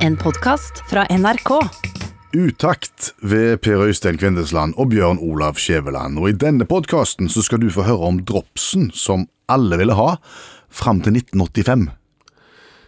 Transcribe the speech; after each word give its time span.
En 0.00 0.16
podkast 0.16 0.78
fra 0.88 1.02
NRK. 1.12 1.50
Utakt 2.32 3.10
ved 3.20 3.58
Per 3.60 3.82
Øystein 3.84 4.16
Kvindesland 4.16 4.72
og 4.80 4.88
Bjørn 4.94 5.18
Olav 5.20 5.58
Skjæveland. 5.60 6.16
Og 6.16 6.30
I 6.30 6.36
denne 6.40 6.64
podkasten 6.64 7.28
skal 7.28 7.60
du 7.60 7.68
få 7.68 7.84
høre 7.84 8.08
om 8.08 8.22
dropsen 8.24 8.88
som 8.96 9.26
alle 9.52 9.76
ville 9.76 9.98
ha 9.98 10.14
fram 10.72 11.02
til 11.04 11.18
1985. 11.20 11.90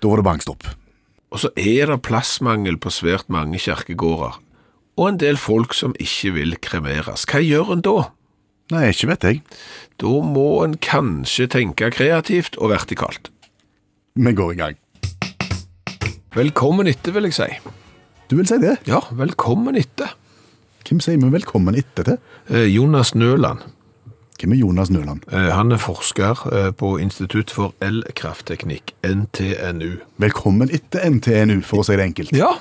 Da 0.00 0.08
var 0.08 0.22
det 0.22 0.26
bankstopp. 0.30 0.64
Og 1.28 1.42
så 1.44 1.50
er 1.52 1.92
det 1.92 2.00
plassmangel 2.08 2.78
på 2.80 2.88
svært 2.88 3.28
mange 3.28 3.60
kirkegårder, 3.60 4.38
og 4.96 5.08
en 5.08 5.20
del 5.20 5.36
folk 5.36 5.76
som 5.76 5.92
ikke 6.00 6.32
vil 6.38 6.56
kremeres. 6.64 7.26
Hva 7.28 7.44
gjør 7.44 7.74
en 7.76 7.84
da? 7.84 7.98
Nei, 8.72 8.86
ikke 8.88 9.10
vet 9.12 9.28
jeg. 9.28 9.42
Da 10.00 10.14
må 10.24 10.62
en 10.64 10.78
kanskje 10.80 11.50
tenke 11.58 11.92
kreativt 11.92 12.56
og 12.56 12.72
vertikalt. 12.72 13.28
Vi 14.16 14.32
går 14.32 14.56
i 14.56 14.60
gang. 14.64 14.80
Velkommen 16.32 16.88
etter, 16.88 17.12
vil 17.12 17.28
jeg 17.28 17.36
si. 17.36 17.48
Du 18.30 18.38
vil 18.38 18.48
si 18.48 18.56
det? 18.62 18.78
Ja, 18.88 19.02
velkommen 19.18 19.76
etter. 19.76 20.14
Hvem 20.88 21.00
sier 21.04 21.20
vi 21.20 21.28
velkommen 21.32 21.76
etter 21.78 22.06
til? 22.08 22.18
Eh, 22.48 22.64
Jonas 22.72 23.12
Nøland. 23.14 23.60
Hvem 24.40 24.54
er 24.56 24.60
Jonas 24.62 24.90
Nøland? 24.90 25.20
Eh, 25.30 25.50
Han 25.54 25.72
er 25.76 25.78
forsker 25.82 26.40
eh, 26.52 26.70
på 26.72 26.94
Institutt 27.04 27.52
for 27.52 27.74
elkraftteknikk, 27.84 28.94
NTNU. 29.04 29.98
Velkommen 30.24 30.72
etter 30.72 31.04
NTNU, 31.10 31.60
for 31.68 31.82
å 31.82 31.86
si 31.86 31.98
det 32.00 32.08
enkelt. 32.10 32.32
Ja, 32.36 32.54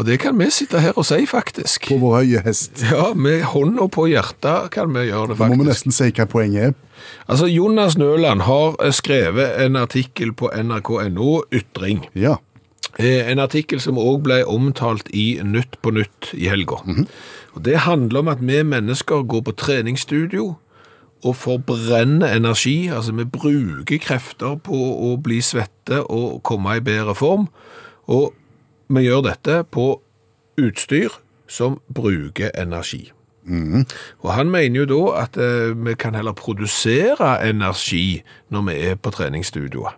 og 0.00 0.06
det 0.08 0.20
kan 0.22 0.38
vi 0.40 0.46
sitte 0.54 0.80
her 0.80 0.94
og 0.96 1.04
si, 1.04 1.18
faktisk. 1.28 1.88
På 1.90 1.98
vår 2.00 2.14
høye 2.22 2.40
hest. 2.46 2.84
Ja, 2.88 3.10
med 3.12 3.42
hånda 3.50 3.88
på 3.92 4.06
hjertet 4.08 4.70
kan 4.72 4.92
vi 4.94 5.08
gjøre 5.10 5.32
det, 5.34 5.40
Da 5.40 5.48
må 5.50 5.58
vi 5.60 5.66
nesten 5.68 5.92
si 5.92 6.08
hva 6.16 6.24
poenget 6.30 6.70
er. 6.70 6.76
Altså, 7.28 7.48
Jonas 7.50 7.98
Nøland 8.00 8.44
har 8.46 8.78
skrevet 8.96 9.58
en 9.64 9.76
artikkel 9.80 10.32
på 10.36 10.48
nrk.no, 10.56 11.42
Ytring. 11.52 12.06
Ja. 12.16 12.36
Eh, 12.98 13.30
En 13.30 13.38
artikkel 13.38 13.80
som 13.80 13.98
også 13.98 14.22
ble 14.22 14.40
omtalt 14.46 15.08
i 15.14 15.40
Nytt 15.44 15.78
på 15.82 15.90
Nytt 15.94 16.32
i 16.34 16.48
helga. 16.48 16.80
Og 17.54 17.64
Det 17.64 17.76
handler 17.86 18.18
om 18.18 18.28
at 18.28 18.40
vi 18.40 18.62
mennesker 18.62 19.22
går 19.22 19.40
på 19.40 19.52
treningsstudio 19.52 20.56
og 21.24 21.36
forbrenner 21.36 22.36
energi. 22.36 22.88
Altså 22.88 23.12
vi 23.12 23.24
bruker 23.24 23.98
krefter 23.98 24.56
på 24.56 24.76
å 25.12 25.16
bli 25.22 25.40
svette 25.40 26.02
og 26.10 26.42
komme 26.42 26.76
i 26.76 26.80
bedre 26.80 27.14
form. 27.14 27.48
Og 28.08 28.32
vi 28.88 29.00
gjør 29.06 29.22
dette 29.28 29.64
på 29.70 30.00
utstyr 30.58 31.08
som 31.48 31.80
bruker 31.94 32.50
energi. 32.58 33.12
Og 34.22 34.32
han 34.32 34.50
mener 34.50 34.80
jo 34.80 34.86
da 34.86 35.22
at 35.24 35.36
eh, 35.36 35.72
vi 35.74 35.94
kan 35.94 36.14
heller 36.14 36.32
produsere 36.32 37.48
energi 37.48 38.22
når 38.50 38.62
vi 38.68 38.74
er 38.90 38.94
på 38.94 39.10
treningsstudioet. 39.10 39.96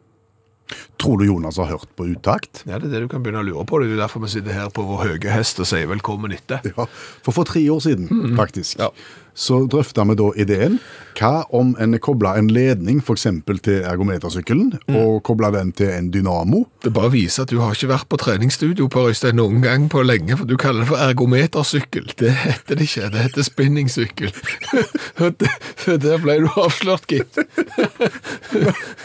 Tror 1.03 1.19
du 1.19 1.25
Jonas 1.27 1.57
har 1.59 1.67
hørt 1.73 1.89
på 1.99 2.07
Utakt? 2.13 2.63
Ja, 2.69 2.79
det 2.79 2.91
er 2.91 2.95
det 2.95 3.01
du 3.07 3.09
kan 3.13 3.23
begynne 3.25 3.43
å 3.43 3.47
lure 3.49 3.65
på. 3.67 3.81
Det 3.83 3.91
er 3.93 4.03
derfor 4.05 4.23
vi 4.23 4.31
sitter 4.35 4.55
her 4.55 4.71
på 4.75 4.85
vår 4.87 5.03
høye 5.09 5.33
hest 5.35 5.59
og 5.63 5.67
sier 5.67 5.89
velkommen 5.91 6.33
etter. 6.37 6.61
Ja, 6.73 6.87
for 7.27 7.33
for 7.35 7.45
tre 7.49 7.65
år 7.73 7.81
siden, 7.83 8.09
faktisk, 8.39 8.79
Ja. 8.79 8.91
Så 9.35 9.63
drøfta 9.71 10.05
vi 10.09 10.19
da 10.19 10.29
ideen. 10.37 10.79
Hva 11.19 11.43
om 11.53 11.75
en 11.81 11.97
kobla 12.01 12.35
en 12.41 12.49
ledning 12.53 13.03
f.eks. 13.03 13.27
til 13.65 13.83
ergometersykkelen, 13.85 14.73
og 14.97 15.23
kobla 15.27 15.51
den 15.53 15.73
til 15.77 15.91
en 15.93 16.09
dynamo? 16.13 16.65
Det 16.85 16.93
bare 16.95 17.13
viser 17.13 17.45
at 17.45 17.53
du 17.53 17.61
har 17.61 17.77
ikke 17.77 17.91
vært 17.93 18.09
på 18.09 18.19
treningsstudio 18.21 18.89
på 18.93 19.07
Øystein 19.11 19.37
noen 19.37 19.61
gang 19.65 19.89
på 19.93 20.03
lenge, 20.07 20.37
for 20.41 20.49
du 20.49 20.57
kaller 20.61 20.85
det 20.85 20.91
for 20.93 21.05
ergometersykkel. 21.05 22.13
Det 22.19 22.33
heter 22.45 22.81
det 22.81 22.89
ikke, 22.89 23.11
det 23.13 23.27
heter 23.27 23.49
spinningsykkel. 23.49 24.33
Der 26.03 26.19
ble 26.23 26.39
du 26.45 26.49
avslørt, 26.57 27.09
gitt. 27.11 27.39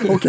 Ok. 0.08 0.28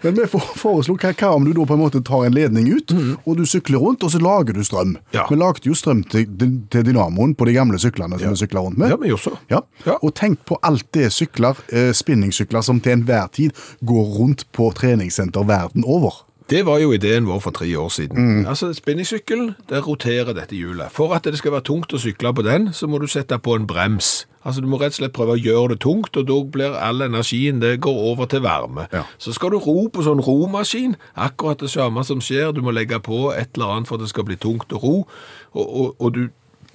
Men 0.00 0.16
vi 0.16 0.26
foreslo 0.30 0.94
hva, 1.00 1.10
hva 1.12 1.30
om 1.36 1.44
du 1.44 1.52
da 1.56 1.64
på 1.68 1.76
en 1.76 1.82
måte 1.82 2.00
tar 2.06 2.24
en 2.26 2.34
ledning 2.34 2.70
ut, 2.72 2.94
og 3.24 3.36
du 3.40 3.44
sykler 3.48 3.82
rundt, 3.82 4.04
og 4.06 4.12
så 4.14 4.20
lager 4.22 4.56
du 4.56 4.62
strøm. 4.64 4.94
Ja. 5.14 5.26
Vi 5.28 5.36
lagde 5.38 5.68
jo 5.68 5.76
strøm 5.76 6.02
til, 6.08 6.26
til 6.72 6.86
dynamoen 6.86 7.34
på 7.36 7.48
de 7.48 7.56
gamle 7.56 7.80
syklene 7.82 8.18
som 8.20 8.32
vi 8.32 8.40
sykla 8.40 8.64
rundt 8.64 8.80
med. 8.80 8.89
Ja, 8.90 8.96
vi 8.98 9.12
gjorde 9.12 9.22
så. 9.28 9.36
Ja. 9.52 9.60
Ja. 9.86 9.98
Og 10.02 10.14
tenk 10.18 10.42
på 10.48 10.58
alt 10.66 10.88
det 10.96 11.12
sykler, 11.14 11.58
eh, 11.72 11.92
spinningsykler, 11.94 12.64
som 12.66 12.80
til 12.82 12.98
enhver 12.98 13.30
tid 13.32 13.54
går 13.86 14.10
rundt 14.18 14.44
på 14.52 14.72
treningssenter 14.74 15.46
verden 15.46 15.86
over. 15.86 16.24
Det 16.50 16.66
var 16.66 16.80
jo 16.82 16.90
ideen 16.92 17.28
vår 17.28 17.38
for 17.38 17.54
tre 17.54 17.68
år 17.78 17.88
siden. 17.94 18.46
Altså, 18.46 18.72
Spinningsykkelen 18.74 19.52
det 19.70 19.86
roterer 19.86 20.32
dette 20.34 20.56
hjulet. 20.58 20.90
For 20.90 21.14
at 21.14 21.24
det 21.24 21.38
skal 21.38 21.52
være 21.54 21.68
tungt 21.68 21.94
å 21.94 22.00
sykle 22.02 22.32
på 22.34 22.42
den, 22.42 22.72
så 22.74 22.88
må 22.90 22.98
du 22.98 23.06
sette 23.06 23.38
på 23.38 23.54
en 23.54 23.68
brems. 23.70 24.26
Altså, 24.44 24.60
Du 24.60 24.66
må 24.66 24.80
rett 24.80 24.96
og 24.96 24.98
slett 24.98 25.12
prøve 25.14 25.36
å 25.36 25.38
gjøre 25.38 25.68
det 25.68 25.80
tungt, 25.84 26.16
og 26.16 26.26
da 26.26 26.40
blir 26.42 26.74
all 26.74 27.02
energien 27.06 27.60
det 27.60 27.80
går 27.80 27.94
over 28.10 28.26
til 28.26 28.42
varme. 28.42 28.88
Ja. 28.92 29.04
Så 29.18 29.32
skal 29.32 29.50
du 29.50 29.58
ro 29.58 29.86
på 29.88 30.02
sånn 30.02 30.24
romaskin, 30.26 30.96
akkurat 31.14 31.60
det 31.60 31.70
samme 31.70 32.02
som 32.04 32.18
skjer. 32.20 32.50
Du 32.52 32.62
må 32.62 32.74
legge 32.74 32.98
på 32.98 33.30
et 33.30 33.54
eller 33.54 33.76
annet 33.76 33.88
for 33.88 33.94
at 33.94 34.00
det 34.00 34.10
skal 34.10 34.24
bli 34.26 34.36
tungt 34.36 34.72
å 34.72 34.82
ro, 34.82 35.06
og, 35.54 35.66
og, 35.80 35.94
og 36.00 36.14
du 36.14 36.28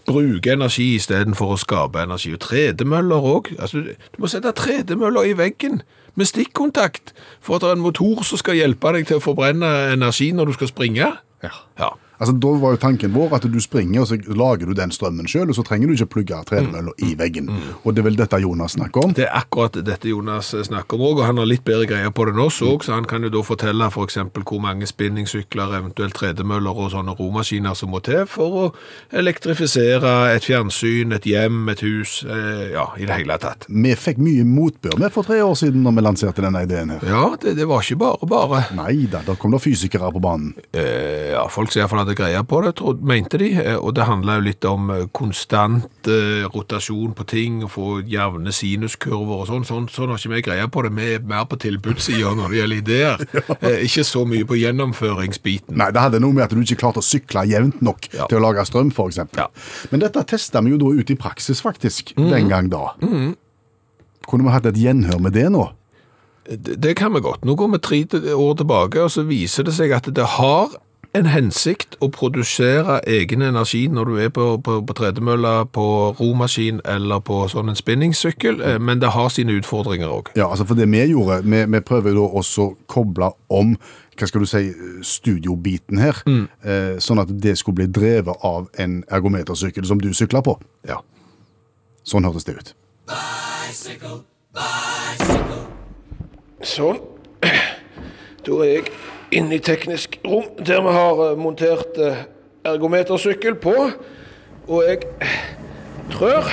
bruker 0.05 0.53
energi 0.55 0.95
istedenfor 0.95 1.55
å 1.55 1.59
skape 1.59 2.03
energi. 2.05 2.33
Og 2.35 2.41
tredemøller 2.45 3.29
òg. 3.33 3.51
Altså, 3.59 3.83
du 3.85 4.21
må 4.21 4.29
sette 4.31 4.53
tredemøller 4.57 5.31
i 5.31 5.37
veggen 5.37 5.81
med 6.15 6.29
stikkontakt 6.29 7.13
for 7.43 7.57
at 7.57 7.65
det 7.65 7.73
er 7.73 7.77
en 7.79 7.85
motor 7.85 8.23
som 8.23 8.39
skal 8.39 8.59
hjelpe 8.59 8.93
deg 8.95 9.09
til 9.09 9.19
å 9.19 9.23
forbrenne 9.23 9.71
energi 9.93 10.31
når 10.35 10.51
du 10.51 10.57
skal 10.59 10.71
springe. 10.71 11.11
Ja. 11.43 11.53
Ja. 11.79 11.91
Altså, 12.19 12.33
Da 12.39 12.51
var 12.61 12.75
jo 12.75 12.81
tanken 12.81 13.13
vår 13.13 13.35
at 13.35 13.47
du 13.51 13.59
springer 13.61 14.01
og 14.01 14.07
så 14.07 14.17
lager 14.35 14.69
du 14.69 14.73
den 14.77 14.91
strømmen 14.91 15.27
sjøl, 15.27 15.49
og 15.49 15.55
så 15.57 15.63
trenger 15.67 15.87
du 15.87 15.93
ikke 15.95 16.11
plugge 16.15 16.41
tredemølla 16.49 16.93
i 17.03 17.15
veggen. 17.19 17.49
Og 17.83 17.93
det 17.95 18.03
er 18.03 18.07
vel 18.09 18.17
dette 18.19 18.39
Jonas 18.41 18.75
snakker 18.77 19.03
om? 19.05 19.13
Det 19.15 19.25
er 19.27 19.35
akkurat 19.35 19.79
dette 19.85 20.09
Jonas 20.09 20.53
snakker 20.67 20.95
om 20.97 21.05
òg, 21.09 21.19
og 21.21 21.25
han 21.29 21.37
har 21.41 21.49
litt 21.49 21.65
bedre 21.67 21.87
greier 21.89 22.13
på 22.15 22.25
det 22.27 22.35
enn 22.35 22.43
oss 22.45 22.61
òg, 22.65 22.83
så 22.85 22.95
han 22.95 23.07
kan 23.09 23.23
jo 23.25 23.31
da 23.33 23.41
fortelle 23.45 23.89
f.eks. 23.91 24.19
hvor 24.45 24.61
mange 24.63 24.87
spinningsykler, 24.89 25.75
eventuelt 25.79 26.15
tredemøller 26.15 26.75
og 26.85 26.91
sånne 26.93 27.15
romaskiner 27.19 27.75
som 27.77 27.91
må 27.93 28.01
til 28.05 28.25
for 28.29 28.59
å 28.61 28.65
elektrifisere 29.15 30.13
et 30.35 30.45
fjernsyn, 30.45 31.13
et 31.15 31.25
hjem, 31.27 31.63
et 31.73 31.81
hus, 31.85 32.23
eh, 32.29 32.71
ja, 32.75 32.85
i 32.97 33.05
det 33.07 33.17
hele 33.19 33.37
tatt. 33.41 33.65
Vi 33.69 33.93
fikk 33.99 34.19
mye 34.23 34.45
motbør 34.47 34.97
med 35.01 35.11
for 35.13 35.27
tre 35.27 35.41
år 35.43 35.55
siden 35.59 35.83
når 35.85 35.97
vi 35.97 36.05
lanserte 36.05 36.45
denne 36.45 36.63
ideen 36.65 36.93
her. 36.95 37.05
Ja, 37.09 37.25
det, 37.41 37.55
det 37.59 37.67
var 37.69 37.83
ikke 37.83 37.99
bare 38.03 38.29
bare. 38.29 38.61
Nei 38.77 39.05
da, 39.11 39.21
da 39.25 39.35
kom 39.39 39.55
det 39.55 39.61
fysikere 39.63 40.11
på 40.13 40.21
banen. 40.23 40.53
Eh, 40.73 41.33
ja, 41.33 41.45
folk 41.51 41.73
som 41.73 41.81
iallfall 41.83 42.04
hadde 42.05 42.15
greie 42.15 42.41
på 42.47 42.61
det, 42.63 42.71
mente 43.03 43.37
de. 43.41 43.49
eh, 43.59 43.75
Og 43.75 43.93
det 43.97 44.05
handla 44.07 44.37
jo 44.37 44.45
litt 44.45 44.65
om 44.69 44.89
eh, 44.93 45.03
konstant 45.11 46.07
eh, 46.07 46.45
rotasjon 46.53 47.13
på 47.17 47.25
ting, 47.27 47.63
og 47.65 47.71
få 47.73 47.87
jevne 48.07 48.53
sinuskurver 48.55 49.41
og 49.43 49.47
sånn. 49.49 49.65
Sånn, 49.67 49.89
sånn 49.91 50.13
har 50.13 50.21
ikke 50.21 50.33
vi 50.35 50.41
greie 50.47 50.67
på 50.71 50.83
det. 50.85 50.93
Vi 50.95 51.09
er 51.17 51.25
mer 51.25 51.45
på 51.49 51.57
tilbudssida 51.59 52.31
når 52.37 52.53
det 52.53 52.61
gjelder 52.61 52.81
ideer. 52.83 53.25
eh, 53.65 53.79
ikke 53.89 54.05
så 54.07 54.23
mye 54.29 54.45
på 54.47 54.59
gjennomføringsbiten. 54.61 55.75
Nei, 55.81 55.89
det 55.91 56.05
hadde 56.05 56.21
noe 56.23 56.31
med 56.37 56.45
at 56.47 56.53
du 56.55 56.61
ikke 56.63 56.79
klarte 56.85 57.01
å 57.03 57.05
sykle 57.05 57.45
jevnt 57.49 57.81
nok 57.85 58.09
Ja. 58.13 58.27
til 58.31 58.37
å 58.37 58.43
lage 58.45 58.63
strøm, 58.69 58.93
f.eks. 58.93 59.17
Ja. 59.35 59.49
Men 59.91 60.05
dette 60.05 60.21
testa 60.29 60.61
vi 60.63 60.71
jo 60.75 60.77
da 60.81 60.93
ut 60.95 61.09
i 61.11 61.17
praksis, 61.19 61.59
faktisk, 61.65 62.13
den 62.15 62.47
gang 62.53 62.69
da. 62.71 62.93
Kunne 64.25 64.45
vi 64.47 64.53
hatt 64.53 64.65
et 64.69 64.77
gjenhør 64.81 65.19
med 65.21 65.35
det 65.37 65.49
nå? 65.53 65.65
Det, 66.45 66.75
det 66.81 66.91
kan 66.97 67.13
vi 67.13 67.21
godt. 67.25 67.45
Nå 67.45 67.55
går 67.57 67.71
vi 67.73 67.79
tre 67.81 67.99
år 68.33 68.55
tilbake, 68.59 69.01
og 69.01 69.09
så 69.13 69.23
viser 69.25 69.65
det 69.65 69.73
seg 69.73 69.93
at 69.97 70.09
det 70.13 70.25
har 70.37 70.75
en 71.15 71.29
hensikt 71.31 71.95
å 72.03 72.09
produsere 72.13 72.99
egen 73.09 73.43
energi 73.45 73.85
når 73.91 74.09
du 74.09 74.17
er 74.25 74.31
på, 74.35 74.47
på, 74.63 74.79
på 74.85 74.95
tredemølla, 74.97 75.53
på 75.75 75.87
romaskin 76.19 76.81
eller 76.91 77.21
på 77.25 77.45
sånn 77.51 77.71
en 77.71 77.79
spinningsykkel, 77.79 78.59
eh, 78.61 78.79
men 78.79 79.01
det 79.03 79.13
har 79.15 79.31
sine 79.33 79.55
utfordringer 79.59 80.11
òg. 80.11 80.33
Ja, 80.37 80.49
altså 80.49 80.67
for 80.67 80.79
det 80.79 80.89
vi 80.91 81.05
gjorde, 81.11 81.41
vi, 81.45 81.63
vi 81.71 81.83
prøver 81.85 82.11
jo 82.11 82.25
da 82.25 82.41
også 82.41 82.67
å 82.67 82.75
koble 82.91 83.31
om 83.53 83.75
hva 84.15 84.29
skal 84.29 84.45
du 84.45 84.47
si, 84.47 84.69
studiobiten 85.03 85.99
her, 85.99 86.21
eh, 86.27 86.95
sånn 87.03 87.19
at 87.19 87.33
det 87.43 87.57
skulle 87.59 87.81
bli 87.81 87.89
drevet 87.91 88.45
av 88.47 88.69
en 88.79 89.01
ergometersykkel 89.11 89.87
som 89.87 89.99
du 89.99 90.13
sykler 90.15 90.45
på. 90.45 90.55
Ja. 90.87 91.01
Sånn 92.07 92.23
hørtes 92.27 92.47
det 92.47 92.55
ut. 92.55 92.71
Bicycle 93.11 94.21
Sånn. 96.65 97.01
Da 98.45 98.55
er 98.61 98.67
jeg 98.69 98.89
inne 99.31 99.55
i 99.55 99.59
teknisk 99.59 100.19
rom, 100.27 100.45
der 100.65 100.81
vi 100.81 100.93
har 100.95 101.21
eh, 101.25 101.37
montert 101.37 101.99
eh, 102.01 102.23
ergometersykkel 102.65 103.55
på. 103.55 103.75
Og 104.67 104.83
jeg 104.87 104.97
trør. 106.11 106.49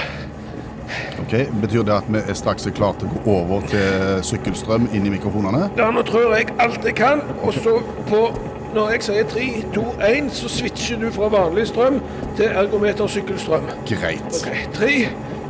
Ok, 1.22 1.34
Betyr 1.62 1.82
det 1.82 1.92
at 1.92 2.08
vi 2.08 2.20
er 2.20 2.36
straks 2.36 2.66
er 2.66 2.74
klare 2.76 2.98
til 3.00 3.08
å 3.08 3.20
gå 3.24 3.36
over 3.44 3.62
til 3.70 4.24
sykkelstrøm 4.28 4.90
inn 4.92 5.06
i 5.08 5.12
mikrofonene? 5.14 5.70
Ja, 5.78 5.88
nå 5.94 6.02
trør 6.04 6.34
jeg 6.36 6.52
alt 6.60 6.84
jeg 6.84 6.96
kan, 6.98 7.22
og 7.42 7.54
så 7.56 7.78
på 8.10 8.26
når 8.74 8.90
jeg 8.94 9.04
sier 9.04 9.28
3, 9.28 9.46
2, 9.74 9.82
1, 10.08 10.28
så 10.32 10.48
switcher 10.48 11.00
du 11.00 11.08
fra 11.12 11.28
vanlig 11.32 11.66
strøm 11.68 11.98
til 12.36 12.52
ergometersykkelstrøm. 12.62 13.68
Greit. 13.88 14.38
Ok, 14.40 14.60
3, 14.76 14.92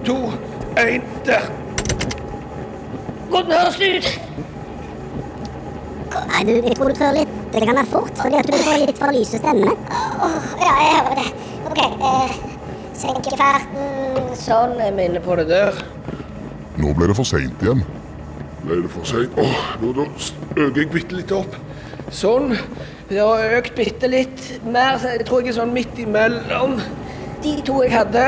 2, 0.07 0.17
1, 0.83 1.11
der. 1.27 1.51
Hvordan 3.31 3.53
høres 3.53 3.79
det 3.79 3.93
ut? 3.97 4.42
Nei, 6.33 6.43
du, 6.49 6.53
jeg 6.59 6.77
tror 6.77 6.93
du 6.93 6.99
trør 6.99 7.17
litt 7.17 7.39
det 7.53 7.67
kan 7.69 7.77
være 7.77 7.91
fort, 7.91 8.13
fordi 8.17 8.39
at 8.41 8.49
du 8.49 8.55
får 8.65 8.79
litt 8.81 8.99
for 9.01 9.13
lyse 9.13 9.39
stemme. 9.41 9.73
Ja, 10.63 10.71
jeg 10.81 10.93
hører 10.95 11.19
det. 11.19 11.27
OK. 11.69 11.81
Eh, 12.09 12.37
senke 12.97 13.35
farten. 13.37 14.31
Sånn, 14.41 14.79
er 14.81 14.95
vi 14.97 15.05
inne 15.11 15.21
på 15.25 15.37
det 15.41 15.51
der. 15.51 15.77
Nå 16.81 16.95
ble 16.97 17.11
det 17.11 17.19
for 17.19 17.29
seint 17.29 17.61
igjen. 17.61 17.85
Ble 18.63 18.81
det 18.87 18.93
for 18.95 19.05
seint? 19.09 19.37
Åh, 19.37 19.61
nå 19.83 19.93
øker 20.01 20.81
jeg 20.81 20.89
bitte 20.95 21.19
litt 21.19 21.37
opp. 21.37 21.59
Sånn. 22.13 22.57
Det 23.11 23.21
har 23.21 23.59
økt 23.59 23.77
bitte 23.77 24.09
litt 24.09 24.43
mer, 24.65 24.97
så 25.03 25.13
jeg 25.13 25.27
tror 25.29 25.45
jeg 25.45 25.53
er 25.53 25.59
sånn 25.61 25.77
midt 25.77 25.99
imellom 26.01 26.79
de 27.45 27.57
to 27.67 27.83
jeg 27.85 27.93
hadde. 27.93 28.27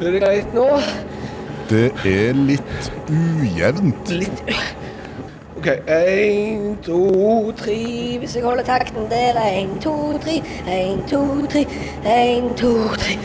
Er 0.00 0.06
det 0.06 0.20
greit 0.22 0.54
nå? 0.56 0.68
Det 1.68 1.90
er 2.08 2.38
litt 2.38 2.92
ujevnt. 3.12 4.14
Litt 4.16 4.40
OK. 5.60 5.66
Én, 5.86 6.76
to, 6.82 7.52
tre 7.52 8.16
Hvis 8.18 8.36
jeg 8.36 8.44
holder 8.44 8.64
takten 8.64 9.10
der. 9.10 9.32
Én, 9.32 9.82
to, 9.82 10.18
tre. 10.18 10.42
Én, 10.66 11.08
to, 11.10 11.46
tre. 11.46 11.66
Én, 12.04 12.56
to, 12.56 12.88
tre. 12.88 13.18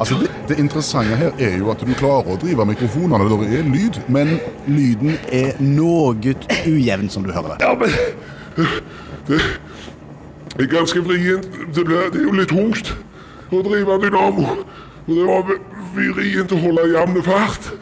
Altså, 0.00 0.14
det, 0.20 0.30
det 0.48 0.58
interessante 0.58 1.16
her 1.16 1.30
er 1.38 1.56
jo 1.56 1.70
at 1.70 1.80
du 1.80 1.94
klarer 1.96 2.28
å 2.28 2.36
drive 2.36 2.66
mikrofonene. 2.68 3.24
når 3.24 3.40
Det 3.46 3.58
er 3.58 3.70
lyd, 3.72 4.00
men 4.08 4.34
lyden 4.66 5.16
er 5.32 5.56
noe 5.58 6.34
ujevn, 6.66 7.08
som 7.08 7.24
du 7.24 7.32
hører 7.32 7.56
det. 7.56 7.64
Ja, 7.64 7.72
men 7.74 7.88
Det 9.26 10.66
er 10.66 10.66
ganske 10.76 11.00
vrient. 11.00 11.48
Det, 11.74 11.86
det 11.88 12.20
er 12.20 12.24
jo 12.26 12.34
litt 12.36 12.52
tungt 12.52 12.92
å 13.50 13.62
drive 13.64 13.96
dynamo. 14.04 14.58
Og 15.06 15.14
det 15.14 15.24
var 15.24 15.56
vrient 15.96 16.52
å 16.52 16.60
holde 16.66 16.84
jevn 16.92 17.22
fart. 17.24 17.72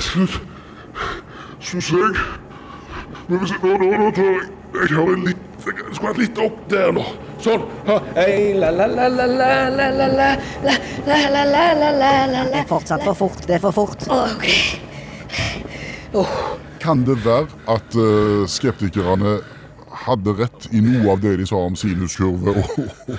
Syns 0.00 0.40
Slutt. 1.84 2.16
jeg. 2.16 2.41
Men 3.28 3.38
hvis 3.42 3.54
jeg, 3.54 3.60
nå, 3.62 3.76
nå, 3.78 3.90
nå, 3.98 4.10
jeg, 4.16 4.50
jeg 4.74 4.96
har 4.96 5.14
en 5.14 5.24
litt 5.28 5.48
jeg 5.62 5.94
skulle 5.94 6.10
hatt 6.10 6.18
litt 6.18 6.38
opp 6.42 6.58
der 6.70 6.92
nå. 6.96 7.02
Sånn. 7.42 7.62
Det 8.16 8.24
er 12.58 12.66
fortsatt 12.70 13.04
for 13.06 13.14
fort. 13.18 13.46
Det 13.46 13.54
er 13.58 13.62
for 13.62 13.76
fort. 13.76 14.06
Kan 16.82 17.04
det 17.06 17.18
være 17.24 17.46
at 17.70 17.98
skeptikerne 18.50 19.38
hadde 20.02 20.34
rett 20.40 20.66
i 20.74 20.80
noe 20.82 21.12
av 21.14 21.22
det 21.22 21.36
de 21.38 21.46
sa 21.46 21.60
om 21.62 21.76
sinuskurve 21.78 22.56
og, 22.56 22.70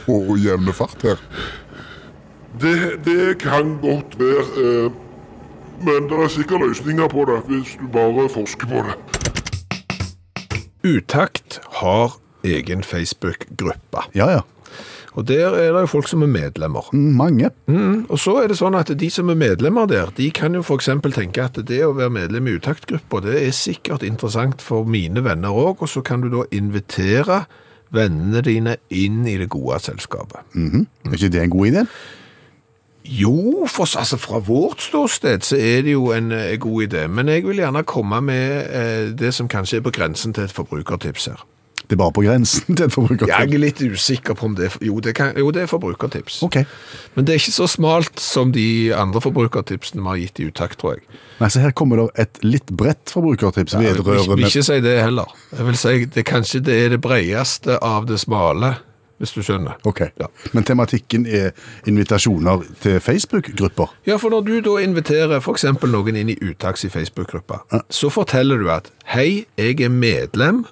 og, 0.10 0.20
og 0.34 0.36
jevne 0.42 0.74
fart 0.76 1.06
her? 1.08 1.22
Det, 2.60 2.76
det 3.06 3.38
kan 3.42 3.78
godt 3.82 4.20
være. 4.20 4.92
Men 5.84 6.08
det 6.12 6.20
er 6.26 6.30
sikkert 6.32 6.64
løsninger 6.68 7.08
på 7.12 7.26
det 7.28 7.40
hvis 7.50 7.78
du 7.80 7.88
bare 7.92 8.28
forsker 8.32 8.68
på 8.70 8.84
det. 8.88 8.96
Utakt 10.84 11.62
har 11.80 12.18
egen 12.44 12.84
Facebook-gruppe. 12.84 14.04
Ja, 14.18 14.30
ja. 14.32 14.42
Og 15.14 15.28
der 15.30 15.54
er 15.54 15.70
det 15.76 15.84
jo 15.84 15.90
folk 15.92 16.08
som 16.10 16.24
er 16.26 16.32
medlemmer. 16.32 16.88
Mange. 16.94 17.52
Og 18.10 18.18
så 18.20 18.34
er 18.42 18.50
det 18.50 18.58
sånn 18.58 18.76
at 18.76 18.90
de 18.98 19.10
som 19.14 19.30
er 19.30 19.38
medlemmer 19.38 19.86
der, 19.90 20.10
de 20.18 20.32
kan 20.34 20.58
jo 20.58 20.64
f.eks. 20.66 20.90
tenke 21.14 21.46
at 21.46 21.60
det 21.70 21.84
å 21.86 21.94
være 21.94 22.16
medlem 22.16 22.50
i 22.50 22.56
utaktgruppa, 22.58 23.22
det 23.22 23.38
er 23.44 23.54
sikkert 23.54 24.04
interessant 24.08 24.64
for 24.66 24.90
mine 24.90 25.22
venner 25.24 25.54
òg, 25.54 25.86
og 25.86 25.92
så 25.92 26.02
kan 26.02 26.26
du 26.26 26.32
da 26.34 26.48
invitere 26.52 27.44
vennene 27.94 28.42
dine 28.42 28.76
inn 28.90 29.22
i 29.30 29.38
det 29.38 29.52
gode 29.54 29.78
selskapet. 29.86 30.42
Er 30.58 31.14
ikke 31.14 31.30
det 31.30 31.46
en 31.46 31.54
god 31.54 31.70
idé? 31.70 31.86
Jo, 33.06 33.66
for 33.68 33.84
altså, 34.00 34.18
fra 34.18 34.40
vårt 34.40 34.82
ståsted 34.82 35.44
så 35.44 35.58
er 35.60 35.82
det 35.84 35.92
jo 35.98 36.12
en 36.16 36.32
eh, 36.32 36.56
god 36.58 36.86
idé, 36.88 37.08
men 37.12 37.28
jeg 37.28 37.44
vil 37.44 37.60
gjerne 37.60 37.84
komme 37.84 38.22
med 38.24 38.70
eh, 38.72 39.10
det 39.20 39.34
som 39.36 39.48
kanskje 39.52 39.82
er 39.82 39.84
på 39.84 39.92
grensen 39.92 40.34
til 40.34 40.46
et 40.48 40.54
forbrukertips 40.56 41.26
her. 41.34 41.42
Det 41.84 41.98
er 41.98 42.00
bare 42.00 42.14
på 42.16 42.24
grensen 42.24 42.78
til 42.78 42.86
et 42.86 42.94
forbrukertips. 42.96 43.28
Jeg 43.34 43.54
er 43.54 43.60
litt 43.60 43.82
usikker 43.84 44.38
på 44.40 44.46
om 44.48 44.54
det 44.56 44.70
er, 44.70 44.78
jo, 44.88 45.02
det 45.04 45.12
kan, 45.18 45.34
jo, 45.38 45.50
det 45.52 45.66
er 45.66 45.68
forbrukertips. 45.68 46.38
Ok. 46.48 46.62
Men 47.18 47.28
det 47.28 47.36
er 47.36 47.42
ikke 47.42 47.52
så 47.58 47.68
smalt 47.68 48.24
som 48.24 48.54
de 48.56 48.94
andre 48.96 49.20
forbrukertipsene 49.22 50.00
vi 50.00 50.08
har 50.14 50.22
gitt 50.24 50.40
i 50.40 50.48
utakt, 50.48 50.80
tror 50.80 50.96
jeg. 50.96 51.04
Nei, 51.42 51.50
så 51.52 51.60
her 51.66 51.76
kommer 51.76 52.00
det 52.00 52.08
et 52.24 52.40
litt 52.48 52.72
bredt 52.72 53.12
forbrukertips 53.12 53.76
Jeg 53.76 53.84
vil, 53.84 53.90
ikke- 53.92 54.06
vil 54.08 54.16
vedrørende 54.16 54.48
ikke 54.48 54.64
si 54.64 54.80
det 54.88 54.96
heller. 55.04 55.36
Jeg 55.52 55.66
vil 55.68 55.78
si 55.84 56.06
det 56.16 56.26
kanskje 56.32 56.64
det 56.64 56.80
er 56.86 56.90
det 56.96 57.02
bredeste 57.04 57.76
av 57.84 58.08
det 58.08 58.22
smale, 58.24 58.78
hvis 59.19 59.33
du 59.36 59.42
skjønner. 59.42 59.75
Ok, 59.86 60.01
Ja. 60.19 60.27
men 60.54 60.63
tematikken 60.63 61.25
er 61.27 61.51
invitasjoner 61.88 62.63
til 62.81 63.00
Facebook-grupper. 63.00 63.88
Ja, 64.06 64.18
for 64.18 64.30
når 64.30 64.45
du 64.45 64.62
da 64.62 64.77
inviterer 64.83 65.39
eksempel 65.54 65.89
noen 65.92 66.15
inn 66.15 66.30
i 66.30 66.38
Utaks 66.42 66.83
i 66.86 66.89
Facebook-gruppa, 66.89 67.62
så 67.89 68.10
forteller 68.10 68.57
du 68.57 68.69
at 68.69 68.92
hei, 69.06 69.45
jeg 69.57 69.81
er 69.81 69.89
medlem 69.89 70.65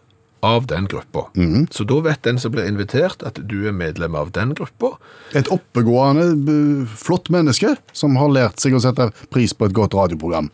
av 0.44 0.66
den 0.68 0.88
gruppa. 0.90 1.28
Så 1.72 1.86
da 1.86 2.00
vet 2.02 2.24
den 2.24 2.40
som 2.42 2.52
blir 2.52 2.66
invitert 2.68 3.22
at 3.24 3.38
du 3.48 3.68
er 3.68 3.72
medlem 3.72 4.16
av 4.18 4.32
den 4.32 4.56
gruppa. 4.58 4.96
Et 5.38 5.48
oppegående, 5.48 6.88
flott 6.98 7.30
menneske 7.30 7.76
som 7.94 8.16
har 8.18 8.28
lært 8.34 8.60
seg 8.60 8.74
å 8.74 8.82
sette 8.82 9.12
pris 9.30 9.54
på 9.54 9.66
et 9.70 9.74
godt 9.78 9.94
radioprogram. 9.94 10.50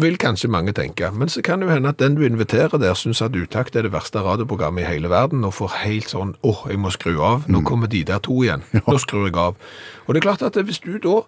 Vil 0.00 0.16
kanskje 0.16 0.48
mange 0.48 0.72
tenke, 0.72 1.10
men 1.12 1.28
så 1.28 1.42
kan 1.44 1.60
det 1.60 1.66
jo 1.68 1.74
hende 1.74 1.90
at 1.90 1.98
den 2.00 2.14
du 2.16 2.22
inviterer 2.24 2.78
der 2.80 2.94
synes 2.96 3.20
at 3.20 3.34
Utakt 3.36 3.74
er 3.76 3.84
det 3.84 3.92
verste 3.92 4.22
radioprogrammet 4.24 4.86
i 4.86 4.88
hele 4.88 5.10
verden, 5.12 5.44
og 5.44 5.58
får 5.58 5.74
helt 5.82 6.08
sånn, 6.08 6.30
åh, 6.46 6.62
jeg 6.70 6.80
må 6.80 6.92
skru 6.94 7.18
av, 7.20 7.44
nå 7.50 7.60
kommer 7.68 7.90
de 7.90 8.00
der 8.08 8.22
to 8.24 8.38
igjen, 8.40 8.62
nå 8.78 8.96
skrur 9.02 9.26
jeg 9.28 9.36
av. 9.36 9.58
Og 10.06 10.14
det 10.14 10.22
er 10.22 10.26
klart 10.28 10.44
at 10.46 10.56
hvis 10.56 10.80
du 10.80 10.94
da 11.02 11.18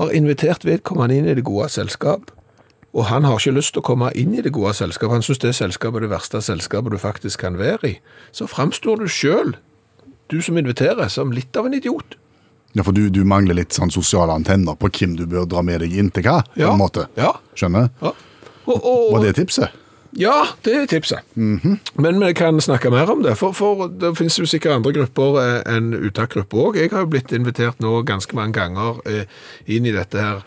har 0.00 0.14
invitert 0.16 0.66
vedkommende 0.66 1.20
inn 1.20 1.28
i 1.30 1.36
det 1.38 1.44
gode 1.46 1.68
selskap, 1.70 2.32
og 2.90 3.06
han 3.12 3.28
har 3.28 3.38
ikke 3.38 3.54
lyst 3.54 3.76
til 3.76 3.84
å 3.84 3.86
komme 3.86 4.10
inn 4.18 4.34
i 4.34 4.42
det 4.42 4.54
gode 4.56 4.72
selskapet, 4.74 5.20
han 5.20 5.26
synes 5.26 5.42
det 5.44 5.54
selskapet 5.60 6.00
er 6.00 6.08
det 6.08 6.14
verste 6.16 6.40
selskapet 6.42 6.96
du 6.96 6.98
faktisk 6.98 7.44
kan 7.44 7.60
være 7.60 7.92
i, 7.92 7.94
så 8.34 8.48
fremstår 8.50 9.04
du 9.04 9.06
selv, 9.06 9.60
du 10.30 10.40
som 10.42 10.58
inviterer, 10.58 11.06
som 11.12 11.30
litt 11.34 11.54
av 11.58 11.70
en 11.70 11.78
idiot. 11.78 12.16
Ja, 12.72 12.84
for 12.86 12.94
du, 12.94 13.08
du 13.10 13.24
mangler 13.26 13.58
litt 13.58 13.74
sånn 13.74 13.90
sosiale 13.90 14.34
antenner 14.36 14.76
på 14.78 14.90
hvem 14.94 15.16
du 15.18 15.26
bør 15.30 15.48
dra 15.50 15.62
med 15.66 15.82
deg 15.82 15.94
inn 15.98 16.10
til 16.14 16.26
hva, 16.28 16.40
på 16.54 16.68
en 16.70 16.80
måte. 16.80 17.08
ja. 17.18 17.34
Skjønner? 17.58 17.90
Ja. 18.00 18.14
Og, 18.70 18.76
og, 18.76 19.06
Var 19.16 19.24
det 19.26 19.36
tipset? 19.40 19.78
Ja, 20.18 20.42
det 20.66 20.72
er 20.74 20.86
tipset. 20.90 21.26
Men 21.34 22.18
vi 22.18 22.32
kan 22.34 22.58
snakke 22.62 22.90
mer 22.90 23.10
om 23.12 23.22
det, 23.22 23.36
for, 23.38 23.54
for 23.54 23.86
det 23.88 24.12
finnes 24.18 24.38
jo 24.40 24.46
sikkert 24.48 24.80
andre 24.80 24.92
grupper 24.96 25.38
eh, 25.42 25.58
enn 25.70 25.92
uttakgrupper 25.94 26.62
òg. 26.64 26.78
Jeg 26.80 26.90
har 26.94 27.04
jo 27.04 27.10
blitt 27.12 27.34
invitert 27.36 27.78
nå 27.82 28.00
ganske 28.08 28.34
mange 28.34 28.56
ganger 28.58 28.98
eh, 29.06 29.30
inn 29.70 29.86
i 29.86 29.94
dette 29.94 30.18
her 30.18 30.42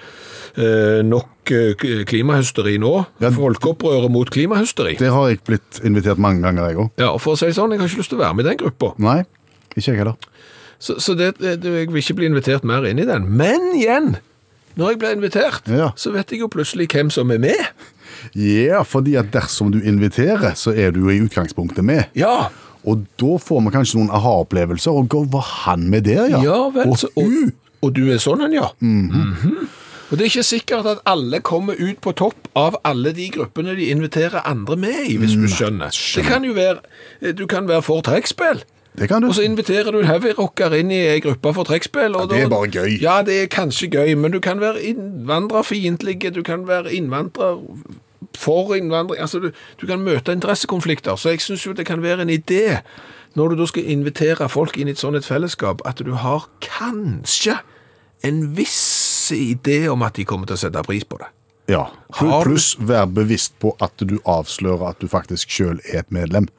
eh, 0.59 0.99
nok 1.07 1.53
klimahysteri 2.09 2.75
nå. 2.83 2.91
Ja, 3.23 3.31
Folkeopprøret 3.35 4.11
mot 4.11 4.31
klimahysteri. 4.31 4.97
Det 4.99 5.11
har 5.15 5.31
jeg 5.31 5.43
blitt 5.47 5.79
invitert 5.87 6.19
mange 6.23 6.43
ganger, 6.43 6.67
jeg 6.71 6.83
òg. 6.83 6.91
Ja, 6.99 7.13
og 7.13 7.23
for 7.23 7.35
å 7.35 7.39
si 7.39 7.47
det 7.47 7.55
sånn, 7.55 7.75
jeg 7.75 7.83
har 7.83 7.91
ikke 7.91 8.03
lyst 8.03 8.15
til 8.15 8.19
å 8.19 8.25
være 8.25 8.39
med 8.39 8.47
i 8.47 8.51
den 8.51 8.61
gruppa. 8.65 8.93
Nei, 9.03 9.21
ikke 9.77 9.89
jeg 9.93 10.03
heller. 10.03 10.19
Så, 10.79 10.97
så 10.99 11.13
det, 11.15 11.33
det, 11.39 11.57
jeg 11.63 11.87
vil 11.91 12.01
ikke 12.01 12.15
bli 12.19 12.25
invitert 12.31 12.63
mer 12.67 12.85
inn 12.89 12.99
i 12.99 13.05
den. 13.07 13.27
Men 13.39 13.69
igjen, 13.77 14.15
når 14.75 14.89
jeg 14.93 14.99
blir 14.99 15.15
invitert, 15.17 15.67
Ja. 15.69 15.91
så 15.95 16.11
vet 16.15 16.31
jeg 16.31 16.39
jo 16.43 16.47
plutselig 16.51 16.87
hvem 16.93 17.09
som 17.13 17.31
er 17.31 17.39
med. 17.39 17.61
Ja, 18.33 18.81
fordi 18.87 19.15
at 19.19 19.31
dersom 19.33 19.71
du 19.73 19.79
inviterer, 19.83 20.53
så 20.55 20.71
er 20.75 20.91
du 20.95 21.01
jo 21.05 21.09
i 21.13 21.19
utgangspunktet 21.23 21.83
med. 21.85 22.05
Ja, 22.15 22.49
Og 22.83 23.05
da 23.15 23.37
får 23.39 23.61
vi 23.63 23.71
kanskje 23.71 23.95
noen 24.01 24.09
aha-opplevelser. 24.11 24.91
Og 24.91 25.07
hva 25.13 25.21
var 25.31 25.45
han 25.63 25.85
med 25.89 26.03
der, 26.03 26.25
ja? 26.33 26.41
Ja 26.43 26.57
vel, 26.75 26.89
og 26.91 26.97
så, 26.99 27.07
og, 27.15 27.53
og 27.79 27.93
du 27.95 28.09
er 28.11 28.17
sånn 28.19 28.43
en, 28.43 28.51
ja. 28.57 28.65
Mhm. 28.83 29.69
Og 30.11 30.17
det 30.19 30.25
er 30.25 30.29
ikke 30.33 30.43
sikkert 30.45 30.85
at 30.91 30.99
alle 31.09 31.39
kommer 31.41 31.79
ut 31.79 32.01
på 32.03 32.11
topp 32.19 32.49
av 32.59 32.75
alle 32.85 33.13
de 33.15 33.29
gruppene 33.33 33.71
de 33.79 33.87
inviterer 33.89 34.43
andre 34.45 34.75
med 34.77 34.99
i, 35.09 35.15
hvis 35.17 35.31
du 35.39 35.47
skjønner. 35.49 35.89
Det 35.95 36.25
kan 36.27 36.43
jo 36.45 36.51
være, 36.53 36.83
du 37.33 37.47
kan 37.49 37.65
være 37.71 37.81
for 37.87 38.03
trekkspill. 38.05 38.61
Det 38.99 39.07
kan 39.09 39.21
du. 39.21 39.27
Og 39.27 39.35
så 39.35 39.41
inviterer 39.41 39.91
du 39.91 39.99
en 39.99 40.07
heavyrocker 40.07 40.75
inn 40.77 40.91
i 40.93 40.99
ei 41.15 41.19
gruppe 41.23 41.53
for 41.55 41.65
trekkspill. 41.65 42.13
Ja, 42.19 42.27
det 42.29 42.43
er 42.43 42.51
bare 42.51 42.69
gøy. 42.69 42.97
Ja, 43.01 43.21
det 43.25 43.39
er 43.41 43.49
kanskje 43.51 43.89
gøy, 43.89 44.13
men 44.19 44.35
du 44.35 44.39
kan 44.43 44.61
være 44.61 44.83
innvandrerfiendtlig, 44.91 46.19
du 46.35 46.43
kan 46.45 46.67
være 46.69 46.93
innvandrer 46.93 47.61
for 48.37 48.75
innvandring. 48.75 49.21
Altså, 49.21 49.39
du, 49.39 49.51
du 49.81 49.87
kan 49.89 50.05
møte 50.05 50.31
interessekonflikter. 50.31 51.15
Så 51.15 51.33
jeg 51.33 51.41
syns 51.41 51.65
jo 51.65 51.73
det 51.73 51.87
kan 51.89 52.03
være 52.03 52.21
en 52.21 52.33
idé, 52.33 52.79
når 53.35 53.53
du 53.53 53.61
da 53.63 53.69
skal 53.69 53.89
invitere 53.89 54.49
folk 54.49 54.77
inn 54.77 54.91
i 54.91 54.93
et 54.93 55.01
sånt 55.01 55.17
et 55.17 55.25
fellesskap, 55.25 55.81
at 55.89 56.01
du 56.05 56.13
har 56.13 56.47
kanskje 56.61 57.57
en 58.23 58.43
viss 58.55 59.31
idé 59.33 59.87
om 59.91 60.05
at 60.05 60.15
de 60.15 60.25
kommer 60.27 60.47
til 60.47 60.57
å 60.57 60.63
sette 60.67 60.83
pris 60.85 61.05
på 61.07 61.17
det. 61.21 61.31
Ja. 61.71 61.87
Pluss 62.13 62.73
vær 62.79 63.07
bevisst 63.07 63.55
på 63.63 63.73
at 63.81 63.95
du 64.03 64.19
avslører 64.27 64.91
at 64.91 65.01
du 65.01 65.07
faktisk 65.11 65.51
sjøl 65.51 65.79
er 65.87 66.03
et 66.03 66.11
medlem. 66.11 66.49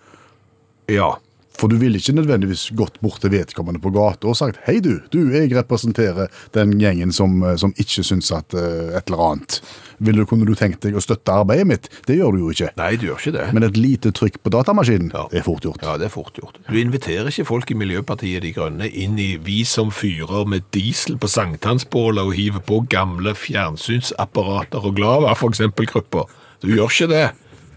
Ja. 0.90 1.14
For 1.58 1.70
du 1.70 1.76
ville 1.78 2.00
ikke 2.00 2.16
nødvendigvis 2.16 2.68
gått 2.76 2.98
bort 3.04 3.20
til 3.22 3.30
vedkommende 3.34 3.80
på 3.82 3.92
gata 3.94 4.26
og 4.30 4.36
sagt 4.38 4.58
Hei, 4.66 4.80
du, 4.82 4.98
du, 5.14 5.20
jeg 5.32 5.52
representerer 5.54 6.32
den 6.56 6.74
gjengen 6.80 7.14
som, 7.14 7.36
eh, 7.46 7.56
som 7.60 7.74
ikke 7.78 8.02
syns 8.06 8.32
at 8.34 8.56
uh, 8.58 8.94
et 8.96 9.06
eller 9.06 9.22
annet. 9.28 9.60
Vil 10.04 10.18
du, 10.18 10.24
kunne 10.26 10.48
du 10.48 10.56
tenkt 10.58 10.82
deg 10.82 10.96
å 10.98 11.02
støtte 11.02 11.30
arbeidet 11.32 11.68
mitt? 11.70 11.86
Det 12.08 12.16
gjør 12.18 12.34
du 12.34 12.42
jo 12.42 12.50
ikke. 12.54 12.72
Nei, 12.80 12.90
du 12.98 13.06
gjør 13.06 13.20
ikke 13.22 13.34
det. 13.36 13.46
Men 13.54 13.68
et 13.68 13.78
lite 13.78 14.10
trykk 14.14 14.40
på 14.42 14.52
datamaskinen 14.56 15.12
Ja. 15.14 15.28
er 15.30 15.46
fort 15.46 15.64
gjort. 15.64 15.84
Ja, 15.86 15.94
det 16.00 16.08
er 16.08 16.14
fort 16.14 16.34
gjort. 16.40 16.58
Du 16.66 16.74
inviterer 16.80 17.30
ikke 17.30 17.46
folk 17.52 17.70
i 17.70 17.78
Miljøpartiet 17.78 18.42
De 18.42 18.52
Grønne 18.56 18.90
inn 18.90 19.14
i 19.22 19.30
vi 19.38 19.62
som 19.68 19.94
fyrer 19.94 20.48
med 20.50 20.66
diesel 20.74 21.18
på 21.22 21.30
sankthansbålet 21.30 22.26
og 22.26 22.34
hiver 22.34 22.64
på 22.66 22.82
gamle 22.90 23.36
fjernsynsapparater 23.38 24.90
og 24.90 24.98
glava, 24.98 25.34
eksempel 25.44 25.86
grupper. 25.86 26.26
Du 26.64 26.72
gjør 26.74 26.90
ikke 26.90 27.12
det. 27.14 27.26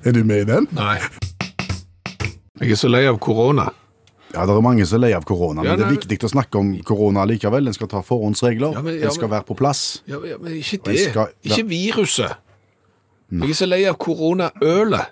Er 0.08 0.16
du 0.16 0.24
med 0.24 0.46
i 0.46 0.52
den? 0.56 0.70
Nei. 0.74 0.98
Jeg 2.60 2.72
er 2.72 2.80
så 2.80 2.90
lei 2.90 3.06
av 3.08 3.20
korona. 3.20 3.70
Ja, 4.34 4.46
det 4.46 4.54
er 4.56 4.62
mange 4.62 4.86
som 4.86 4.98
er 4.98 5.08
lei 5.08 5.14
av 5.16 5.24
korona, 5.26 5.64
Ja, 5.64 5.76
men 5.76 5.80
det 5.80 5.86
er 5.88 5.96
viktig 5.96 6.18
å 6.28 6.32
snakke 6.34 6.60
om 6.60 6.74
korona 6.84 7.24
likevel. 7.26 7.68
En 7.68 7.74
skal 7.74 7.88
ta 7.88 8.02
forhåndsregler, 8.02 8.74
Ja, 8.74 8.82
men- 8.82 9.00
ja, 9.00 9.06
en 9.08 9.12
skal 9.12 9.30
være 9.30 9.46
på 9.46 9.56
plass. 9.56 10.02
Ja, 10.06 10.20
men 10.20 10.54
ikke 10.54 10.84
det. 10.84 11.12
skal- 11.12 11.32
Ikke 11.46 11.64
viruset. 11.68 12.36
Jeg 13.32 13.50
er 13.50 13.54
så 13.54 13.68
lei 13.68 13.86
av 13.86 13.98
koronaølet. 13.98 15.08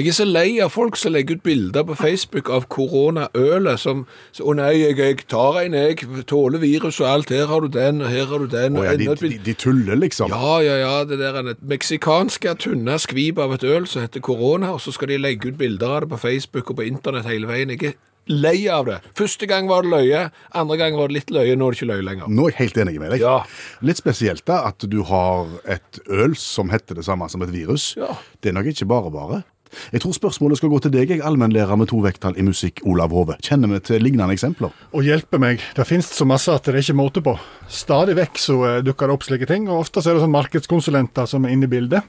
Jeg 0.00 0.08
er 0.08 0.14
så 0.16 0.24
lei 0.24 0.62
av 0.64 0.70
folk 0.72 0.96
som 0.96 1.12
legger 1.12 1.36
ut 1.36 1.42
bilder 1.44 1.84
på 1.84 1.92
Facebook 1.98 2.48
av 2.48 2.64
koronaølet 2.72 3.82
som 3.82 4.06
Å 4.40 4.46
'Å 4.46 4.54
nei, 4.56 4.70
jeg, 4.78 4.96
jeg 4.96 5.26
tar 5.28 5.58
en, 5.60 5.76
jeg. 5.76 6.06
Tåler 6.30 6.62
virus 6.62 7.02
og 7.02 7.08
alt. 7.10 7.28
Her 7.28 7.50
har 7.50 7.60
du 7.60 7.68
den, 7.68 8.00
og 8.00 8.08
her 8.08 8.24
har 8.30 8.38
du 8.38 8.46
den.' 8.48 8.78
Oh, 8.80 8.84
ja, 8.86 8.96
de, 8.96 9.04
de, 9.12 9.38
de 9.44 9.54
tuller, 9.54 10.00
liksom. 10.00 10.32
ja, 10.32 10.54
ja, 10.64 10.76
ja, 10.80 11.04
det 11.04 11.18
der 11.20 11.36
er 11.36 11.50
et 11.52 11.60
meksikanske 11.60 12.54
tynne 12.64 12.96
skvip 12.96 13.38
av 13.38 13.52
et 13.58 13.64
øl 13.64 13.84
som 13.86 14.00
heter 14.00 14.24
korona, 14.24 14.72
og 14.72 14.80
så 14.80 14.94
skal 14.96 15.12
de 15.12 15.20
legge 15.20 15.52
ut 15.52 15.60
bilder 15.60 15.98
av 15.98 16.00
det 16.06 16.14
på 16.14 16.22
Facebook 16.24 16.70
og 16.70 16.80
på 16.80 16.88
internett 16.88 17.28
hele 17.28 17.50
veien. 17.50 17.68
Jeg 17.76 17.92
er 17.92 17.98
lei 18.30 18.56
av 18.72 18.88
det. 18.88 18.98
Første 19.20 19.44
gang 19.50 19.68
var 19.68 19.84
det 19.84 19.92
løye, 19.92 20.24
andre 20.56 20.80
gang 20.80 20.96
var 20.96 21.12
det 21.12 21.20
litt 21.20 21.30
løye, 21.34 21.60
nå 21.60 21.68
er 21.68 21.76
det 21.76 21.82
ikke 21.82 21.92
løye 21.92 22.08
lenger. 22.08 22.32
Nå 22.32 22.48
er 22.48 22.54
jeg 22.54 22.60
helt 22.62 22.82
enig 22.86 22.98
med 23.02 23.16
deg. 23.18 23.28
Ja. 23.28 23.36
Litt 23.84 24.00
spesielt 24.00 24.48
da 24.48 24.62
at 24.70 24.88
du 24.88 25.02
har 25.12 25.60
et 25.68 26.00
øl 26.08 26.36
som 26.40 26.72
heter 26.72 26.96
det 26.96 27.04
samme 27.04 27.28
som 27.28 27.44
et 27.44 27.52
virus. 27.52 27.92
Ja. 28.00 28.14
Det 28.40 28.54
er 28.54 28.60
nok 28.62 28.72
ikke 28.72 28.88
bare 28.88 29.12
bare. 29.12 29.42
Jeg 29.92 30.02
tror 30.02 30.14
spørsmålet 30.16 30.58
skal 30.58 30.72
gå 30.72 30.78
til 30.82 30.92
deg, 30.94 31.12
jeg 31.14 31.22
allmennlærer 31.26 31.78
med 31.78 31.90
to 31.92 32.00
vekttall 32.02 32.38
i 32.38 32.44
musikk, 32.46 32.82
Olav 32.88 33.14
Hove. 33.14 33.36
Kjenner 33.44 33.70
vi 33.70 33.80
til 33.86 34.02
lignende 34.02 34.34
eksempler? 34.34 34.74
Og 34.96 35.06
hjelpe 35.06 35.38
meg. 35.42 35.62
Det 35.76 35.86
finnes 35.88 36.10
så 36.10 36.26
masse 36.28 36.52
at 36.52 36.66
det 36.66 36.74
er 36.74 36.82
ikke 36.82 36.98
måte 36.98 37.22
på. 37.24 37.36
Stadig 37.70 38.16
vekk 38.18 38.40
så 38.42 38.58
eh, 38.66 38.78
dukker 38.86 39.10
det 39.10 39.16
opp 39.16 39.26
slike 39.26 39.48
ting, 39.50 39.68
og 39.70 39.84
ofte 39.84 40.02
så 40.02 40.12
er 40.12 40.18
det 40.18 40.24
sånn 40.26 40.34
markedskonsulenter 40.34 41.30
som 41.30 41.46
er 41.46 41.54
inne 41.54 41.68
i 41.70 41.72
bildet. 41.72 42.06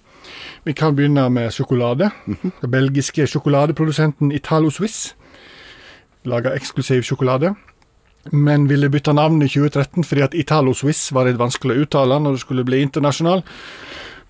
Vi 0.66 0.76
kan 0.78 0.96
begynne 0.98 1.28
med 1.34 1.54
sjokolade. 1.54 2.12
Den 2.28 2.72
belgiske 2.74 3.28
sjokoladeprodusenten 3.30 4.34
Italo 4.36 4.72
Swiss 4.74 5.12
lager 6.30 6.56
eksklusiv 6.58 7.06
sjokolade. 7.06 7.56
Men 8.32 8.68
ville 8.70 8.90
bytte 8.94 9.14
navn 9.18 9.42
i 9.42 9.50
2013 9.50 10.06
fordi 10.06 10.22
at 10.22 10.36
Italo 10.38 10.76
Swiss 10.78 11.08
var 11.14 11.26
litt 11.26 11.40
vanskelig 11.42 11.78
å 11.78 11.86
uttale 11.88 12.20
når 12.22 12.38
det 12.38 12.44
skulle 12.44 12.66
bli 12.68 12.84
internasjonal. 12.86 13.42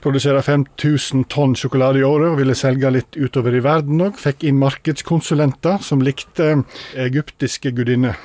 Produserer 0.01 0.41
5000 0.41 1.27
tonn 1.29 1.51
sjokolade 1.53 1.99
i 2.01 2.05
året 2.05 2.31
og 2.31 2.39
ville 2.39 2.55
selge 2.57 2.89
litt 2.89 3.17
utover 3.21 3.53
i 3.53 3.61
verden 3.61 4.01
òg. 4.01 4.15
Fikk 4.17 4.47
inn 4.49 4.57
markedskonsulenter 4.57 5.83
som 5.85 6.01
likte 6.01 6.63
egyptiske 6.97 7.69
gudinner. 7.77 8.17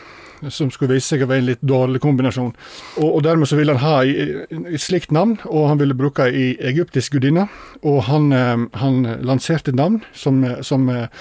Som 0.52 0.70
skulle 0.72 0.94
vise 0.96 1.10
seg 1.12 1.24
å 1.24 1.28
være 1.28 1.42
en 1.42 1.48
litt 1.50 1.64
dårlig 1.64 2.00
kombinasjon. 2.00 2.54
Og, 2.96 3.10
og 3.10 3.20
dermed 3.26 3.50
så 3.50 3.58
ville 3.58 3.76
han 3.76 3.84
ha 3.84 3.98
et 4.06 4.84
slikt 4.84 5.12
navn, 5.12 5.34
og 5.44 5.68
han 5.68 5.80
ville 5.82 5.96
bruke 5.96 6.30
ei 6.30 6.54
egyptisk 6.70 7.18
gudinne. 7.18 7.44
Og 7.84 8.02
han, 8.08 8.30
eh, 8.32 8.64
han 8.80 8.98
lanserte 9.28 9.74
et 9.74 9.80
navn 9.80 10.00
som, 10.16 10.40
eh, 10.48 10.62
som 10.64 10.88
eh, 10.92 11.12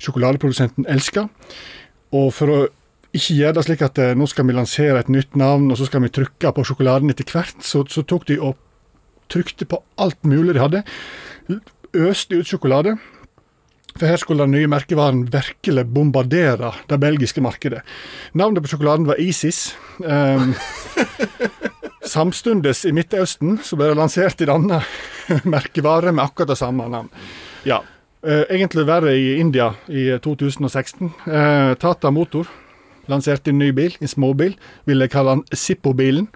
sjokoladeprodusenten 0.00 0.88
elska. 0.88 1.26
Og 2.16 2.32
for 2.36 2.54
å 2.54 2.58
ikke 3.12 3.36
gjøre 3.36 3.58
det 3.58 3.66
slik 3.68 3.84
at 3.84 4.00
nå 4.16 4.24
skal 4.30 4.48
vi 4.48 4.56
lansere 4.56 5.00
et 5.02 5.12
nytt 5.12 5.36
navn, 5.36 5.68
og 5.68 5.76
så 5.76 5.90
skal 5.90 6.06
vi 6.06 6.12
trykke 6.14 6.56
på 6.56 6.64
sjokoladen 6.68 7.12
etter 7.12 7.28
hvert, 7.28 7.60
så, 7.66 7.84
så 7.90 8.06
tok 8.06 8.28
de 8.30 8.40
og 8.40 8.56
trykte 9.30 9.68
på 9.68 9.80
alt 10.00 10.20
mulig 10.26 10.56
de 10.56 10.62
hadde. 10.62 10.82
Øste 11.94 12.40
ut 12.40 12.50
sjokolade. 12.50 12.96
For 13.96 14.06
her 14.06 14.20
skulle 14.22 14.46
den 14.46 14.54
nye 14.54 14.70
merkevaren 14.70 15.24
virkelig 15.32 15.84
bombardere 15.90 16.72
det 16.88 17.00
belgiske 17.02 17.42
markedet. 17.42 17.82
Navnet 18.38 18.62
på 18.62 18.70
sjokoladen 18.70 19.08
var 19.08 19.18
Isis. 19.18 19.74
Um, 19.98 20.54
samstundes 22.14 22.84
i 22.86 22.94
Midtøsten 22.94 23.58
så 23.66 23.76
ble 23.76 23.90
det 23.90 23.98
lansert 23.98 24.40
en 24.44 24.54
annen 24.54 25.42
merkevare 25.44 26.14
med 26.14 26.24
akkurat 26.24 26.54
det 26.54 26.60
samme 26.62 26.88
navn. 26.90 27.10
Ja, 27.66 27.82
Uh, 28.20 28.44
egentlig 28.52 28.82
verre 28.84 29.14
i 29.16 29.38
India 29.40 29.70
i 29.88 30.10
2016. 30.20 31.06
Uh, 31.24 31.72
Tata 31.80 32.10
Motor 32.12 32.50
lanserte 33.08 33.48
en 33.48 33.56
ny 33.62 33.70
bil, 33.72 33.94
en 33.96 34.10
småbil. 34.12 34.58
Ville 34.84 35.08
kalle 35.08 35.38
den 35.38 35.56
Zippo-bilen. 35.56 36.26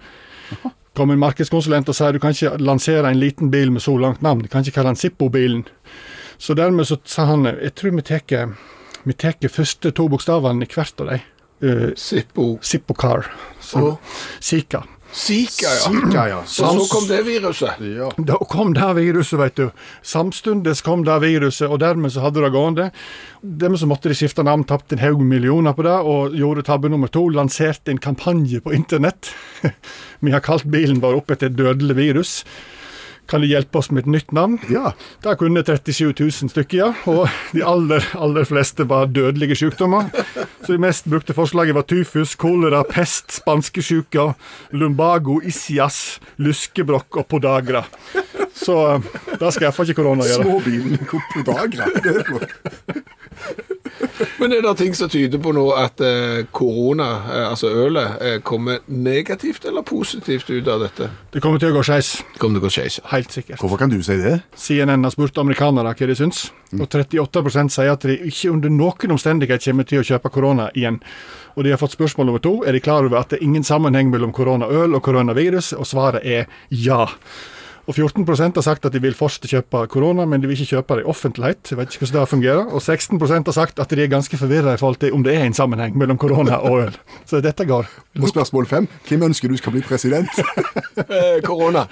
Kom 0.95 1.11
en 1.11 1.19
markedskonsulent 1.19 1.89
og 1.91 1.97
sa 1.97 2.11
du 2.11 2.21
kan 2.23 2.35
ikke 2.35 2.55
lansere 2.63 3.09
en 3.11 3.19
liten 3.19 3.51
bil 3.51 3.73
med 3.75 3.83
så 3.83 3.97
langt 3.99 4.23
navn. 4.23 4.45
Du 4.45 4.51
kan 4.51 4.63
ikke 4.63 4.79
kalle 4.79 4.93
den 4.93 4.99
Zippo-bilen. 5.01 5.65
Så 6.37 6.55
dermed 6.55 6.87
så 6.87 6.97
sa 7.03 7.27
han 7.31 7.47
jeg 7.49 7.75
tror 7.75 7.95
vi 7.95 8.05
tar 8.07 8.55
vi 9.05 9.13
tar 9.13 9.37
første 9.51 9.91
to 9.91 10.07
bokstavene 10.09 10.65
i 10.65 10.71
hvert 10.71 11.01
av 11.03 11.11
dem. 11.11 11.31
Uh, 11.63 11.91
Zippo. 11.95 12.57
Zippo 12.63 12.93
Car. 12.93 13.27
Så, 13.59 13.97
Sika. 14.39 14.81
Zika, 14.81 14.83
ja. 15.71 15.79
Sika, 15.79 16.27
ja. 16.27 16.39
Og 16.43 16.49
så 16.49 16.87
kom 16.91 17.07
det 17.07 17.21
viruset. 17.23 17.79
Ja. 17.79 18.09
Da 18.17 18.39
kom 18.51 18.73
det 18.75 18.89
viruset, 18.97 19.39
vet 19.39 19.55
du. 19.55 19.69
Samtidig 20.03 20.75
kom 20.83 21.05
det 21.07 21.15
viruset, 21.23 21.69
og 21.69 21.79
dermed 21.79 22.11
så 22.11 22.25
hadde 22.25 22.43
det 22.43 22.51
gående. 22.51 22.89
Dermed 23.41 23.79
så 23.79 23.87
måtte 23.87 24.11
de 24.11 24.17
skifte 24.17 24.43
navn, 24.43 24.65
tapte 24.67 24.97
en 24.97 25.03
haug 25.05 25.23
millioner 25.23 25.75
på 25.77 25.85
det, 25.87 25.95
og 26.03 26.35
gjorde 26.35 26.65
tabbe 26.67 26.91
nummer 26.91 27.07
to. 27.07 27.27
Lanserte 27.31 27.93
en 27.95 28.01
kampanje 28.03 28.59
på 28.61 28.75
internett. 28.75 29.31
Vi 30.25 30.35
har 30.35 30.43
kalt 30.43 30.67
bilen 30.67 30.99
vår 31.03 31.21
opp 31.21 31.31
etter 31.31 31.51
et 31.51 31.59
dødelig 31.59 31.95
virus. 31.95 32.37
Kan 33.27 33.41
du 33.41 33.47
hjelpe 33.49 33.79
oss 33.79 33.89
med 33.91 34.05
et 34.05 34.11
nytt 34.13 34.33
navn? 34.35 34.59
Ja. 34.69 34.91
Det 35.23 35.37
kunne 35.39 35.63
37 35.65 36.13
000 36.19 36.51
stykker, 36.53 36.77
ja. 36.77 36.89
Og 37.09 37.25
de 37.55 37.63
aller, 37.65 38.05
aller 38.13 38.45
fleste 38.45 38.85
var 38.89 39.09
dødelige 39.09 39.57
sykdommer. 39.63 40.11
Så 40.61 40.75
de 40.75 40.81
mest 40.81 41.09
brukte 41.09 41.33
forslaget 41.37 41.75
var 41.77 41.87
tyfus, 41.89 42.35
kolera, 42.37 42.83
pest, 42.85 43.33
spanskesjuka, 43.39 44.31
lumbago, 44.77 45.39
ischias, 45.45 46.19
luskebrokk 46.37 47.21
og 47.23 47.27
podagra. 47.33 47.85
Så 48.55 48.77
eh, 48.93 49.09
det 49.39 49.51
skal 49.53 49.67
iallfall 49.67 49.89
ikke 49.89 49.99
korona 50.01 50.29
gjøre. 50.29 50.45
Småbilen 50.45 51.01
podagra, 51.33 51.89
Det 52.01 52.13
er 52.13 52.25
flott. 52.29 52.55
Men 54.39 54.53
er 54.53 54.61
det 54.63 54.73
ting 54.79 54.95
som 54.95 55.09
tyder 55.11 55.39
på 55.43 55.51
nå 55.55 55.65
at 55.75 56.01
eh, 56.03 56.45
korona, 56.55 57.07
eh, 57.31 57.45
altså 57.49 57.71
ølet, 57.85 58.21
eh, 58.21 58.37
kommer 58.45 58.83
negativt 58.87 59.65
eller 59.65 59.83
positivt 59.85 60.49
ut 60.49 60.67
av 60.71 60.83
dette? 60.85 61.09
Det 61.33 61.41
kommer 61.43 61.59
til 61.59 61.73
å 61.73 61.77
gå 61.77 61.83
skeis. 61.85 62.13
Kommer 62.39 62.59
til 62.59 62.63
å 62.63 62.67
gå 62.67 62.73
skeis? 62.77 62.99
Helt 63.11 63.35
sikkert. 63.35 63.59
Hvorfor 63.63 63.81
kan 63.81 63.91
du 63.91 63.97
si 64.05 64.17
det? 64.21 64.37
CNN 64.55 65.03
har 65.03 65.15
spurt 65.15 65.39
amerikanere 65.41 65.95
hva 65.95 66.09
de 66.11 66.17
syns, 66.17 66.45
og 66.75 66.87
38% 66.87 67.75
sier 67.75 67.91
at 67.91 68.07
de 68.07 68.17
ikke 68.29 68.53
under 68.53 68.71
noen 68.71 69.15
omstendighet 69.17 69.63
kommer 69.67 69.87
til 69.89 70.03
å 70.03 70.07
kjøpe 70.07 70.31
korona 70.31 70.69
igjen. 70.75 71.01
Og 71.55 71.63
de 71.63 71.71
har 71.71 71.79
fått 71.79 71.95
spørsmål 71.95 72.29
nummer 72.29 72.43
to. 72.43 72.57
Er 72.67 72.75
de 72.75 72.83
klar 72.83 73.07
over 73.07 73.19
at 73.21 73.31
det 73.31 73.39
er 73.39 73.47
ingen 73.47 73.63
sammenheng 73.63 74.11
mellom 74.11 74.33
koronaøl 74.35 74.95
og 74.95 75.03
koronavirus? 75.03 75.73
Og 75.79 75.87
svaret 75.87 76.23
er 76.23 76.49
ja. 76.69 77.05
Og 77.85 77.93
14% 77.93 78.57
har 78.57 78.65
sagt 78.65 78.85
at 78.87 78.93
de 78.95 79.01
vil 79.01 79.13
fortsatt 79.13 79.45
kjøpe 79.51 79.83
korona, 79.93 80.25
men 80.25 80.41
de 80.41 80.49
vil 80.49 80.57
ikke 80.57 80.73
kjøpe 80.73 80.97
det 80.97 81.03
i 81.03 81.09
offentlighet. 81.11 81.69
Jeg 81.69 81.77
vet 81.77 81.93
ikke 81.93 82.07
hvordan 82.07 82.23
det 82.23 82.29
fungerer. 82.31 82.63
Og 82.73 82.81
16% 82.81 83.51
har 83.51 83.53
sagt 83.53 83.79
at 83.79 83.93
de 83.93 84.01
er 84.01 84.09
ganske 84.09 84.37
forvirra 84.41 84.73
i 84.73 84.79
forhold 84.81 84.97
til 85.03 85.13
om 85.13 85.25
det 85.25 85.35
er 85.37 85.45
en 85.45 85.53
sammenheng 85.53 85.97
mellom 85.97 86.17
korona 86.17 86.57
og 86.65 86.79
øl. 86.87 86.97
Så 87.29 87.41
dette 87.45 87.65
går. 87.65 87.85
Og 88.21 88.29
spørsmål 88.29 88.65
fem. 88.65 88.87
Hvem 89.07 89.27
ønsker 89.29 89.53
du 89.53 89.57
skal 89.57 89.75
bli 89.77 89.85
president? 89.85 90.29
Eh, 90.95 91.41
korona. 91.43 91.83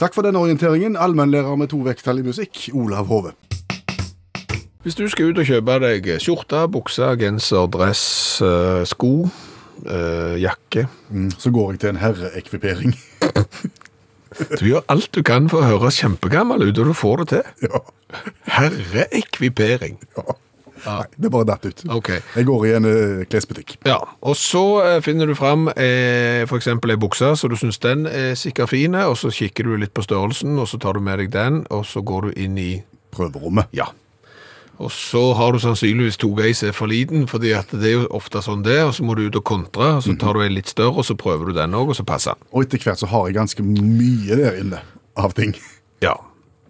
Takk 0.00 0.14
for 0.14 0.24
denne 0.24 0.40
orienteringen. 0.40 0.96
Allmennlærer 0.96 1.56
med 1.60 1.68
to 1.68 1.78
vekttall 1.84 2.18
i 2.18 2.24
musikk, 2.24 2.70
Olav 2.74 3.06
Hove. 3.06 3.34
Hvis 4.82 4.96
du 4.98 5.04
skal 5.12 5.30
ut 5.30 5.38
og 5.38 5.46
kjøpe 5.46 5.76
deg 5.84 6.08
skjorte, 6.24 6.64
bukse, 6.72 7.12
genser, 7.20 7.68
dress, 7.70 8.40
eh, 8.42 8.82
sko, 8.88 9.12
jakke 9.82 10.42
jakke 10.42 10.86
Så 11.38 11.50
går 11.50 11.72
jeg 11.72 11.80
til 11.80 11.88
en 11.92 12.02
herreekvipering. 12.02 12.96
Du 14.58 14.64
gjør 14.68 14.86
alt 14.92 15.10
du 15.14 15.22
kan 15.26 15.48
for 15.52 15.62
å 15.62 15.74
høres 15.74 16.00
kjempegammel 16.02 16.68
ut, 16.68 16.78
og 16.78 16.92
du 16.92 16.94
får 16.96 17.22
det 17.22 17.28
til. 17.34 17.68
Ja. 17.68 17.82
Herreekvipering. 18.58 19.98
Nei, 20.82 21.04
det 21.14 21.30
bare 21.30 21.46
datt 21.46 21.66
ut. 21.68 21.84
Ok. 21.94 22.10
Jeg 22.10 22.46
går 22.48 22.64
i 22.66 22.72
en 22.74 22.88
eh, 22.90 23.22
klesbutikk. 23.30 23.76
Ja, 23.86 24.00
og 24.20 24.34
så 24.38 24.64
eh, 24.82 24.98
finner 25.04 25.30
du 25.30 25.36
fram 25.38 25.68
eh, 25.76 26.42
for 26.50 26.58
eksempel 26.58 26.94
en 26.94 27.02
bukse, 27.02 27.30
så 27.38 27.50
du 27.50 27.54
synes 27.58 27.78
den 27.82 28.06
er 28.10 28.34
sikkert 28.38 28.72
fine, 28.72 29.04
og 29.06 29.16
så 29.20 29.30
kikker 29.30 29.68
du 29.68 29.76
litt 29.78 29.94
på 29.94 30.04
størrelsen, 30.04 30.58
og 30.58 30.66
så 30.70 30.80
tar 30.82 30.98
du 30.98 31.04
med 31.04 31.22
deg 31.22 31.32
den, 31.34 31.62
og 31.70 31.86
så 31.86 32.02
går 32.02 32.28
du 32.28 32.42
inn 32.46 32.58
i 32.58 32.72
Prøverommet. 33.12 33.68
Ja. 33.76 33.90
Og 34.82 34.90
så 34.90 35.20
har 35.38 35.54
du 35.54 35.60
sannsynligvis 35.62 36.18
to 36.18 36.32
som 36.34 36.68
er 36.68 36.74
for 36.74 36.90
liten, 36.90 37.26
fordi 37.30 37.52
at 37.54 37.70
det 37.70 37.86
er 37.92 37.94
jo 38.00 38.08
ofte 38.10 38.42
sånn 38.42 38.64
det, 38.66 38.80
og 38.82 38.94
så 38.96 39.04
må 39.06 39.14
du 39.14 39.28
ut 39.28 39.36
og 39.38 39.44
kontre, 39.44 39.92
og 39.98 40.02
så 40.02 40.16
tar 40.18 40.34
du 40.34 40.42
en 40.42 40.54
litt 40.56 40.68
større, 40.68 40.98
og 40.98 41.06
så 41.06 41.14
prøver 41.14 41.50
du 41.50 41.52
den 41.60 41.76
òg, 41.78 41.92
og 41.92 41.96
så 41.96 42.04
passer 42.04 42.34
den. 42.34 42.48
Og 42.52 42.66
etter 42.66 42.82
hvert 42.82 42.98
så 42.98 43.06
har 43.12 43.28
jeg 43.28 43.38
ganske 43.38 43.62
mye 43.62 44.38
der 44.40 44.58
inne 44.58 44.82
av 45.16 45.36
ting. 45.38 45.54
Ja. 46.02 46.16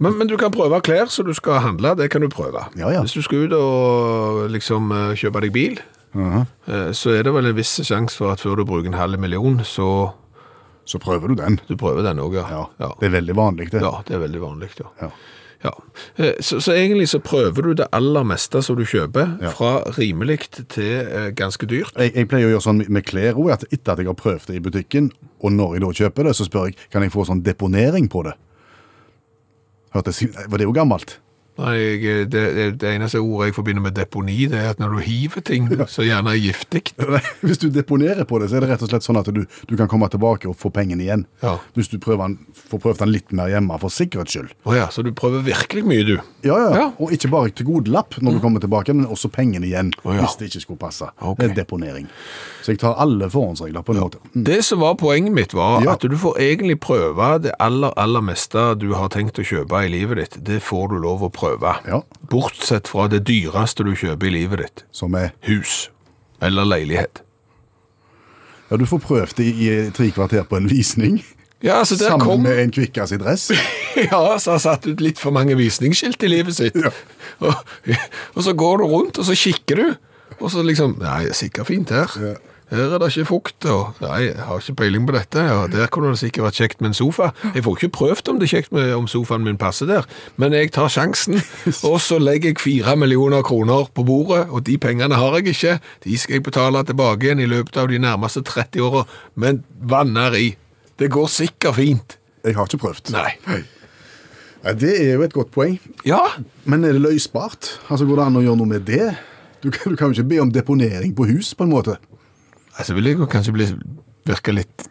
Men, 0.03 0.17
men 0.19 0.29
du 0.29 0.37
kan 0.37 0.53
prøve 0.53 0.81
klær 0.85 1.09
så 1.13 1.25
du 1.25 1.33
skal 1.37 1.63
handle, 1.63 1.95
det 1.97 2.11
kan 2.11 2.25
du 2.25 2.29
prøve. 2.29 2.67
Ja, 2.77 2.91
ja. 2.91 3.03
Hvis 3.07 3.15
du 3.17 3.23
skal 3.25 3.47
ut 3.47 3.57
og 3.57 4.49
liksom 4.53 4.91
eh, 4.93 5.13
kjøpe 5.19 5.45
deg 5.45 5.55
bil, 5.55 5.79
eh, 6.19 6.91
så 6.93 7.15
er 7.15 7.23
det 7.29 7.33
vel 7.37 7.49
en 7.53 7.57
viss 7.57 7.77
sjanse 7.87 8.19
for 8.19 8.35
at 8.35 8.43
før 8.43 8.59
du 8.61 8.67
bruker 8.69 8.91
en 8.91 8.99
halv 8.99 9.21
million, 9.23 9.63
så 9.65 10.11
Så 10.85 10.99
prøver 10.99 11.29
du 11.31 11.35
den. 11.39 11.61
du 11.69 11.77
prøver 11.79 12.03
den 12.03 12.19
òg, 12.19 12.35
ja. 12.35 12.47
Ja, 12.51 12.65
ja. 12.83 12.89
Det 12.99 13.07
er 13.07 13.15
veldig 13.21 13.37
vanlig, 13.39 13.71
det. 13.71 13.81
Ja, 13.81 14.03
det 14.05 14.17
er 14.17 14.25
veldig 14.27 14.41
vanlig, 14.43 14.71
ja. 14.83 15.11
Ja. 15.65 15.71
Eh, 16.19 16.33
Så, 16.41 16.61
så 16.61 16.73
egentlig 16.75 17.09
så 17.09 17.19
prøver 17.23 17.63
du 17.63 17.73
det 17.75 17.87
aller 17.93 18.25
meste 18.27 18.63
som 18.63 18.77
du 18.77 18.85
kjøper, 18.85 19.37
Ja. 19.43 19.51
fra 19.51 19.83
rimelig 19.99 20.41
til 20.69 21.07
eh, 21.07 21.31
ganske 21.39 21.67
dyrt. 21.71 21.93
Jeg, 21.97 22.15
jeg 22.15 22.29
pleier 22.29 22.49
å 22.49 22.55
gjøre 22.57 22.67
sånn 22.67 22.85
med 22.89 23.05
klær 23.07 23.35
òg, 23.39 23.53
at 23.53 23.65
etter 23.73 23.93
at 23.93 23.99
jeg 24.03 24.07
har 24.11 24.15
prøvd 24.19 24.47
det 24.51 24.57
i 24.57 24.65
butikken, 24.65 25.11
og 25.41 25.53
når 25.53 25.75
jeg 25.77 25.83
da 25.85 25.93
kjøper 26.03 26.25
det, 26.25 26.35
så 26.37 26.45
spør 26.49 26.67
jeg 26.71 26.77
kan 26.91 27.03
jeg 27.07 27.13
få 27.15 27.25
sånn 27.29 27.43
deponering 27.47 28.09
på 28.11 28.25
det. 28.27 28.35
Hørte, 29.95 30.13
var 30.49 30.59
det 30.59 30.65
jo 30.67 30.73
gammelt? 30.73 31.19
Nei, 31.63 31.75
jeg, 31.79 32.27
det, 32.33 32.43
det, 32.83 32.91
eneste 32.97 33.21
ordet 33.23 33.51
jeg 33.51 33.57
forbinder 33.57 33.85
med 33.85 33.95
deponi, 33.97 34.47
det 34.51 34.59
er 34.59 34.73
at 34.73 34.81
når 34.83 34.97
du 34.97 35.03
hiver 35.07 35.45
ting 35.47 35.69
så 35.87 36.05
gjerne 36.07 36.35
er 36.35 36.41
giftig. 36.43 36.83
Hvis 37.47 37.63
du 37.63 37.69
deponerer 37.73 38.27
på 38.29 38.41
det, 38.43 38.51
så 38.51 38.59
er 38.59 38.67
det 38.67 38.73
rett 38.73 38.85
og 38.85 38.91
slett 38.91 39.07
sånn 39.07 39.21
at 39.21 39.31
du, 39.35 39.45
du 39.47 39.75
kan 39.79 39.91
komme 39.91 40.09
tilbake 40.13 40.51
og 40.51 40.57
få 40.59 40.73
pengene 40.75 41.05
igjen. 41.07 41.27
Ja. 41.45 41.57
Hvis 41.79 41.93
du 41.93 41.99
prøver 42.03 42.35
får 42.73 42.83
prøvd 42.83 43.03
den 43.05 43.13
litt 43.15 43.33
mer 43.37 43.51
hjemme 43.53 43.77
for 43.83 43.93
sikkerhets 43.93 44.35
skyld. 44.35 44.53
Oh 44.69 44.77
ja, 44.77 44.89
så 44.93 45.05
du 45.07 45.13
prøver 45.17 45.45
virkelig 45.47 45.85
mye, 45.87 46.07
du. 46.09 46.17
Ja, 46.47 46.59
ja, 46.59 46.71
Ja. 46.73 46.87
Og 47.03 47.13
ikke 47.15 47.31
bare 47.33 47.51
til 47.55 47.67
god 47.69 47.89
lapp 47.93 48.17
når 48.21 48.37
du 48.37 48.43
kommer 48.43 48.63
tilbake, 48.63 48.95
men 48.95 49.07
også 49.07 49.31
pengene 49.33 49.67
igjen 49.69 49.93
Oh, 50.03 50.15
hvis 50.17 50.35
det 50.39 50.49
ikke 50.51 50.63
skulle 50.65 50.81
passe. 50.81 51.07
Okay. 51.21 51.47
Det 51.47 51.51
er 51.53 51.57
deponering. 51.63 52.09
Så 52.63 52.73
jeg 52.73 52.81
tar 52.83 52.97
alle 53.03 53.29
forhåndsregler 53.31 53.85
på 53.87 53.95
en 53.95 54.01
måte. 54.03 54.21
Mm. 54.33 54.45
Det 54.47 54.59
som 54.65 54.81
var 54.83 54.97
poenget 54.99 55.35
mitt 55.35 55.55
var 55.55 55.85
at 55.91 56.03
du 56.07 56.17
får 56.19 56.39
egentlig 56.43 56.79
prøve 56.83 57.29
det 57.43 57.55
aller, 57.63 57.93
aller 57.99 58.25
meste 58.25 58.65
du 58.81 58.93
har 58.97 59.13
tenkt 59.15 59.39
å 59.39 59.47
kjøpe 59.47 59.85
i 59.85 59.91
livet 59.93 60.21
ditt. 60.21 60.39
Det 60.47 60.61
får 60.63 60.93
du 60.93 60.97
lov 61.03 61.27
å 61.27 61.31
prøve. 61.33 61.52
Ja. 61.61 62.03
Bortsett 62.31 62.89
fra 62.89 63.09
det 63.13 63.25
dyreste 63.29 63.85
du 63.85 63.93
kjøper 63.99 64.31
i 64.31 64.35
livet 64.39 64.65
ditt. 64.65 64.85
Som 64.95 65.17
er 65.19 65.33
Hus. 65.49 65.91
Eller 66.43 66.67
leilighet. 66.67 67.23
Ja, 68.71 68.79
du 68.81 68.87
får 68.89 69.03
prøvd 69.05 69.37
det 69.37 69.47
i 69.53 69.69
eh, 69.69 69.91
tre 69.93 70.09
kvarter 70.15 70.47
på 70.49 70.57
en 70.57 70.71
visning. 70.71 71.21
Ja, 71.63 71.79
altså 71.83 71.99
der 72.01 72.09
Sammen 72.15 72.27
kom... 72.27 72.43
med 72.43 72.59
en 72.63 72.73
Kvikkas 72.75 73.13
i 73.13 73.21
dress. 73.21 73.51
Ja, 73.93 74.39
så 74.41 74.55
har 74.55 74.61
satt 74.65 74.87
ut 74.89 75.03
litt 75.05 75.19
for 75.21 75.35
mange 75.37 75.53
visningsskilt 75.59 76.23
i 76.25 76.31
livet 76.33 76.57
sitt. 76.57 76.79
Ja. 76.81 76.89
Og, 77.45 77.59
og 78.33 78.47
så 78.47 78.55
går 78.57 78.81
du 78.81 78.85
rundt, 78.89 79.19
og 79.21 79.27
så 79.29 79.37
kikker 79.37 79.77
du. 79.77 79.91
Og 80.39 80.49
så 80.55 80.65
liksom 80.65 80.95
Nei, 81.03 81.27
er 81.29 81.37
sikkert 81.37 81.69
fint 81.69 81.93
her. 81.93 82.09
Ja. 82.17 82.33
Her 82.73 82.95
er 82.97 83.03
det 83.03 83.11
ikke 83.13 83.27
fukt, 83.29 83.67
og 83.69 83.99
nei, 84.01 84.31
jeg 84.31 84.45
har 84.49 84.61
ikke 84.63 84.75
peiling 84.81 85.05
på 85.05 85.13
dette. 85.13 85.43
Ja, 85.45 85.67
der 85.69 85.91
kunne 85.93 86.15
det 86.15 86.23
sikkert 86.23 86.47
vært 86.47 86.61
kjekt 86.63 86.79
med 86.81 86.93
en 86.93 86.97
sofa. 86.97 87.27
Jeg 87.53 87.67
får 87.67 87.77
ikke 87.77 87.91
prøvd 87.99 88.31
om 88.33 88.39
det 88.41 88.47
er 88.47 88.53
kjekt 88.55 88.73
med, 88.73 88.93
om 88.97 89.09
sofaen 89.13 89.45
min 89.45 89.59
passer 89.61 89.91
der, 89.91 90.07
men 90.41 90.57
jeg 90.57 90.71
tar 90.73 90.89
sjansen. 90.93 91.37
Og 91.91 91.99
så 92.01 92.17
legger 92.23 92.55
jeg 92.55 92.63
fire 92.63 92.95
millioner 92.97 93.45
kroner 93.45 93.91
på 93.93 94.07
bordet, 94.09 94.47
og 94.49 94.65
de 94.65 94.79
pengene 94.81 95.19
har 95.21 95.37
jeg 95.37 95.53
ikke. 95.53 95.75
De 96.07 96.17
skal 96.19 96.39
jeg 96.39 96.47
betale 96.49 96.81
tilbake 96.89 97.29
igjen 97.29 97.43
i 97.45 97.51
løpet 97.51 97.77
av 97.83 97.91
de 97.93 98.01
nærmeste 98.01 98.41
30 98.49 98.81
åra, 98.89 99.05
men 99.37 99.61
vanner 99.93 100.33
i. 100.41 100.49
Det 100.97 101.11
går 101.13 101.29
sikkert 101.29 101.77
fint. 101.77 102.17
Jeg 102.43 102.57
har 102.57 102.71
ikke 102.71 102.81
prøvd. 102.87 103.13
Nei. 103.13 103.35
Ja, 104.63 104.73
det 104.79 104.95
er 104.95 105.13
jo 105.19 105.27
et 105.27 105.35
godt 105.35 105.51
poeng. 105.53 105.77
Ja, 106.07 106.23
Men 106.65 106.85
er 106.89 106.95
det 106.97 107.03
løsbart? 107.03 107.69
Altså, 107.91 108.07
Går 108.07 108.17
det 108.17 108.27
an 108.31 108.41
å 108.41 108.43
gjøre 108.47 108.61
noe 108.63 108.71
med 108.71 108.87
det? 108.87 109.11
Du 109.63 109.69
kan, 109.71 109.93
du 109.93 109.97
kan 109.99 110.09
jo 110.11 110.17
ikke 110.23 110.29
be 110.31 110.41
om 110.43 110.51
deponering 110.55 111.13
på 111.19 111.27
hus, 111.29 111.53
på 111.55 111.67
en 111.67 111.71
måte. 111.75 111.97
Altså 112.79 112.95
vil 112.97 113.05
jeg 113.11 113.29
kanskje 113.33 113.53
bli, 113.57 113.67
virke 114.29 114.55
litt 114.57 114.89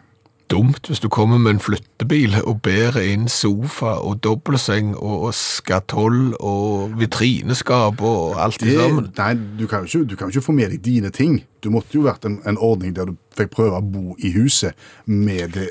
dumt 0.52 0.90
hvis 0.90 1.00
du 1.00 1.08
kommer 1.08 1.40
med 1.40 1.54
en 1.56 1.62
flyttebil 1.64 2.36
og 2.42 2.58
bærer 2.66 3.06
inn 3.14 3.30
sofa 3.32 3.94
og 4.04 4.20
dobbeltseng 4.26 4.92
og, 4.98 5.30
skatoll 5.38 6.34
og 6.40 6.98
vitrineskap 7.00 8.02
og 8.04 8.36
alt 8.42 8.60
Det, 8.60 8.76
sammen. 8.76 9.08
nei, 9.18 9.32
du 9.60 9.64
kan, 9.72 9.86
jo 9.86 10.02
ikke, 10.02 10.10
du 10.12 10.16
kan 10.20 10.28
jo 10.28 10.36
ikke 10.36 10.46
få 10.50 10.56
med 10.58 10.74
deg 10.76 10.84
dine 10.84 11.10
ting. 11.16 11.40
Du 11.64 11.70
måtte 11.72 11.96
jo 11.96 12.04
vært 12.04 12.28
en, 12.28 12.42
en 12.46 12.60
ordning 12.60 12.94
der 12.98 13.08
du 13.12 13.16
fikk 13.38 13.54
prøve 13.56 13.80
å 13.80 13.86
bo 13.86 14.16
i 14.20 14.34
huset 14.36 14.76
med 15.08 15.56
det 15.56 15.70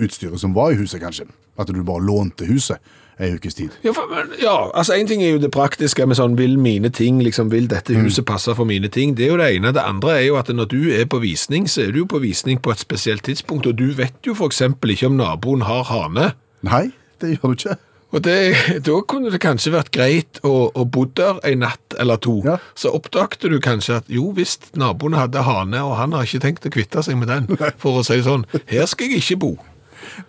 utstyret 0.00 0.40
som 0.40 0.56
var 0.56 0.72
i 0.72 0.80
huset, 0.80 1.02
kanskje. 1.04 1.28
At 1.60 1.68
du 1.70 1.84
bare 1.86 2.02
lånte 2.02 2.48
huset 2.48 2.80
en 3.18 3.36
ukes 3.36 3.54
tid. 3.54 3.76
Ja, 3.84 3.92
for, 3.94 4.08
men, 4.10 4.34
ja, 4.42 4.54
altså 4.74 4.96
en 4.96 5.08
ting 5.10 5.22
er 5.22 5.34
jo 5.34 5.42
det 5.42 5.52
praktiske 5.54 6.06
med 6.06 6.18
sånn, 6.18 6.36
vil 6.38 6.56
mine 6.60 6.90
ting, 6.94 7.20
liksom, 7.22 7.52
vil 7.52 7.68
dette 7.70 7.96
huset 7.98 8.26
passe 8.28 8.54
for 8.56 8.68
mine 8.68 8.90
ting? 8.92 9.14
Det 9.18 9.28
er 9.28 9.34
jo 9.34 9.40
det 9.40 9.50
ene. 9.56 9.74
Det 9.76 9.84
andre 9.84 10.18
er 10.18 10.26
jo 10.28 10.38
at 10.40 10.50
når 10.50 10.70
du 10.72 10.80
er 10.94 11.08
på 11.10 11.22
visning, 11.22 11.68
så 11.70 11.86
er 11.86 11.94
du 11.94 12.02
jo 12.02 12.10
på 12.10 12.22
visning 12.24 12.60
på 12.62 12.74
et 12.74 12.82
spesielt 12.82 13.24
tidspunkt, 13.26 13.68
og 13.70 13.78
du 13.78 13.90
vet 13.96 14.18
jo 14.26 14.36
eksempel 14.44 14.94
ikke 14.94 15.08
om 15.12 15.18
naboen 15.18 15.64
har 15.64 15.86
hane. 15.88 16.32
Nei, 16.66 16.86
det 17.22 17.36
gjør 17.36 17.52
du 17.52 17.58
ikke. 17.58 17.80
Og 18.14 18.22
det, 18.22 18.54
da 18.86 19.00
kunne 19.10 19.30
det 19.34 19.40
kanskje 19.42 19.72
vært 19.74 19.90
greit 19.94 20.38
å, 20.46 20.70
å 20.70 20.84
bo 20.86 21.02
der 21.18 21.40
en 21.48 21.64
natt 21.64 21.96
eller 21.98 22.20
to. 22.22 22.36
Ja. 22.46 22.60
Så 22.78 22.92
oppdagte 22.94 23.50
du 23.50 23.56
kanskje 23.62 23.98
at 23.98 24.12
jo 24.12 24.28
visst, 24.36 24.68
naboen 24.78 25.16
hadde 25.18 25.42
hane, 25.42 25.80
og 25.82 25.96
han 25.98 26.14
har 26.14 26.28
ikke 26.28 26.44
tenkt 26.44 26.68
å 26.68 26.72
kvitte 26.74 27.02
seg 27.02 27.18
med 27.18 27.32
den. 27.32 27.50
For 27.82 27.98
å 27.98 28.04
si 28.06 28.20
sånn, 28.22 28.46
her 28.70 28.86
skal 28.90 29.10
jeg 29.10 29.24
ikke 29.24 29.40
bo. 29.42 29.52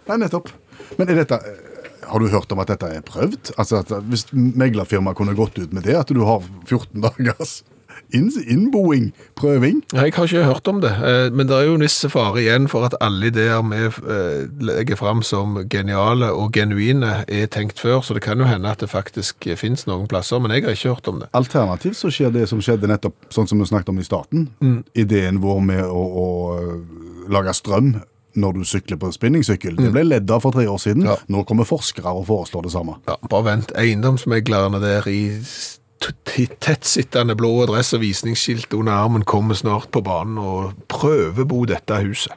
Nei, 0.09 0.17
nettopp. 0.23 0.49
Men 0.97 1.11
er 1.11 1.21
dette, 1.21 1.37
har 2.09 2.21
du 2.21 2.31
hørt 2.33 2.51
om 2.53 2.63
at 2.63 2.71
dette 2.73 2.89
er 2.97 3.05
prøvd? 3.05 3.53
Altså 3.57 3.81
at 3.83 3.93
Hvis 4.09 4.27
meglerfirmaet 4.33 5.17
kunne 5.17 5.37
gått 5.37 5.59
ut 5.59 5.73
med 5.73 5.87
det, 5.87 5.97
at 5.99 6.11
du 6.13 6.23
har 6.27 6.43
14 6.67 7.01
dagers 7.05 7.61
innboing, 8.13 9.11
prøving 9.35 9.81
Jeg 9.93 10.13
har 10.13 10.27
ikke 10.27 10.43
hørt 10.43 10.67
om 10.67 10.81
det, 10.81 10.91
eh, 10.91 11.31
men 11.33 11.47
det 11.47 11.55
er 11.55 11.67
jo 11.69 11.75
en 11.77 11.85
viss 11.85 11.97
fare 12.11 12.41
igjen 12.41 12.67
for 12.71 12.85
at 12.87 12.95
alle 13.03 13.31
ideer 13.31 13.63
vi 13.65 13.81
eh, 13.87 14.45
legger 14.61 14.99
fram 14.99 15.23
som 15.25 15.57
geniale 15.71 16.31
og 16.31 16.51
genuine 16.53 17.23
er 17.27 17.47
tenkt 17.47 17.79
før, 17.79 18.01
så 18.01 18.13
det 18.13 18.23
kan 18.25 18.39
jo 18.39 18.49
hende 18.49 18.71
at 18.71 18.83
det 18.83 18.91
faktisk 18.91 19.47
finnes 19.57 19.87
noen 19.87 20.07
plasser, 20.11 20.39
men 20.39 20.53
jeg 20.53 20.65
har 20.65 20.77
ikke 20.77 20.95
hørt 20.95 21.07
om 21.11 21.21
det. 21.23 21.29
Alternativt 21.33 21.97
så 21.97 22.11
skjer 22.13 22.33
det 22.35 22.47
som 22.51 22.61
skjedde 22.61 22.89
nettopp, 22.91 23.17
sånn 23.33 23.47
som 23.49 23.59
vi 23.59 23.69
snakket 23.69 23.93
om 23.93 24.01
i 24.01 24.07
starten. 24.07 24.49
Ideen 24.93 25.41
vår 25.43 25.63
med 25.65 25.85
å, 25.85 26.03
å 26.05 26.27
øh, 26.59 26.75
lage 27.31 27.55
strøm 27.57 27.95
når 28.35 28.57
du 28.59 28.63
sykler 28.67 28.97
på 29.01 29.11
spinningsykkel. 29.15 29.77
Det 29.79 29.91
ble 29.95 30.03
ledd 30.07 30.31
av 30.31 30.41
for 30.43 30.55
tre 30.55 30.65
år 30.67 30.79
siden. 30.81 31.05
Ja. 31.07 31.15
Nå 31.31 31.43
kommer 31.47 31.67
forskere 31.69 32.11
og 32.11 32.25
foreslår 32.27 32.67
det 32.67 32.73
samme. 32.75 32.97
Ja, 33.07 33.15
bare 33.31 33.47
vent. 33.51 33.71
Eiendomsmeglerne 33.79 34.81
der 34.83 35.07
i 35.11 35.19
tettsittende 36.59 37.35
blå 37.39 37.65
dress 37.69 37.93
og 37.95 38.03
visningsskilt 38.03 38.73
under 38.77 38.93
armen 39.05 39.23
kommer 39.25 39.57
snart 39.57 39.87
på 39.95 40.01
banen 40.05 40.37
og 40.41 40.73
prøvebo 40.91 41.63
dette 41.69 41.97
huset. 42.03 42.33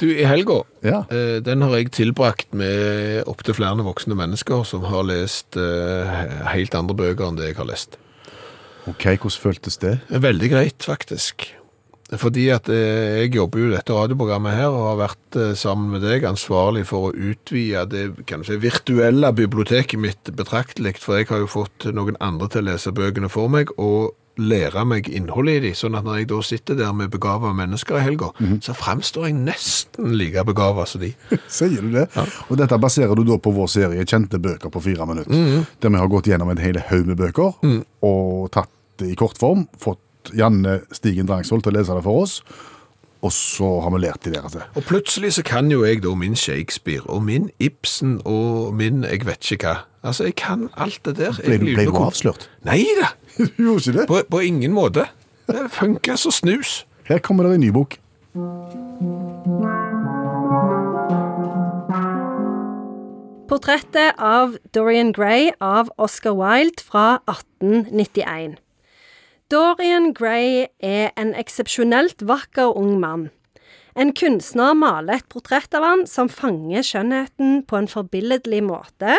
Du, 0.00 0.06
i 0.08 0.24
helga, 0.24 0.62
Ja. 0.82 1.02
eh, 1.12 1.42
den 1.44 1.60
har 1.60 1.74
jeg 1.76 1.90
tilbrakt 1.92 2.54
med 2.54 3.22
opptil 3.28 3.52
flere 3.58 3.84
voksne 3.84 4.16
mennesker 4.16 4.64
som 4.64 4.86
har 4.88 5.02
lest 5.04 5.56
eh, 5.60 6.46
helt 6.54 6.74
andre 6.74 6.94
bøker 6.96 7.26
enn 7.28 7.36
det 7.36 7.50
jeg 7.50 7.56
har 7.58 7.68
lest. 7.68 7.98
Ok, 8.88 9.04
hvordan 9.20 9.36
føltes 9.42 9.76
det? 9.76 9.98
Veldig 10.08 10.48
greit, 10.50 10.78
faktisk. 10.88 11.50
Fordi 12.18 12.48
at 12.50 12.68
eh, 12.72 13.22
jeg 13.22 13.34
jobber 13.36 13.62
jo 13.62 13.72
dette 13.74 13.94
radioprogrammet 13.94 14.56
her, 14.58 14.70
og 14.74 14.86
har 14.88 15.02
vært 15.04 15.38
eh, 15.38 15.52
sammen 15.58 15.94
med 15.94 16.04
deg 16.06 16.26
ansvarlig 16.26 16.86
for 16.88 17.10
å 17.10 17.12
utvide 17.14 17.84
det 17.90 18.06
kan 18.26 18.42
du 18.42 18.48
si, 18.48 18.58
virtuelle 18.60 19.30
biblioteket 19.36 20.00
mitt 20.00 20.32
betraktelig, 20.34 20.96
for 21.02 21.20
jeg 21.20 21.30
har 21.30 21.44
jo 21.44 21.50
fått 21.50 21.86
noen 21.94 22.18
andre 22.22 22.50
til 22.50 22.64
å 22.64 22.72
lese 22.72 22.94
bøkene 22.96 23.30
for 23.30 23.52
meg, 23.52 23.70
og 23.78 24.16
lære 24.40 24.82
meg 24.88 25.08
innholdet 25.12 25.58
i 25.58 25.62
de, 25.66 25.70
sånn 25.76 25.98
at 25.98 26.06
når 26.06 26.20
jeg 26.22 26.28
da 26.30 26.40
sitter 26.46 26.78
der 26.78 26.92
med 26.96 27.10
begava 27.12 27.50
mennesker 27.54 27.98
i 27.98 28.04
helga, 28.06 28.30
så 28.64 28.72
fremstår 28.78 29.28
jeg 29.28 29.36
nesten 29.36 30.14
like 30.16 30.44
begava 30.48 30.86
som 30.88 31.02
de. 31.04 31.10
Sier 31.58 31.84
du 31.84 31.92
det? 31.98 32.06
Og 32.48 32.56
dette 32.56 32.78
baserer 32.80 33.12
du 33.18 33.26
da 33.28 33.36
på 33.42 33.52
vår 33.52 33.68
serie 33.68 34.06
Kjente 34.08 34.40
bøker 34.40 34.72
på 34.72 34.82
fire 34.86 35.06
minutter. 35.10 35.66
Der 35.82 35.92
vi 35.92 36.00
har 36.00 36.08
gått 36.10 36.30
gjennom 36.30 36.54
en 36.54 36.62
hel 36.62 36.80
haug 36.88 37.10
med 37.10 37.20
bøker 37.20 37.58
og 38.06 38.48
tatt 38.54 38.72
det 39.02 39.12
i 39.12 39.18
kortform. 39.18 39.66
Fått 39.80 40.00
Janne 40.36 40.80
Stigen 40.92 41.28
Drangsvold 41.28 41.62
til 41.64 41.72
å 41.74 41.78
lese 41.78 41.96
det 41.96 42.04
for 42.06 42.24
oss. 42.24 42.40
Og 43.20 43.32
så 43.36 43.68
har 43.84 43.92
vi 43.92 43.98
lært 44.00 44.24
de 44.24 44.32
deres. 44.32 44.54
Og 44.72 44.84
plutselig 44.88 45.34
så 45.36 45.42
kan 45.44 45.68
jo 45.68 45.82
jeg 45.84 46.00
da 46.02 46.14
min 46.16 46.36
Shakespeare, 46.36 47.02
og 47.04 47.22
min 47.26 47.50
Ibsen, 47.60 48.20
og 48.24 48.72
min 48.78 49.02
jeg 49.04 49.26
vet 49.28 49.50
ikke 49.52 49.66
hva. 49.66 49.74
Altså, 50.02 50.24
jeg 50.30 50.38
kan 50.40 50.70
alt 50.80 51.02
det 51.04 51.18
der. 51.18 51.36
Ble, 51.44 51.58
ble 51.60 51.84
du 51.90 51.98
avslørt? 52.00 52.48
Nei 52.64 52.80
da, 52.96 53.10
Du 53.36 53.44
gjorde 53.66 53.82
ikke 53.90 53.98
det? 53.98 54.06
på, 54.08 54.22
på 54.30 54.40
ingen 54.48 54.72
måte. 54.72 55.04
Det 55.50 55.66
funker 55.74 56.16
så 56.16 56.32
snus. 56.32 56.86
Her 57.10 57.18
kommer 57.18 57.44
det 57.44 57.58
en 57.58 57.66
ny 57.66 57.70
bok. 57.74 57.98
Portrettet 63.50 64.14
av 64.22 64.54
Dorian 64.74 65.10
Gray 65.12 65.50
av 65.60 65.90
Oscar 65.98 66.36
Wilde 66.38 66.82
fra 66.86 67.18
1891. 67.26 68.60
Dorian 69.50 70.12
Gray 70.14 70.68
er 70.78 71.08
en 71.18 71.32
eksepsjonelt 71.34 72.22
vakker 72.22 72.70
ung 72.78 73.00
mann. 73.02 73.30
En 73.98 74.12
kunstner 74.14 74.76
maler 74.78 75.18
et 75.18 75.26
portrett 75.32 75.74
av 75.74 75.82
han 75.82 76.04
som 76.06 76.30
fanger 76.30 76.86
skjønnheten 76.86 77.64
på 77.66 77.80
en 77.80 77.90
forbilledlig 77.90 78.60
måte, 78.68 79.16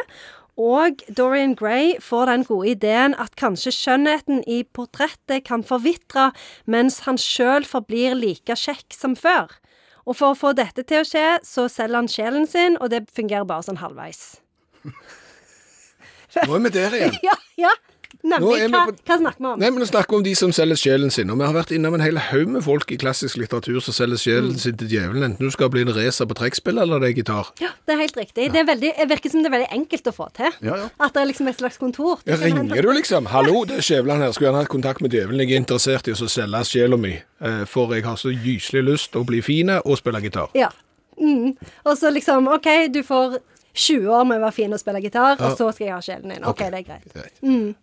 og 0.56 1.04
Dorian 1.12 1.58
Gray 1.60 1.98
får 2.00 2.32
den 2.32 2.48
gode 2.48 2.72
ideen 2.78 3.18
at 3.20 3.36
kanskje 3.40 3.76
skjønnheten 3.76 4.40
i 4.48 4.62
portrettet 4.64 5.44
kan 5.50 5.68
forvitre 5.68 6.30
mens 6.64 7.02
han 7.10 7.20
sjøl 7.20 7.68
forblir 7.68 8.16
like 8.16 8.56
kjekk 8.56 8.96
som 8.96 9.20
før. 9.20 9.52
Og 10.08 10.16
for 10.16 10.32
å 10.32 10.40
få 10.40 10.56
dette 10.56 10.88
til 10.88 11.04
å 11.04 11.08
skje, 11.08 11.28
så 11.44 11.68
selger 11.68 12.00
han 12.00 12.12
sjelen 12.12 12.48
sin, 12.48 12.80
og 12.80 12.94
det 12.96 13.04
fungerer 13.12 13.44
bare 13.50 13.68
sånn 13.68 13.84
halvveis. 13.84 14.40
Nå 16.48 16.56
er 16.56 16.64
vi 16.64 16.78
der 16.80 17.02
igjen. 17.02 17.20
Ja, 17.28 17.36
ja. 17.68 17.76
Nemlig. 18.24 18.70
Hva, 18.70 18.82
på- 18.88 18.96
hva 19.08 19.18
snakker 19.18 19.40
vi 19.40 19.46
om? 19.50 19.60
Nei, 19.60 19.70
men 19.72 19.80
Nå 19.82 19.86
snakker 19.90 20.10
vi 20.12 20.18
om 20.20 20.24
de 20.24 20.34
som 20.36 20.52
selger 20.52 20.76
sjelen 20.78 21.12
sin. 21.12 21.30
Og 21.34 21.40
vi 21.40 21.46
har 21.48 21.54
vært 21.56 21.72
innom 21.76 21.94
en 21.98 22.04
hel 22.04 22.18
haug 22.18 22.48
med 22.54 22.64
folk 22.64 22.92
i 22.92 22.98
klassisk 23.02 23.38
litteratur 23.42 23.80
som 23.82 23.96
selger 23.96 24.20
sjelen 24.22 24.58
sin 24.60 24.78
til 24.78 24.88
djevelen, 24.92 25.24
enten 25.24 25.48
du 25.48 25.52
skal 25.52 25.70
bli 25.74 25.82
en 25.82 25.94
racer 25.96 26.26
på 26.30 26.38
trekkspill 26.38 26.78
eller 26.84 27.00
det 27.00 27.10
er 27.12 27.16
gitar. 27.22 27.52
Ja, 27.64 27.72
det 27.88 27.96
er 27.96 28.02
helt 28.04 28.18
riktig. 28.18 28.52
Det, 28.54 28.60
er 28.62 28.68
veldig, 28.70 28.94
det 29.00 29.10
virker 29.10 29.30
som 29.34 29.42
det 29.44 29.52
er 29.52 29.56
veldig 29.58 29.72
enkelt 29.80 30.08
å 30.12 30.16
få 30.16 30.30
til. 30.38 30.52
Ja, 30.62 30.78
ja. 30.84 30.90
At 31.00 31.14
det 31.16 31.22
er 31.24 31.30
liksom 31.32 31.48
et 31.48 31.58
slags 31.58 31.78
kontor. 31.82 32.20
Du 32.26 32.36
ringer 32.36 32.82
du 32.82 32.92
liksom? 32.94 33.26
'Hallo, 33.32 33.64
det 33.66 33.78
er 33.78 33.82
Skjævland 33.82 34.22
her. 34.22 34.32
Skulle 34.32 34.52
gjerne 34.52 34.64
hatt 34.66 34.70
kontakt 34.70 35.02
med 35.02 35.12
djevelen. 35.12 35.40
Jeg 35.42 35.52
er 35.52 35.62
interessert 35.64 36.08
i 36.08 36.12
å 36.12 36.30
selge 36.30 36.64
sjela 36.66 36.98
mi, 36.98 37.14
eh, 37.42 37.66
for 37.66 37.94
jeg 37.94 38.04
har 38.04 38.16
så 38.16 38.30
gyselig 38.30 38.84
lyst 38.84 39.12
til 39.12 39.22
å 39.22 39.26
bli 39.26 39.42
fin 39.42 39.70
og 39.70 39.98
spille 39.98 40.22
gitar'. 40.22 40.50
Ja. 40.56 40.70
Mm. 41.20 41.56
Og 41.86 41.98
så 41.98 42.10
liksom, 42.12 42.48
OK, 42.48 42.88
du 42.92 43.04
får 43.04 43.40
20 43.74 44.08
år 44.10 44.26
med 44.28 44.38
å 44.40 44.46
være 44.48 44.52
fin 44.54 44.74
og 44.74 44.80
spille 44.80 45.02
gitar, 45.02 45.38
og 45.40 45.58
så 45.58 45.72
skal 45.74 45.86
jeg 45.88 45.94
ha 45.94 46.02
sjelen 46.02 46.30
din. 46.34 46.44
OK, 46.46 46.58
det 46.58 46.74
er 46.74 46.84
greit. 46.84 47.14
Greit. 47.14 47.76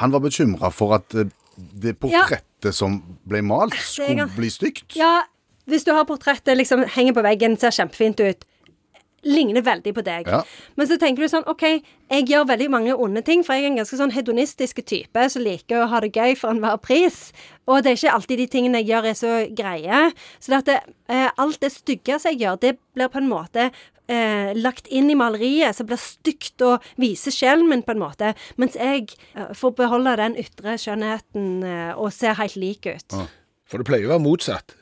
Han 0.00 0.12
var 0.14 0.24
bekymra 0.24 0.70
for 0.74 0.96
at 0.98 1.14
eh, 1.16 1.30
det 1.56 1.96
portrettet 2.00 2.74
som 2.76 3.00
ble 3.28 3.42
malt, 3.44 3.76
skulle 3.80 4.28
bli 4.36 4.50
stygt. 4.52 4.96
Ja, 4.98 5.22
hvis 5.66 5.86
du 5.86 5.94
har 5.96 6.06
portrettet 6.08 6.58
liksom 6.58 6.84
henger 6.94 7.16
på 7.16 7.24
veggen, 7.26 7.56
ser 7.58 7.74
kjempefint 7.74 8.20
ut. 8.22 8.44
Ligner 9.26 9.64
veldig 9.66 9.90
på 9.96 10.04
deg. 10.06 10.28
Ja. 10.30 10.44
Men 10.78 10.86
så 10.86 10.98
tenker 11.02 11.24
du 11.24 11.30
sånn 11.32 11.46
OK, 11.50 11.64
jeg 12.12 12.26
gjør 12.30 12.44
veldig 12.52 12.68
mange 12.70 12.94
onde 12.94 13.24
ting, 13.26 13.42
for 13.42 13.56
jeg 13.56 13.64
er 13.64 13.72
en 13.72 13.80
ganske 13.80 13.98
sånn 13.98 14.14
hedonistisk 14.14 14.84
type 14.86 15.24
som 15.32 15.42
liker 15.42 15.82
å 15.82 15.88
ha 15.90 16.02
det 16.04 16.12
gøy 16.14 16.36
for 16.38 16.54
enhver 16.54 16.78
pris. 16.78 17.32
Og 17.66 17.82
det 17.82 17.90
er 17.90 17.98
ikke 17.98 18.14
alltid 18.14 18.42
de 18.44 18.46
tingene 18.52 18.84
jeg 18.84 18.92
gjør, 18.92 19.10
er 19.10 19.18
så 19.18 19.32
greie. 19.58 20.04
Så 20.38 20.60
det, 20.68 20.78
eh, 21.10 21.26
alt 21.34 21.58
det 21.64 21.72
stygge 21.74 22.20
som 22.20 22.30
jeg 22.30 22.44
gjør, 22.44 22.60
det 22.62 22.76
blir 22.94 23.10
på 23.10 23.18
en 23.24 23.32
måte 23.32 23.70
eh, 24.12 24.52
lagt 24.56 24.88
inn 24.88 25.10
i 25.10 25.18
maleriet, 25.18 25.76
som 25.76 25.88
blir 25.88 26.00
stygt 26.00 26.62
og 26.66 26.84
viser 27.00 27.34
sjelen 27.34 27.68
min, 27.70 27.84
på 27.86 27.94
en 27.96 28.02
måte. 28.02 28.32
Mens 28.60 28.78
jeg 28.78 29.08
eh, 29.34 29.52
får 29.56 29.76
beholde 29.78 30.16
den 30.20 30.38
ytre 30.40 30.76
skjønnheten 30.80 31.62
eh, 31.66 31.92
og 31.94 32.12
ser 32.14 32.38
helt 32.40 32.58
lik 32.60 32.88
ut. 32.88 33.20
For 33.66 33.82
det 33.82 33.88
pleier 33.88 34.08
å 34.08 34.14
være 34.16 34.26
motsatt. 34.26 34.76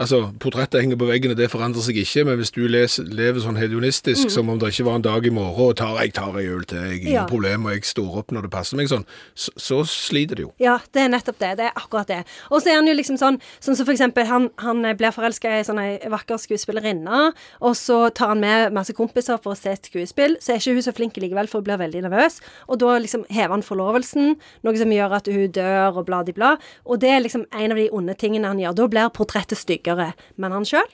Altså, 0.00 0.30
Portrettet 0.40 0.80
henger 0.80 0.96
på 0.96 1.04
veggen, 1.10 1.34
og 1.34 1.36
det 1.36 1.50
forandrer 1.52 1.84
seg 1.84 1.98
ikke, 2.00 2.22
men 2.24 2.38
hvis 2.40 2.50
du 2.56 2.62
leser, 2.70 3.04
lever 3.04 3.42
sånn 3.44 3.58
hedonistisk, 3.60 4.30
som 4.32 4.48
om 4.48 4.56
det 4.60 4.70
ikke 4.72 4.86
var 4.86 4.94
en 4.96 5.04
dag 5.04 5.26
i 5.28 5.32
morgen, 5.34 5.58
og 5.60 5.74
tar, 5.76 5.98
jeg 6.00 6.14
tar 6.16 6.38
ei 6.40 6.46
øl 6.48 6.62
til, 6.64 6.78
jeg, 6.80 7.00
ingen 7.02 7.12
Ja. 7.18 7.24
problem, 7.28 7.66
og 7.68 7.74
jeg 7.74 7.84
står 7.84 8.16
opp 8.22 8.32
når 8.32 8.46
det 8.46 8.50
passer 8.54 8.78
meg 8.80 8.88
sånn, 8.88 9.04
så, 9.36 9.52
så 9.60 9.80
sliter 9.84 10.36
det 10.40 10.46
jo. 10.46 10.52
Ja, 10.62 10.78
det 10.96 11.02
er 11.04 11.10
nettopp 11.12 11.36
det. 11.42 11.50
Det 11.58 11.66
er 11.68 11.76
akkurat 11.76 12.08
det. 12.08 12.22
Og 12.50 12.62
så 12.62 12.72
er 12.72 12.78
han 12.80 12.88
jo 12.88 12.94
liksom 12.96 13.18
sånn 13.20 13.36
Sånn 13.60 13.76
som 13.76 13.84
for 13.86 13.92
eksempel 13.92 14.24
han, 14.26 14.48
han 14.62 14.80
blir 14.96 15.12
forelska 15.12 15.58
i 15.60 15.64
sånn 15.64 15.78
ei 15.82 15.98
vakker 16.08 16.38
skuespillerinne, 16.40 17.32
og 17.60 17.76
så 17.76 18.10
tar 18.14 18.32
han 18.32 18.40
med 18.40 18.72
masse 18.72 18.94
kompiser 18.96 19.38
for 19.42 19.52
å 19.52 19.58
se 19.58 19.70
et 19.74 19.84
skuespill, 19.90 20.36
så 20.40 20.54
er 20.54 20.60
ikke 20.62 20.74
hun 20.78 20.82
så 20.86 20.94
flink 20.96 21.16
likevel, 21.20 21.48
for 21.50 21.60
hun 21.60 21.68
blir 21.68 21.80
veldig 21.80 22.02
nervøs. 22.06 22.40
Og 22.68 22.80
da 22.80 22.96
liksom 23.02 23.26
hever 23.28 23.52
han 23.54 23.64
forlovelsen, 23.66 24.34
noe 24.64 24.80
som 24.80 24.92
gjør 24.96 25.16
at 25.20 25.28
hun 25.28 25.52
dør, 25.52 26.00
og 26.00 26.06
bla, 26.08 26.22
di, 26.24 26.32
bla. 26.36 26.54
Og 26.88 27.00
det 27.02 27.10
er 27.12 27.20
liksom 27.24 27.44
en 27.52 27.74
av 27.74 27.80
de 27.80 27.88
onde 27.92 28.16
tingene 28.20 28.48
han 28.48 28.58
gjør. 28.62 28.76
Da 28.80 28.88
blir 28.96 29.12
portrettet 29.16 29.58
styggere. 29.90 30.12
Men 30.38 30.52
han 30.52 30.66
sjøl? 30.66 30.86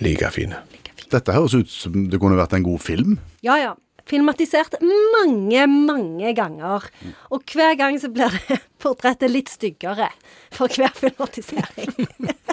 Like 0.00 0.30
fine. 0.32 0.60
Dette 1.12 1.34
høres 1.34 1.54
ut 1.54 1.70
som 1.70 2.08
det 2.08 2.20
kunne 2.20 2.38
vært 2.38 2.54
en 2.56 2.64
god 2.64 2.80
film. 2.80 3.18
Ja, 3.44 3.58
ja. 3.60 3.74
Filmatisert 4.08 4.74
mange, 4.82 5.66
mange 5.70 6.32
ganger. 6.34 6.88
Og 7.30 7.44
hver 7.52 7.76
gang 7.78 7.98
så 8.02 8.10
blir 8.10 8.32
det 8.48 8.58
portrettet 8.82 9.30
litt 9.30 9.52
styggere 9.52 10.10
for 10.52 10.72
hver 10.72 10.92
filmatisering. 10.96 12.08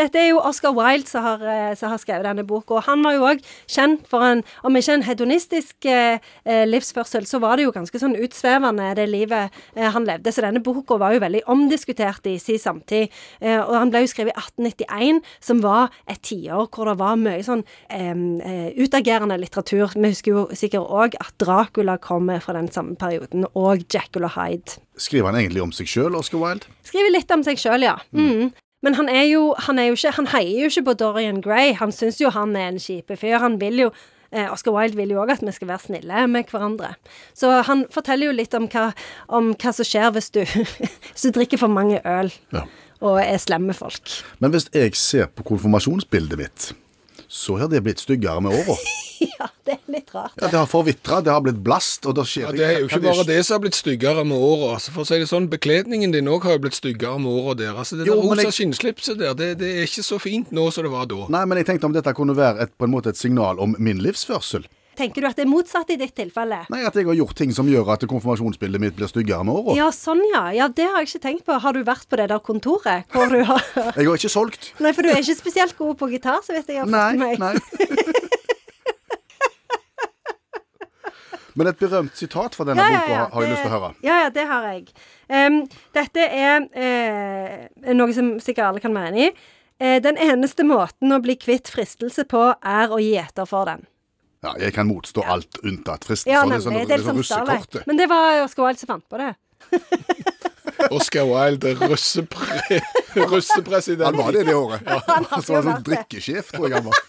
Dette 0.00 0.16
er 0.16 0.30
jo 0.30 0.40
Oscar 0.40 0.72
Wilde 0.72 1.08
som 1.08 1.24
har, 1.26 1.42
eh, 1.44 1.74
som 1.76 1.90
har 1.92 2.00
skrevet 2.00 2.24
denne 2.24 2.44
boka. 2.48 2.78
Og 2.78 2.86
han 2.86 3.02
var 3.04 3.16
jo 3.16 3.26
òg 3.28 3.42
kjent 3.68 4.06
for 4.08 4.24
en, 4.24 4.42
om 4.64 4.76
ikke 4.76 4.96
en 4.96 5.04
hedonistisk 5.04 5.88
eh, 5.90 6.22
eh, 6.44 6.64
livsførsel, 6.68 7.26
så 7.28 7.40
var 7.42 7.58
det 7.58 7.66
jo 7.66 7.74
ganske 7.74 8.00
sånn 8.00 8.16
utsvevende, 8.16 8.94
det 8.96 9.08
livet 9.10 9.52
eh, 9.74 9.90
han 9.92 10.08
levde. 10.08 10.32
Så 10.32 10.44
denne 10.44 10.62
boka 10.64 10.96
var 11.00 11.12
jo 11.12 11.20
veldig 11.20 11.42
omdiskutert 11.52 12.30
i 12.30 12.38
sin 12.40 12.60
samtid. 12.62 13.12
Eh, 13.40 13.58
og 13.60 13.74
han 13.76 13.92
ble 13.92 14.06
jo 14.06 14.12
skrevet 14.14 14.32
i 14.32 14.40
1891, 14.40 15.20
som 15.50 15.60
var 15.64 15.92
et 16.08 16.22
tiår 16.24 16.70
hvor 16.70 16.88
det 16.88 16.96
var 17.02 17.20
mye 17.20 17.44
sånn 17.44 17.66
eh, 17.92 18.72
utagerende 18.80 19.36
litteratur. 19.42 19.92
Vi 19.98 20.14
husker 20.14 20.32
jo 20.32 20.46
sikkert 20.56 20.88
òg 20.88 21.18
at 21.20 21.36
Dracula 21.42 21.98
kommer 22.00 22.40
fra 22.40 22.56
den 22.56 22.72
samme 22.72 22.96
perioden, 23.00 23.44
og 23.52 23.84
Jackal 23.92 24.30
og 24.30 24.36
Hyde. 24.38 24.80
Skriver 25.00 25.30
han 25.30 25.42
egentlig 25.42 25.62
om 25.64 25.76
seg 25.76 25.88
sjøl, 25.90 26.16
Oscar 26.16 26.40
Wilde? 26.40 26.72
Skriver 26.88 27.12
litt 27.12 27.30
om 27.36 27.44
seg 27.44 27.60
sjøl, 27.60 27.84
ja. 27.84 27.98
Mm. 28.16 28.50
Men 28.82 28.94
han 28.96 29.08
er 29.12 29.26
jo 29.28 29.54
Han 29.66 29.78
er 29.78 29.90
jo 29.90 29.98
ikke 29.98 30.12
Han 30.16 30.26
heier 30.32 30.62
jo 30.64 30.70
ikke 30.72 30.84
på 30.88 30.94
Dorian 31.02 31.40
Gray. 31.44 31.74
Han 31.80 31.92
syns 31.92 32.20
jo 32.20 32.30
han 32.30 32.56
er 32.56 32.68
en 32.72 32.78
kjip 32.80 33.12
fyr. 33.20 33.38
Han 33.42 33.58
vil 33.60 33.78
jo 33.86 33.90
eh, 34.32 34.46
Oscar 34.52 34.72
Wilde 34.72 34.96
vil 34.96 35.10
jo 35.12 35.20
òg 35.20 35.32
at 35.34 35.42
vi 35.44 35.52
skal 35.52 35.68
være 35.68 35.84
snille 35.86 36.26
med 36.30 36.44
hverandre. 36.52 36.94
Så 37.34 37.50
han 37.66 37.84
forteller 37.92 38.30
jo 38.30 38.36
litt 38.36 38.54
om 38.54 38.68
hva, 38.72 38.90
om 39.28 39.52
hva 39.54 39.72
som 39.76 39.84
skjer 39.84 40.10
hvis 40.16 40.30
du, 40.30 40.40
hvis 41.12 41.26
du 41.26 41.30
drikker 41.36 41.58
for 41.60 41.68
mange 41.72 42.00
øl 42.06 42.30
Ja. 42.54 42.64
og 43.00 43.18
er 43.22 43.36
slemme 43.42 43.74
folk. 43.74 44.08
Men 44.38 44.50
hvis 44.54 44.68
jeg 44.72 44.94
ser 44.96 45.26
på 45.26 45.42
konfirmasjonsbildet 45.50 46.38
mitt, 46.38 46.70
så 47.30 47.54
har 47.60 47.68
det 47.70 47.78
blitt 47.86 48.00
styggere 48.02 48.40
med 48.42 48.50
åra. 48.58 48.74
ja, 49.38 49.46
det 49.68 49.76
er 49.76 49.92
litt 49.94 50.08
rart. 50.14 50.32
Ja, 50.40 50.48
det 50.50 50.56
har 50.58 50.66
forvitra, 50.66 51.20
det 51.22 51.30
har 51.30 51.44
blitt 51.44 51.60
blast, 51.62 52.08
og 52.10 52.16
det 52.18 52.24
skjer 52.26 52.48
Ja, 52.48 52.52
det 52.56 52.64
er 52.66 52.78
jo 52.80 52.88
ikke 52.88 53.00
bare 53.04 53.26
det 53.28 53.36
som 53.46 53.54
har 53.54 53.62
blitt 53.62 53.78
styggere 53.78 54.24
med 54.26 54.34
åra. 54.42 54.72
Altså, 54.78 54.90
for 54.96 55.04
å 55.04 55.08
si 55.08 55.20
det 55.22 55.28
sånn, 55.30 55.46
bekledningen 55.52 56.10
din 56.16 56.30
òg 56.32 56.48
har 56.48 56.56
jo 56.58 56.64
blitt 56.66 56.78
styggere 56.80 57.20
med 57.22 57.30
åra 57.30 57.54
der. 57.60 57.78
Altså, 57.78 58.00
det 58.00 58.08
Jo, 58.10 58.16
der 58.18 58.26
rosa 58.26 58.48
jeg- 58.48 58.56
skinnslipset 58.58 59.20
der, 59.22 59.36
det, 59.38 59.52
det 59.62 59.70
er 59.76 59.86
ikke 59.86 60.02
så 60.10 60.18
fint 60.18 60.50
nå 60.56 60.66
som 60.74 60.88
det 60.88 60.92
var 60.96 61.06
da. 61.12 61.22
Nei, 61.30 61.44
men 61.46 61.62
jeg 61.62 61.70
tenkte 61.70 61.86
om 61.86 61.94
dette 61.94 62.16
kunne 62.18 62.34
være 62.36 62.66
et, 62.66 62.74
på 62.76 62.88
en 62.88 62.94
måte 62.96 63.14
et 63.14 63.20
signal 63.20 63.62
om 63.62 63.76
min 63.78 64.02
livsførsel. 64.02 64.66
Tenker 65.00 65.24
du 65.24 65.28
at 65.30 65.38
det 65.38 65.46
er 65.46 65.50
motsatt 65.50 65.88
i 65.94 65.96
ditt 66.00 66.12
tilfelle? 66.18 66.58
Nei, 66.72 66.82
at 66.84 66.96
jeg 66.98 67.06
har 67.08 67.16
gjort 67.16 67.34
ting 67.40 67.54
som 67.56 67.68
gjør 67.70 67.88
at 67.94 68.04
konfirmasjonsbildet 68.10 68.82
mitt 68.82 68.96
blir 68.98 69.08
styggere 69.08 69.46
med 69.48 69.56
åra. 69.62 69.76
Ja, 69.78 69.88
sånn 69.96 70.20
ja. 70.34 70.42
Ja, 70.52 70.68
det 70.68 70.84
har 70.90 71.00
jeg 71.00 71.08
ikke 71.14 71.22
tenkt 71.24 71.46
på. 71.48 71.56
Har 71.64 71.72
du 71.76 71.80
vært 71.86 72.04
på 72.10 72.18
det 72.20 72.28
der 72.32 72.42
kontoret 72.44 73.08
hvor 73.14 73.32
du 73.32 73.40
har 73.48 73.64
Jeg 73.96 74.04
har 74.10 74.18
ikke 74.20 74.32
solgt. 74.32 74.72
Nei, 74.84 74.92
for 74.96 75.06
du 75.06 75.08
er 75.14 75.22
ikke 75.24 75.38
spesielt 75.40 75.76
god 75.80 75.96
på 76.02 76.10
gitar, 76.12 76.42
så 76.44 76.52
vet 76.58 76.68
jeg. 76.68 76.82
har 76.82 76.90
fått 76.90 76.94
Nei, 76.94 77.16
meg. 77.16 77.40
nei. 77.40 77.54
Men 81.58 81.66
et 81.66 81.80
berømt 81.80 82.14
sitat 82.16 82.54
fra 82.54 82.64
denne 82.68 82.84
boka 82.84 83.14
har- 83.16 83.30
har 83.34 83.42
jeg 83.42 83.48
det- 83.48 83.54
lyst 83.56 83.64
til 83.66 83.70
å 83.70 83.74
høre. 83.74 83.94
Ja, 84.06 84.18
ja, 84.22 84.28
det 84.30 84.44
har 84.46 84.62
jeg. 84.70 84.84
Um, 85.28 85.56
dette 85.92 86.26
er 86.30 86.60
uh, 86.62 87.92
noe 87.92 88.12
som 88.14 88.28
sikkert 88.40 88.68
alle 88.68 88.80
kan 88.80 88.94
enig 88.96 89.26
i. 89.26 89.30
Uh, 89.82 89.98
den 90.00 90.16
eneste 90.16 90.62
måten 90.64 91.10
å 91.12 91.20
bli 91.20 91.34
kvitt 91.36 91.68
fristelse 91.68 92.24
på, 92.30 92.54
er 92.62 92.88
å 92.94 93.00
gi 93.02 93.16
etter 93.18 93.48
for 93.50 93.64
den. 93.66 93.82
Ja, 94.40 94.54
jeg 94.56 94.72
kan 94.72 94.88
motstå 94.88 95.20
alt 95.28 95.58
unntatt 95.62 96.06
fristen. 96.08 96.32
Ja, 96.32 96.40
for 96.46 96.54
det 96.54 96.60
nemlig. 96.64 96.64
er 96.64 96.64
sånn, 96.64 96.74
Det 96.74 96.80
er 96.80 96.86
det 96.86 96.94
er 96.94 96.98
litt 97.02 97.08
sånn 97.10 97.20
russekortet. 97.20 97.86
Men 97.90 97.98
det 98.00 98.06
var 98.08 98.44
Oscar 98.46 98.66
Wilde 98.66 98.80
som 98.80 98.90
fant 98.94 99.06
på 99.12 99.20
det. 99.20 99.34
Oscar 100.96 101.26
Wilde, 101.28 101.74
russepre 101.82 102.80
russepresident. 103.34 104.06
Han 104.08 104.16
var 104.16 104.32
det 104.32 104.46
det 104.48 104.54
året. 104.56 104.86
Han 105.10 105.28
hadde 105.28 105.52
var 105.52 105.66
sånn 105.68 105.84
drikkesjef, 105.90 106.54
tror 106.54 106.70
jeg 106.70 106.80
han 106.80 106.88
var. 106.88 107.02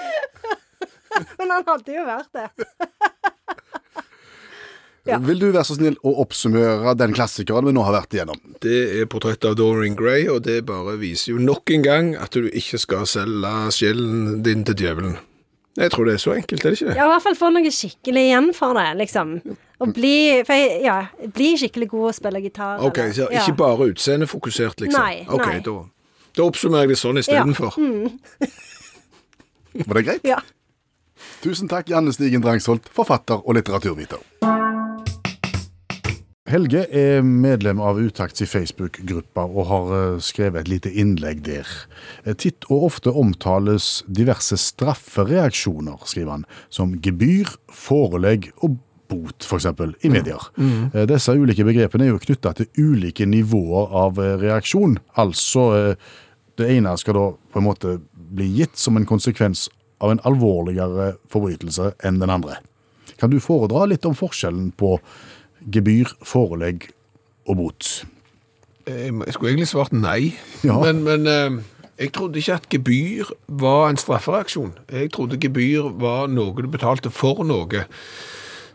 Men 1.40 1.56
han 1.56 1.64
hadde 1.66 1.96
jo 1.96 2.04
vært 2.06 2.36
det. 2.36 2.48
Ja. 5.08 5.16
Vil 5.24 5.40
du 5.40 5.46
være 5.48 5.64
så 5.64 5.74
snill 5.78 5.96
å 6.06 6.12
oppsummere 6.22 6.92
den 7.00 7.14
klassikeren 7.16 7.64
vi 7.66 7.72
nå 7.72 7.82
har 7.86 7.96
vært 7.96 8.12
igjennom? 8.14 8.36
Det 8.60 9.00
er 9.00 9.08
portrettet 9.10 9.48
av 9.48 9.56
Dorian 9.56 9.96
Gray, 9.96 10.28
og 10.28 10.44
det 10.44 10.60
bare 10.68 10.98
viser 11.00 11.32
jo 11.32 11.40
nok 11.40 11.72
en 11.72 11.86
gang 11.88 12.12
at 12.20 12.36
du 12.36 12.50
ikke 12.52 12.78
skal 12.84 13.08
selge 13.08 13.54
sjelen 13.74 14.42
din 14.44 14.60
til 14.68 14.76
djevelen. 14.84 15.16
Jeg 15.78 15.90
tror 15.92 16.04
det 16.04 16.14
er 16.14 16.18
så 16.18 16.32
enkelt, 16.34 16.64
er 16.64 16.70
det 16.70 16.80
ikke 16.80 16.88
det? 16.90 16.96
Ja, 16.98 17.04
i 17.06 17.12
hvert 17.12 17.22
fall 17.22 17.36
få 17.38 17.50
noe 17.54 17.70
skikkelig 17.70 18.22
igjen 18.26 18.48
for 18.54 18.74
det, 18.74 18.88
liksom. 18.98 19.36
Og 19.80 19.92
bli, 19.94 20.42
for 20.44 20.52
jeg, 20.58 20.80
ja, 20.84 20.96
bli 21.36 21.52
skikkelig 21.56 21.88
god 21.88 22.08
og 22.10 22.14
spille 22.14 22.40
gitar. 22.42 22.82
Ok, 22.84 22.98
eller- 22.98 23.12
så 23.16 23.28
ja. 23.30 23.44
ikke 23.44 23.56
bare 23.56 23.86
utseendefokusert, 23.92 24.80
liksom? 24.80 25.00
Nei, 25.00 25.24
Ok, 25.28 25.46
nei. 25.46 25.60
Da, 25.60 25.76
da 26.36 26.42
oppsummerer 26.42 26.88
jeg 26.88 26.88
det 26.88 26.98
sånn 26.98 27.18
istedenfor. 27.22 27.78
Var 29.86 29.94
det 29.94 30.04
greit? 30.04 30.24
Ja. 30.26 30.40
Tusen 31.44 31.68
takk, 31.70 31.88
Janne 31.88 32.12
Stigen 32.12 32.42
Drangsholt, 32.42 32.88
forfatter 32.92 33.40
og 33.46 33.54
litteraturviter. 33.54 34.18
Helge 36.50 36.80
er 36.90 37.20
medlem 37.22 37.78
av 37.78 38.00
Utakts 38.02 38.42
i 38.42 38.46
Facebook-gruppa 38.48 39.44
og 39.46 39.66
har 39.68 39.90
eh, 39.94 40.22
skrevet 40.24 40.64
et 40.64 40.70
lite 40.72 40.90
innlegg 40.98 41.44
der. 41.46 41.68
Eh, 42.24 42.34
Titt 42.34 42.66
og 42.66 42.88
ofte 42.88 43.12
omtales 43.14 44.00
diverse 44.10 44.58
straffereaksjoner, 44.58 46.00
skriver 46.10 46.32
han, 46.34 46.46
som 46.72 46.96
gebyr, 47.04 47.52
forelegg 47.70 48.50
og 48.64 48.80
bot, 49.10 49.46
f.eks., 49.46 49.68
i 50.02 50.10
medier. 50.10 50.42
Mm. 50.56 50.90
Disse 51.10 51.34
ulike 51.34 51.66
begrepene 51.66 52.06
er 52.06 52.12
jo 52.12 52.22
knytta 52.22 52.54
til 52.58 52.70
ulike 52.78 53.26
nivåer 53.30 53.94
av 54.02 54.18
eh, 54.22 54.34
reaksjon. 54.42 54.98
Altså, 55.22 55.66
eh, 55.76 56.10
det 56.58 56.70
ene 56.74 56.96
skal 56.98 57.18
da 57.18 57.26
på 57.52 57.62
en 57.62 57.68
måte 57.68 57.98
bli 58.10 58.48
gitt 58.58 58.78
som 58.78 58.98
en 58.98 59.06
konsekvens 59.06 59.68
av 60.02 60.14
en 60.14 60.22
alvorligere 60.26 61.12
forbrytelse 61.30 61.94
enn 62.06 62.18
den 62.22 62.32
andre. 62.32 62.58
Kan 63.20 63.30
du 63.30 63.38
foredra 63.42 63.84
litt 63.90 64.06
om 64.08 64.16
forskjellen 64.16 64.70
på 64.80 64.94
gebyr, 65.68 66.14
forelegg 66.24 66.88
og 67.48 67.56
bot? 67.60 67.90
Jeg 68.90 69.34
skulle 69.36 69.52
egentlig 69.52 69.68
svart 69.70 69.92
nei, 69.94 70.32
Ja. 70.66 70.78
men, 70.82 71.02
men 71.06 71.26
eh, 71.30 71.60
jeg 72.00 72.12
trodde 72.16 72.40
ikke 72.40 72.56
at 72.58 72.68
gebyr 72.72 73.28
var 73.60 73.90
en 73.90 73.98
straffereaksjon. 74.00 74.72
Jeg 74.90 75.10
trodde 75.14 75.38
gebyr 75.40 75.90
var 76.00 76.30
noe 76.32 76.56
du 76.64 76.68
betalte 76.72 77.12
for 77.12 77.44
noe. 77.44 77.84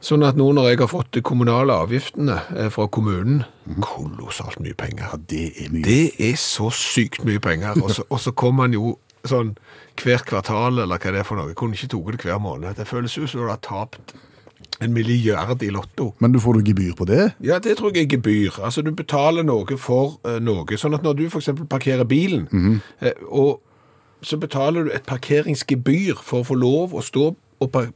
Sånn 0.06 0.22
at 0.28 0.38
nå 0.38 0.52
når 0.54 0.68
jeg 0.70 0.80
har 0.84 0.90
fått 0.92 1.10
de 1.18 1.24
kommunale 1.26 1.74
avgiftene 1.74 2.36
eh, 2.54 2.68
fra 2.70 2.86
kommunen, 2.94 3.42
kolossalt 3.82 4.60
mye 4.62 4.78
penger. 4.78 5.08
Ja, 5.10 5.18
det 5.32 5.46
er 5.64 5.72
mye. 5.74 5.86
Det 5.88 6.30
er 6.30 6.38
så 6.38 6.70
sykt 6.70 7.26
mye 7.26 7.42
penger, 7.42 7.80
og 7.82 8.20
så 8.22 8.32
kommer 8.38 8.68
man 8.68 8.78
jo 8.78 8.94
sånn 9.26 9.56
hvert 9.98 10.28
kvartal, 10.30 10.78
eller 10.84 11.00
hva 11.02 11.12
det 11.16 11.24
er 11.24 11.26
for 11.26 11.40
noe. 11.40 11.50
Jeg 11.50 11.58
kunne 11.58 11.74
ikke 11.74 11.90
tatt 11.96 12.20
det 12.20 12.28
hver 12.30 12.42
måned. 12.44 12.76
Det 12.78 12.86
føles 12.86 13.16
jo 13.18 13.26
som 13.26 13.42
du 13.42 13.50
har 13.50 13.58
tapt 13.66 14.14
en 14.82 14.94
milliard 14.94 15.64
i 15.64 15.70
lotto. 15.74 16.14
Men 16.20 16.34
du 16.34 16.40
får 16.40 16.60
du 16.60 16.72
gebyr 16.72 16.96
på 16.98 17.08
det? 17.10 17.34
Ja, 17.44 17.60
det 17.60 17.78
tror 17.80 17.96
jeg 17.96 18.06
er 18.06 18.18
gebyr. 18.18 18.60
Altså, 18.64 18.82
du 18.82 18.92
betaler 18.92 19.46
noe 19.48 19.78
for 19.80 20.18
uh, 20.28 20.40
noe. 20.44 20.78
Sånn 20.78 20.98
at 20.98 21.06
når 21.06 21.20
du 21.20 21.26
eksempel 21.28 21.68
parkerer 21.70 22.08
bilen, 22.08 22.48
eh, 23.02 23.16
og 23.28 23.62
så 24.26 24.38
betaler 24.42 24.88
du 24.88 24.96
et 24.96 25.06
parkeringsgebyr 25.06 26.20
for 26.24 26.42
å 26.42 26.48
få 26.48 26.58
lov 26.58 26.96
å 26.96 27.04
stå 27.06 27.30
og 27.36 27.72
par 27.72 27.92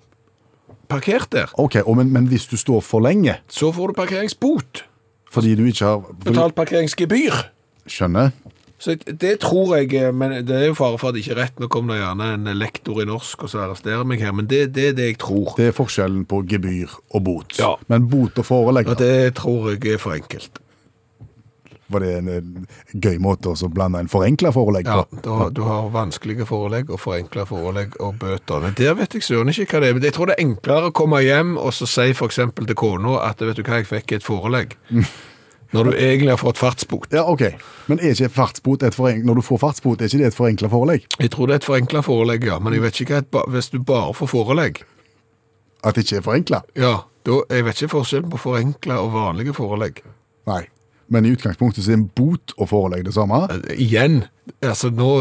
parkert 0.90 1.32
der. 1.32 1.52
Ok, 1.62 1.76
men, 1.96 2.12
men 2.14 2.28
hvis 2.32 2.48
du 2.50 2.58
står 2.58 2.82
for 2.82 3.04
lenge 3.06 3.36
Så 3.50 3.70
får 3.74 3.92
du 3.92 3.94
parkeringsbot. 3.94 4.86
fordi 5.30 5.56
du 5.56 5.66
ikke 5.70 5.86
har 5.86 6.06
Betalt 6.26 6.56
parkeringsgebyr. 6.58 7.36
Skjønner. 7.86 8.32
Så 8.80 8.96
det 8.96 9.34
tror 9.44 9.74
jeg, 9.76 9.92
eh, 10.00 10.14
men 10.16 10.38
det 10.48 10.56
er 10.56 10.70
jo 10.70 10.78
fare 10.78 10.96
for 11.02 11.10
at 11.12 11.18
det 11.18 11.26
ikke 11.26 11.34
er 11.36 11.42
rett. 11.44 11.58
Nå 11.60 11.68
kom 11.68 11.90
det 11.92 11.98
gjerne 12.00 12.30
en 12.38 12.48
lektor 12.56 13.02
i 13.04 13.08
norsk 13.10 13.44
og 13.44 13.52
så 13.52 13.66
arresterer 13.66 14.08
meg 14.08 14.24
her, 14.24 14.32
men 14.32 14.48
det, 14.48 14.70
det 14.78 14.86
er 14.94 14.96
det 14.96 15.10
jeg 15.10 15.18
tror. 15.20 15.52
Det 15.60 15.68
er 15.74 15.76
forskjellen 15.76 16.24
på 16.30 16.40
gebyr 16.48 16.94
og 17.12 17.24
bot. 17.28 17.60
Ja. 17.60 17.74
Men 17.92 18.08
bot 18.08 18.40
og 18.40 18.48
forelegg, 18.48 18.88
Og 18.88 18.98
det 19.04 19.36
tror 19.36 19.74
jeg 19.74 19.84
er 19.98 20.00
for 20.00 20.16
enkelt. 20.16 20.62
var 21.90 22.04
det 22.06 22.10
en, 22.20 22.28
en 22.30 22.68
gøy 23.02 23.16
måte 23.18 23.50
å 23.50 23.68
blande 23.74 23.98
en 24.00 24.08
forenkla 24.12 24.52
forelegg 24.54 24.86
Ja, 24.86 25.00
du 25.10 25.18
du, 25.26 25.32
du 25.58 25.62
har 25.66 25.88
vanskelige 25.90 26.46
forelegg 26.46 26.92
og 26.94 27.00
forenkla 27.02 27.48
forelegg 27.50 27.96
og 28.00 28.20
bøter. 28.22 28.62
Men 28.62 28.76
der 28.78 28.94
vet 28.94 29.16
jeg 29.18 29.26
søren 29.26 29.50
ikke 29.50 29.66
hva 29.74 29.82
det 29.82 29.90
er. 29.90 29.96
Men 29.98 30.06
jeg 30.06 30.14
tror 30.14 30.30
det 30.30 30.36
er 30.38 30.44
enklere 30.46 30.92
å 30.92 30.94
komme 30.96 31.20
hjem 31.26 31.58
og 31.58 31.74
så 31.74 31.88
si 31.90 32.12
f.eks. 32.14 32.40
til 32.60 32.78
kona 32.78 33.16
at 33.26 33.42
vet 33.42 33.58
du 33.58 33.64
hva, 33.66 33.82
jeg 33.82 33.90
fikk 33.90 34.14
et 34.20 34.24
forelegg. 34.28 34.78
Når 35.74 35.84
du 35.86 35.92
egentlig 35.94 36.32
har 36.34 36.40
fått 36.42 36.58
fartsbot. 36.58 37.12
Ja, 37.14 37.24
ok. 37.30 37.44
Men 37.92 38.00
er 38.02 38.16
ikke 38.16 38.30
fartsbot 38.34 38.84
et 38.88 38.96
forenkla, 38.98 39.28
når 39.30 39.36
du 39.38 39.46
får 39.46 39.60
fartsbot, 39.62 40.02
er 40.02 40.10
ikke 40.10 40.22
det 40.24 40.32
et 40.32 40.38
forenkla 40.38 40.70
forelegg? 40.72 41.06
Jeg 41.22 41.30
tror 41.36 41.48
det 41.50 41.54
er 41.60 41.62
et 41.62 41.68
forenkla 41.68 42.02
forelegg, 42.06 42.48
ja. 42.50 42.58
Men 42.64 42.74
jeg 42.74 42.82
vet 42.88 43.02
ikke 43.04 43.20
hva 43.20 43.22
et 43.46 43.54
hvis 43.54 43.70
du 43.76 43.78
bare 43.86 44.16
får 44.18 44.32
forelegg. 44.34 44.82
At 45.86 45.96
det 45.96 46.08
ikke 46.08 46.18
er 46.20 46.26
forenkla? 46.26 46.64
Ja, 46.80 46.96
da, 47.28 47.38
jeg 47.54 47.68
vet 47.68 47.84
ikke 47.84 47.94
forskjellen 48.00 48.34
på 48.34 48.42
forenkla 48.42 48.98
og 49.04 49.14
vanlige 49.14 49.54
forelegg. 49.58 50.02
Nei. 50.50 50.64
Men 51.10 51.26
i 51.26 51.32
utgangspunktet 51.34 51.86
så 51.86 51.94
er 51.94 52.00
en 52.02 52.10
bot 52.18 52.54
og 52.58 52.70
forelegg 52.70 53.06
det 53.08 53.14
samme? 53.16 53.44
Eh, 53.54 53.78
Igjen, 53.86 54.24
altså 54.66 54.92
nå 54.94 55.12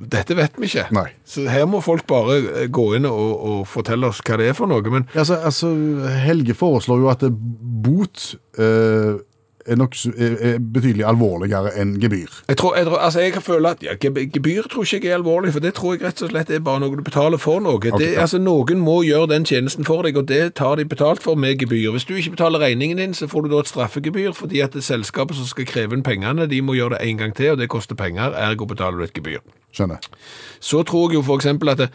Dette 0.00 0.32
vet 0.32 0.54
vi 0.56 0.64
ikke. 0.64 0.86
Nei. 0.96 1.10
Så 1.28 1.42
her 1.50 1.66
må 1.68 1.82
folk 1.84 2.06
bare 2.08 2.38
eh, 2.62 2.68
gå 2.72 2.86
inn 2.96 3.04
og, 3.08 3.32
og 3.50 3.58
fortelle 3.68 4.08
oss 4.08 4.22
hva 4.24 4.38
det 4.40 4.46
er 4.48 4.54
for 4.56 4.70
noe. 4.70 4.80
Men 4.88 5.04
Altså, 5.12 5.36
altså 5.44 5.72
Helge 6.22 6.54
foreslår 6.56 7.02
jo 7.02 7.10
at 7.12 7.24
bot 7.84 8.30
eh, 8.56 9.18
er, 9.66 9.76
nok, 9.76 9.96
er, 10.16 10.58
betydelig 10.58 11.04
alvorligere 11.06 11.72
enn 11.80 11.96
gebyr. 12.00 12.40
jeg 12.48 12.56
tror, 12.56 12.76
jeg, 12.76 12.86
altså 12.98 13.20
jeg 13.20 13.42
føler 13.42 13.70
at 13.70 13.82
ja, 13.82 13.94
gebyr 14.00 14.68
tror 14.70 14.84
ikke 14.84 15.08
jeg 15.08 15.12
er 15.12 15.18
alvorlig, 15.18 15.52
for 15.52 15.60
det 15.60 15.74
tror 15.74 15.94
jeg 15.94 16.04
rett 16.04 16.22
og 16.22 16.32
slett 16.32 16.50
er 16.50 16.62
bare 16.64 16.80
noe 16.80 16.96
du 16.96 17.02
betaler 17.06 17.38
for 17.38 17.60
noe. 17.60 17.80
det, 17.80 18.12
ja. 18.12 18.20
altså 18.20 18.38
Noen 18.38 18.80
må 18.84 19.00
gjøre 19.06 19.30
den 19.34 19.44
tjenesten 19.44 19.84
for 19.88 20.06
deg, 20.06 20.16
og 20.16 20.28
det 20.28 20.54
tar 20.60 20.76
de 20.80 20.84
betalt 20.88 21.22
for 21.22 21.34
med 21.34 21.58
gebyr. 21.60 21.90
Hvis 21.94 22.08
du 22.08 22.14
ikke 22.14 22.36
betaler 22.36 22.64
regningen 22.64 22.98
din, 22.98 23.14
så 23.14 23.28
får 23.30 23.46
du 23.46 23.52
da 23.54 23.62
et 23.64 23.72
straffegebyr, 23.72 24.32
fordi 24.36 24.60
at 24.60 24.76
det 24.76 24.84
selskapet 24.84 25.36
som 25.36 25.48
skal 25.48 25.68
kreve 25.68 25.96
inn 25.96 26.06
pengene, 26.06 26.48
de 26.50 26.62
må 26.62 26.78
gjøre 26.78 26.96
det 26.96 27.04
en 27.08 27.24
gang 27.24 27.36
til, 27.36 27.54
og 27.54 27.60
det 27.60 27.70
koster 27.72 27.98
penger, 27.98 28.36
ergo 28.36 28.68
betaler 28.70 28.98
du 28.98 29.08
et 29.08 29.14
gebyr. 29.16 29.44
Skjønner. 29.72 30.02
Så 30.60 30.82
tror 30.82 31.12
jeg 31.12 31.20
jo 31.20 31.36
eksempel 31.36 31.70
at 31.72 31.78
det, 31.78 31.90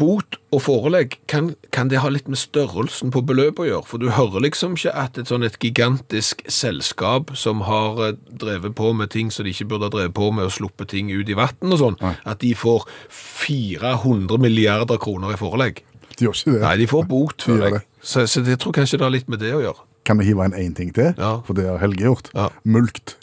bot 0.00 0.38
og 0.50 0.62
forelegg, 0.64 1.18
kan, 1.30 1.52
kan 1.74 1.90
det 1.92 2.00
ha 2.02 2.08
litt 2.10 2.28
med 2.30 2.40
størrelsen 2.40 3.12
på 3.14 3.22
beløpet 3.28 3.62
å 3.64 3.68
gjøre? 3.68 3.86
For 3.90 4.02
du 4.02 4.08
hører 4.16 4.46
liksom 4.46 4.74
ikke 4.78 4.94
at 4.96 5.20
et 5.20 5.30
sånn 5.30 5.44
et 5.46 5.58
gigantisk 5.60 6.42
selskap 6.50 7.34
som 7.38 7.62
har 7.68 8.00
eh, 8.08 8.16
drevet 8.42 8.74
på 8.78 8.94
med 8.96 9.12
ting 9.12 9.30
som 9.34 9.46
de 9.46 9.52
ikke 9.54 9.68
burde 9.70 9.90
ha 9.90 9.94
drevet 9.94 10.16
på 10.16 10.30
med, 10.32 10.48
og 10.48 10.56
sluppet 10.56 10.94
ting 10.94 11.12
ut 11.12 11.28
i 11.28 11.36
vann 11.38 11.76
og 11.76 11.78
sånn, 11.82 12.00
at 12.00 12.42
de 12.42 12.54
får 12.56 12.88
400 13.12 14.40
milliarder 14.42 15.00
kroner 15.02 15.36
i 15.36 15.40
forelegg. 15.40 15.84
De 16.16 16.26
gjør 16.26 16.36
ikke 16.36 16.56
det. 16.56 16.64
Nei, 16.64 16.74
de 16.80 16.90
får 16.90 17.06
bot, 17.08 17.46
føler 17.46 17.78
jeg. 17.78 17.86
Så, 18.00 18.26
så 18.28 18.42
jeg 18.44 18.60
tror 18.60 18.76
kanskje 18.76 19.00
det 19.00 19.06
har 19.06 19.14
litt 19.14 19.30
med 19.30 19.40
det 19.44 19.54
å 19.56 19.62
gjøre. 19.62 19.86
Kan 20.08 20.20
vi 20.20 20.30
hive 20.30 20.48
inn 20.48 20.56
én 20.56 20.76
ting 20.76 20.92
til? 20.96 21.12
Ja. 21.14 21.38
For 21.46 21.56
det 21.56 21.68
har 21.68 21.80
Helge 21.82 22.08
gjort. 22.08 22.32
Ja. 22.34 22.48
Mulkt. 22.64 23.16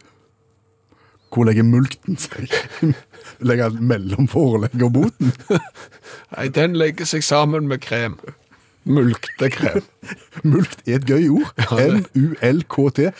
Hvor 1.34 1.46
legger 1.50 1.66
mulkten 1.68 2.18
seg? 2.18 2.48
Legger 3.40 3.70
den 3.70 3.88
mellom 3.88 4.28
forelegget 4.28 4.84
og 4.88 4.94
boten? 4.94 5.34
Nei, 6.36 6.48
den 6.54 6.78
legger 6.80 7.06
seg 7.10 7.26
sammen 7.26 7.68
med 7.70 7.84
krem. 7.86 8.18
Mulktekrem. 8.88 9.84
Mulkt 10.52 10.82
er 10.88 11.02
et 11.02 11.10
gøy 11.10 11.28
ord. 11.36 11.52
M-U-L-K-T. 11.72 13.12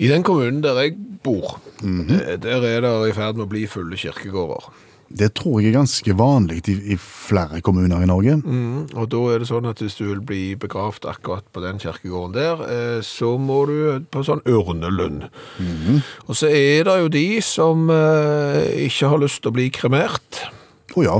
I 0.00 0.08
den 0.08 0.22
kommunen 0.24 0.62
der 0.64 0.78
jeg 0.80 0.94
bor, 1.24 1.58
eh, 1.84 2.36
der 2.40 2.62
er 2.64 2.80
det 2.80 2.92
i 3.10 3.16
ferd 3.16 3.36
med 3.36 3.44
å 3.44 3.50
bli 3.50 3.66
fulle 3.68 3.98
kirkegårder. 4.00 4.70
Det 5.10 5.32
tror 5.34 5.58
jeg 5.58 5.72
er 5.72 5.80
ganske 5.80 6.14
vanlig 6.14 6.60
i, 6.70 6.76
i 6.94 6.96
flere 7.00 7.58
kommuner 7.66 8.04
i 8.04 8.06
Norge. 8.06 8.36
Mm, 8.44 8.92
og 8.94 9.08
da 9.10 9.22
er 9.32 9.42
det 9.42 9.48
sånn 9.50 9.66
at 9.66 9.82
hvis 9.82 9.98
du 9.98 10.04
vil 10.06 10.22
bli 10.22 10.42
begravd 10.60 11.08
akkurat 11.10 11.46
på 11.50 11.64
den 11.64 11.82
kirkegården 11.82 12.36
der, 12.36 12.62
eh, 12.70 13.00
så 13.02 13.32
må 13.40 13.64
du 13.66 14.06
på 14.06 14.22
sånn 14.26 14.44
ørnelønn. 14.46 15.24
Og 16.28 16.38
så 16.38 16.52
er 16.54 16.86
det 16.86 16.96
jo 17.02 17.10
de 17.16 17.26
som 17.42 17.90
eh, 17.90 18.86
ikke 18.86 19.10
har 19.10 19.22
lyst 19.24 19.42
til 19.42 19.50
å 19.50 19.56
bli 19.58 19.66
kremert. 19.74 20.44
Å 20.94 21.06
ja. 21.06 21.18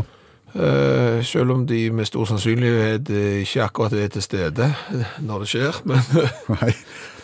Eh, 0.55 1.21
selv 1.25 1.51
om 1.55 1.67
de 1.67 1.91
med 1.95 2.09
stor 2.09 2.25
sannsynlighet 2.27 3.11
eh, 3.15 3.37
ikke 3.45 3.63
akkurat 3.69 3.93
er 3.95 4.09
til 4.11 4.23
stede 4.25 4.67
når 5.23 5.45
det 5.45 5.49
skjer. 5.53 5.77
Men 5.87 6.01
Nei. 6.57 6.73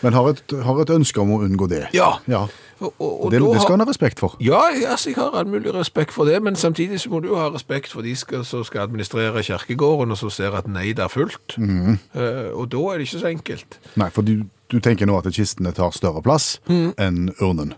Men 0.03 0.13
har 0.13 0.29
et, 0.29 0.55
har 0.63 0.79
et 0.83 0.93
ønske 0.93 1.19
om 1.19 1.31
å 1.35 1.41
unngå 1.43 1.67
det. 1.71 1.87
ja. 1.97 2.13
Ja. 2.27 2.45
Og, 2.79 2.93
og, 3.01 3.13
og 3.25 3.31
Det, 3.33 3.39
det 3.41 3.61
skal 3.63 3.73
han 3.73 3.81
ha 3.81 3.87
respekt 3.89 4.19
for. 4.21 4.35
Ja, 4.39 4.59
altså, 4.85 5.09
jeg 5.09 5.17
har 5.17 5.33
all 5.33 5.47
mulig 5.49 5.71
respekt 5.73 6.11
for 6.13 6.29
det, 6.29 6.37
men 6.45 6.55
samtidig 6.55 6.99
så 7.01 7.09
må 7.09 7.23
du 7.25 7.31
ha 7.33 7.47
respekt 7.49 7.89
for 7.89 8.05
de 8.05 8.11
som 8.15 8.61
skal 8.63 8.83
administrere 8.83 9.41
kirkegården, 9.41 10.13
og 10.13 10.17
så 10.19 10.29
ser 10.29 10.53
at 10.53 10.67
nei, 10.69 10.91
det 10.93 11.01
er 11.01 11.09
fullt. 11.09 11.55
Eh, 11.57 12.51
og 12.53 12.67
da 12.69 12.83
er 12.93 13.01
det 13.01 13.07
ikke 13.07 13.23
så 13.23 13.31
enkelt. 13.31 13.79
Nei, 13.97 14.11
for 14.13 14.21
du, 14.21 14.43
du 14.69 14.77
tenker 14.77 15.09
nå 15.09 15.17
at 15.17 15.31
kistene 15.33 15.73
tar 15.73 15.89
større 15.97 16.21
plass 16.21 16.59
enn 16.69 17.31
urnen. 17.41 17.73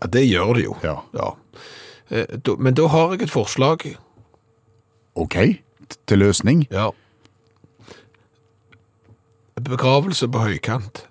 Ja, 0.00 0.08
det 0.16 0.24
gjør 0.24 0.54
det 0.56 0.64
jo. 0.64 0.78
Ja. 0.80 1.28
Eh, 2.08 2.24
da, 2.40 2.56
men 2.56 2.80
da 2.80 2.88
har 2.88 3.12
jeg 3.12 3.26
et 3.28 3.34
forslag. 3.36 3.84
OK, 5.14 5.36
til 6.08 6.18
løsning. 6.18 6.66
Ja. 6.70 6.88
Begravelse 9.64 10.28
på 10.28 10.38
høykant. 10.38 11.06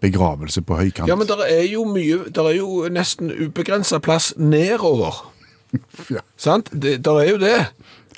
Begravelse 0.00 0.62
på 0.62 0.74
høykant. 0.74 1.08
Ja, 1.08 1.14
men 1.14 1.26
der 1.28 1.42
er 1.44 1.62
jo 1.62 1.84
mye, 1.84 2.18
der 2.34 2.42
er 2.42 2.54
jo 2.56 2.88
nesten 2.90 3.32
ubegrenset 3.46 4.02
plass 4.02 4.34
nedover. 4.36 5.24
Ja, 6.10 6.22
Sant? 6.36 6.70
Det, 6.82 7.04
der 7.04 7.18
er 7.20 7.30
jo 7.30 7.38
det. 7.38 7.66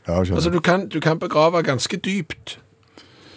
ja. 0.07 0.19
Altså, 0.21 0.51
du 0.51 0.61
kan, 0.61 0.89
du 0.89 1.01
kan 1.01 1.19
begrave 1.19 1.63
ganske 1.63 1.97
dypt. 1.97 2.61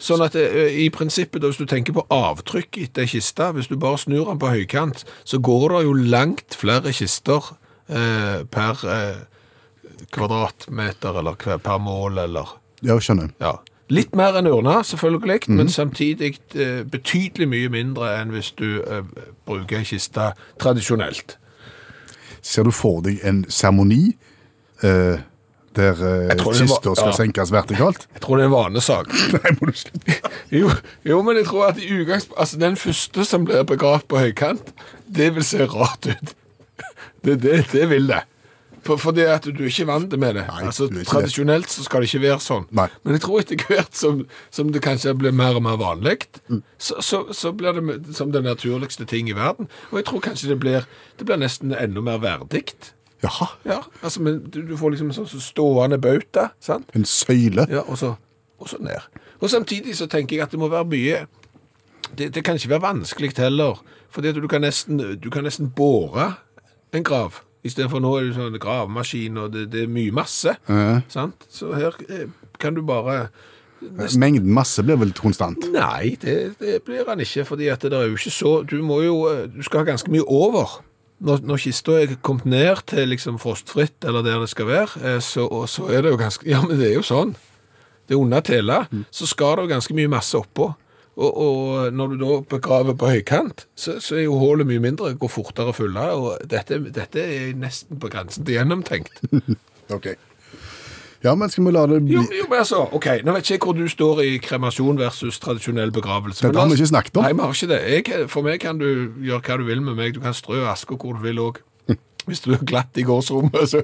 Sånn 0.03 0.21
at 0.21 0.35
det, 0.35 0.43
i 0.77 0.89
prinsippet, 0.93 1.41
da, 1.41 1.47
hvis 1.49 1.57
du 1.57 1.65
tenker 1.65 1.95
på 1.95 2.03
avtrykk 2.11 2.77
etter 2.83 3.07
ei 3.07 3.09
kiste, 3.09 3.47
hvis 3.55 3.71
du 3.71 3.77
bare 3.79 3.97
snur 3.97 4.27
den 4.29 4.39
på 4.39 4.51
høykant, 4.51 5.01
så 5.25 5.39
går 5.39 5.69
det 5.73 5.81
jo 5.87 5.93
langt 6.13 6.57
flere 6.59 6.93
kister 6.93 7.39
eh, 7.39 7.62
per 7.87 8.83
eh, 8.89 9.21
kvadratmeter, 10.13 11.19
eller 11.19 11.57
per 11.57 11.77
mål, 11.83 12.17
eller 12.17 12.57
Ja, 12.81 12.99
skjønner. 12.99 13.33
ja. 13.39 13.57
Litt 13.91 14.15
mer 14.15 14.37
enn 14.39 14.47
urna, 14.47 14.77
selvfølgelig, 14.87 15.49
men 15.51 15.69
samtidig 15.69 16.37
eh, 16.55 16.83
betydelig 16.87 17.47
mye 17.51 17.69
mindre 17.69 18.13
enn 18.21 18.31
hvis 18.31 18.53
du 18.57 18.79
eh, 18.81 19.03
bruker 19.45 19.81
ei 19.81 19.85
kiste 19.85 20.31
tradisjonelt. 20.61 21.35
Ser 22.41 22.63
du 22.63 22.71
for 22.71 23.03
deg 23.03 23.19
en 23.27 23.43
seremoni 23.51 24.15
eh, 24.83 25.19
der 25.75 25.99
eh, 26.07 26.31
kister 26.39 26.95
skal 26.95 27.11
ja. 27.11 27.17
senkes 27.17 27.51
vertikalt? 27.53 28.07
Jeg 28.15 28.23
tror 28.23 28.39
det 28.39 28.45
er 28.47 28.51
en 28.51 28.55
vanesak. 28.55 29.11
Nei, 29.35 29.53
må 29.59 29.69
du 29.69 29.75
slutte. 29.83 30.17
Jo, 30.53 30.69
jo, 31.05 31.21
men 31.25 31.37
jeg 31.41 31.47
tror 31.49 31.67
at 31.71 31.79
i. 31.81 31.89
Altså, 32.07 32.57
den 32.61 32.75
første 32.77 33.25
som 33.25 33.45
blir 33.45 33.63
begravd 33.67 34.07
på 34.07 34.21
høykant, 34.21 34.73
det 35.09 35.33
vil 35.35 35.45
se 35.45 35.65
rart 35.65 36.07
ut. 36.07 36.33
Det, 37.23 37.37
det, 37.43 37.65
det 37.71 37.89
vil 37.89 38.07
det. 38.11 38.21
For, 38.83 38.99
for 38.99 39.15
det 39.15 39.23
at 39.31 39.45
du 39.47 39.61
er 39.63 39.69
ikke 39.69 39.85
vant 39.87 40.11
med 40.19 40.35
det. 40.35 40.41
Nei, 40.49 40.63
altså, 40.67 40.89
du 40.91 40.97
er 40.99 41.05
tradisjonelt 41.07 41.69
så 41.71 41.85
skal 41.85 42.03
det 42.03 42.09
ikke 42.09 42.19
være 42.25 42.39
sånn. 42.43 42.65
Nei. 42.75 42.89
Men 43.05 43.15
jeg 43.15 43.21
tror 43.23 43.39
etter 43.39 43.61
hvert 43.69 43.95
som, 43.95 44.25
som 44.51 44.73
det 44.75 44.81
kanskje 44.83 45.13
blir 45.15 45.31
mer 45.31 45.55
og 45.55 45.63
mer 45.63 45.77
vanlig, 45.79 46.17
Mm. 46.51 46.59
så, 46.77 46.97
så, 46.99 47.21
så 47.31 47.53
blir 47.55 47.77
det 47.79 48.15
som 48.17 48.33
den 48.35 48.43
naturligste 48.43 49.05
ting 49.07 49.29
i 49.31 49.35
verden. 49.37 49.69
Og 49.91 50.01
jeg 50.01 50.05
tror 50.09 50.19
kanskje 50.25 50.49
det 50.51 50.59
blir, 50.59 50.83
det 51.19 51.25
blir 51.29 51.39
nesten 51.39 51.71
enda 51.71 52.03
mer 52.03 52.19
verdig. 52.19 52.65
Jaha, 53.23 53.47
Ja, 53.63 53.79
altså, 54.03 54.19
men 54.21 54.41
du, 54.51 54.59
du 54.67 54.75
får 54.75 54.91
liksom 54.97 55.13
en 55.13 55.15
sånn 55.21 55.39
stående 55.47 55.95
bauta, 56.03 56.49
sant? 56.59 56.91
en 56.93 57.07
søyle. 57.07 57.63
Ja, 57.71 57.85
og 57.87 57.95
så, 58.03 58.17
og 58.59 58.67
så 58.67 58.81
ned. 58.83 58.99
Og 59.39 59.47
samtidig 59.49 59.95
så 59.95 60.09
tenker 60.11 60.35
jeg 60.35 60.43
at 60.43 60.51
det 60.51 60.59
må 60.59 60.67
være 60.71 60.89
mye 60.91 61.23
Det, 62.17 62.33
det 62.35 62.43
kan 62.43 62.59
ikke 62.59 62.69
være 62.75 62.83
vanskelig 62.83 63.31
heller, 63.39 63.79
fordi 64.11 64.33
at 64.33 64.35
du 64.43 64.47
kan 64.51 64.61
nesten, 64.61 64.99
du 65.23 65.29
kan 65.31 65.47
nesten 65.47 65.71
bore 65.71 66.33
en 66.93 67.05
grav. 67.07 67.41
Istedenfor 67.63 68.01
nå 68.03 68.11
er 68.17 68.27
det 68.27 68.35
sånn 68.35 68.59
gravemaskin, 68.59 69.39
og 69.39 69.53
det, 69.53 69.69
det 69.71 69.85
er 69.85 69.91
mye 69.91 70.11
masse. 70.15 70.55
Ja. 70.67 70.99
Sant? 71.11 71.45
Så 71.51 71.71
her 71.77 71.95
eh, 72.09 72.27
kan 72.59 72.75
du 72.75 72.83
bare 72.85 73.29
Mengden 74.15 74.47
masse 74.55 74.79
blir 74.83 74.95
vel 74.95 75.09
konstant. 75.11 75.65
Nei, 75.73 76.13
det, 76.21 76.53
det 76.61 76.77
blir 76.87 77.03
han 77.07 77.19
ikke, 77.19 77.43
fordi 77.49 77.67
at 77.71 77.83
det 77.83 77.97
er 77.97 78.07
jo 78.07 78.15
ikke 78.15 78.31
så 78.31 78.51
Du 78.63 78.77
må 78.79 79.01
jo 79.03 79.17
eh, 79.27 79.41
Du 79.51 79.59
skal 79.65 79.81
ha 79.81 79.89
ganske 79.91 80.11
mye 80.11 80.23
over. 80.23 80.77
Når, 81.23 81.43
når 81.47 81.59
kista 81.65 81.97
er 81.99 82.13
kommet 82.23 82.47
ned 82.47 82.85
til 82.87 83.11
liksom 83.11 83.39
frostfritt, 83.39 83.95
eller 84.07 84.23
der 84.23 84.39
det 84.43 84.49
skal 84.51 84.67
være, 84.67 85.03
eh, 85.03 85.19
så, 85.23 85.47
så 85.67 85.87
er 85.91 86.03
det 86.03 86.13
jo 86.13 86.19
ganske 86.19 86.47
Ja, 86.47 86.61
men 86.63 86.79
det 86.79 86.91
er 86.91 86.97
jo 86.99 87.03
sånn. 87.07 87.35
Det 88.07 88.15
er 88.15 88.19
under 88.19 88.43
tela, 88.43 88.81
så 89.11 89.27
skal 89.27 89.57
det 89.57 89.63
jo 89.63 89.71
ganske 89.71 89.95
mye 89.95 90.11
masse 90.11 90.35
oppå. 90.35 90.73
Og, 91.13 91.29
og 91.37 91.93
når 91.93 92.13
du 92.13 92.15
da 92.23 92.37
begraver 92.55 92.95
på 92.97 93.11
høykant, 93.11 93.67
så, 93.77 93.99
så 94.01 94.17
er 94.17 94.25
jo 94.25 94.37
hullet 94.41 94.65
mye 94.69 94.81
mindre, 94.81 95.13
går 95.19 95.29
fortere 95.29 95.69
å 95.69 95.77
fylle. 95.77 96.05
Og 96.17 96.45
dette, 96.49 96.79
dette 96.95 97.21
er 97.21 97.51
nesten 97.59 97.99
på 98.01 98.09
grensen 98.13 98.47
til 98.47 98.59
gjennomtenkt. 98.59 99.21
Ok. 99.91 100.13
Ja, 101.23 101.33
men 101.35 101.51
skal 101.51 101.65
vi 101.67 101.71
la 101.75 101.81
det 101.87 101.97
bli 102.03 102.15
Jo, 102.15 102.21
jo, 102.35 102.45
men 102.49 102.61
altså, 102.63 102.81
ok, 102.95 103.07
Nå 103.23 103.33
vet 103.35 103.43
ikke 103.45 103.53
jeg 103.53 103.61
hvor 103.63 103.75
du 103.75 103.83
står 103.91 104.21
i 104.23 104.29
kremasjon 104.43 104.97
versus 104.99 105.39
tradisjonell 105.43 105.91
begravelse. 105.95 106.43
Dette 106.43 106.59
har 106.59 106.71
vi 106.71 106.77
ikke 106.79 106.89
snakket 106.91 107.19
om. 107.19 107.23
Nei, 107.27 107.33
vi 107.35 107.43
har 107.43 107.53
ikke 107.55 107.69
det. 107.69 107.79
Jeg, 107.91 108.25
for 108.31 108.47
meg 108.47 108.59
kan 108.63 108.79
du 108.79 108.87
gjøre 109.23 109.41
hva 109.43 109.57
du 109.59 109.65
vil 109.67 109.83
med 109.83 109.99
meg. 109.99 110.15
Du 110.15 110.23
kan 110.23 110.35
strø 110.35 110.63
aske 110.71 110.97
hvor 110.99 111.19
du 111.19 111.23
vil 111.23 111.39
òg. 111.43 111.59
Hvis 112.25 112.39
du 112.45 112.53
er 112.55 112.61
glatt 112.63 112.95
i 112.97 113.03
gårdsrommet, 113.07 113.65
så 113.69 113.81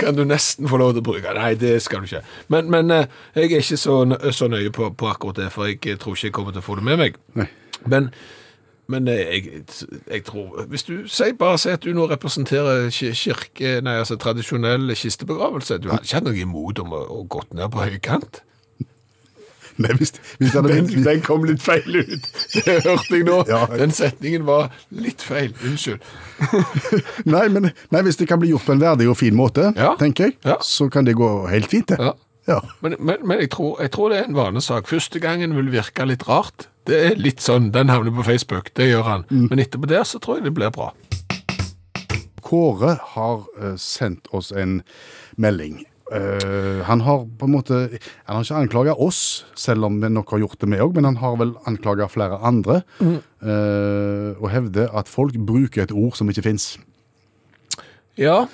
kan 0.00 0.16
du 0.16 0.24
nesten 0.26 0.66
få 0.70 0.78
lov 0.80 0.92
til 0.96 1.02
å 1.04 1.06
bruke 1.10 1.34
Nei, 1.36 1.52
det 1.60 1.76
skal 1.84 2.02
du 2.02 2.08
ikke. 2.10 2.22
Men, 2.50 2.70
men 2.72 2.90
eh, 2.90 3.06
jeg 3.36 3.52
er 3.52 3.62
ikke 3.62 3.78
så, 3.78 4.00
nø- 4.10 4.32
så 4.34 4.48
nøye 4.50 4.72
på, 4.74 4.88
på 4.98 5.08
akkurat 5.10 5.38
det, 5.44 5.48
for 5.54 5.68
jeg 5.70 5.78
eh, 5.86 5.98
tror 6.00 6.16
ikke 6.18 6.30
jeg 6.30 6.36
kommer 6.40 6.54
til 6.56 6.64
å 6.64 6.66
få 6.66 6.78
det 6.80 6.86
med 6.90 6.98
meg. 7.04 7.18
Nei. 7.38 7.46
Men, 7.86 8.10
men 8.90 9.06
eh, 9.08 9.22
jeg, 9.36 9.62
jeg 10.10 10.24
tror 10.26 10.66
Hvis 10.68 10.82
du 10.88 10.94
sier 11.08 11.32
bare 11.38 11.58
si 11.62 11.70
at 11.72 11.84
du 11.86 11.92
nå 11.96 12.08
representerer 12.10 12.90
kirke, 12.92 13.76
nei, 13.86 13.94
altså 14.02 14.18
tradisjonell 14.20 14.90
kistebegravelse 14.98 15.78
Du 15.80 15.88
hadde 15.92 16.04
ikke 16.04 16.18
hatt 16.18 16.26
noe 16.26 16.42
imot 16.42 16.82
om 16.82 16.92
å, 16.98 17.04
å 17.20 17.22
gått 17.30 17.54
ned 17.56 17.70
på 17.72 17.86
høykant? 17.86 18.42
Nei, 19.80 19.94
hvis, 19.96 20.12
hvis 20.38 20.52
den, 20.52 20.66
Den, 20.68 20.88
den 21.06 21.20
kom 21.24 21.44
litt 21.48 21.62
feil 21.64 22.00
ut. 22.02 22.26
Det 22.54 22.74
hørte 22.84 23.14
jeg 23.16 23.24
nå. 23.24 23.38
Ja. 23.48 23.62
Den 23.80 23.92
setningen 23.96 24.44
var 24.48 24.68
litt 24.92 25.22
feil. 25.24 25.54
Unnskyld. 25.64 26.02
Nei, 27.34 27.46
men 27.52 27.70
nei, 27.92 28.02
hvis 28.04 28.18
det 28.20 28.28
kan 28.28 28.40
bli 28.42 28.50
gjort 28.52 28.66
på 28.68 28.74
en 28.76 28.82
verdig 28.82 29.08
og 29.10 29.16
fin 29.20 29.36
måte, 29.36 29.70
Ja. 29.76 29.94
tenker 30.00 30.28
jeg, 30.30 30.36
Ja. 30.44 30.58
så 30.60 30.90
kan 30.92 31.04
det 31.08 31.16
gå 31.16 31.30
helt 31.50 31.70
fint, 31.72 31.88
det. 31.88 32.12
Men, 32.82 32.96
men, 32.98 33.16
men 33.24 33.38
jeg, 33.38 33.50
tror, 33.54 33.76
jeg 33.80 33.92
tror 33.94 34.10
det 34.10 34.18
er 34.18 34.24
en 34.28 34.34
vanesak. 34.36 34.88
Første 34.90 35.20
gangen 35.22 35.52
vil 35.54 35.68
virke 35.70 36.04
litt 36.08 36.24
rart. 36.28 36.66
Det 36.88 36.96
er 37.12 37.14
litt 37.20 37.40
sånn, 37.44 37.70
Den 37.72 37.88
havner 37.92 38.10
på 38.16 38.24
Facebook, 38.26 38.72
det 38.74 38.88
gjør 38.90 39.04
han. 39.06 39.24
Men 39.30 39.60
etterpå 39.62 39.86
der 39.86 40.02
så 40.08 40.18
tror 40.18 40.40
jeg 40.40 40.48
det 40.48 40.54
blir 40.56 40.72
bra. 40.74 40.90
Kåre 42.42 42.96
har 43.14 43.44
eh, 43.60 43.76
sendt 43.78 44.26
oss 44.34 44.50
en 44.50 44.80
melding. 45.38 45.84
Eh, 46.10 46.80
han 46.88 47.00
har 47.06 47.20
på 47.38 47.46
en 47.46 47.52
måte 47.54 47.76
Han 48.26 48.36
har 48.36 48.42
ikke 48.42 48.56
anklaga 48.64 48.94
oss, 48.98 49.44
selv 49.54 49.84
om 49.86 50.00
vi 50.02 50.08
nok 50.10 50.30
har 50.34 50.40
gjort 50.42 50.58
det 50.58 50.68
med 50.68 50.80
òg, 50.82 50.94
men 50.96 51.04
han 51.04 51.16
har 51.22 51.36
vel 51.38 51.52
anklaga 51.70 52.08
flere 52.10 52.38
andre. 52.42 52.82
eh, 53.00 54.34
og 54.40 54.50
hevder 54.50 54.90
at 54.96 55.08
folk 55.08 55.34
bruker 55.38 55.82
et 55.84 55.92
ord 55.92 56.16
som 56.18 56.28
ikke 56.28 56.42
fins. 56.42 56.78
Ja, 58.18 58.46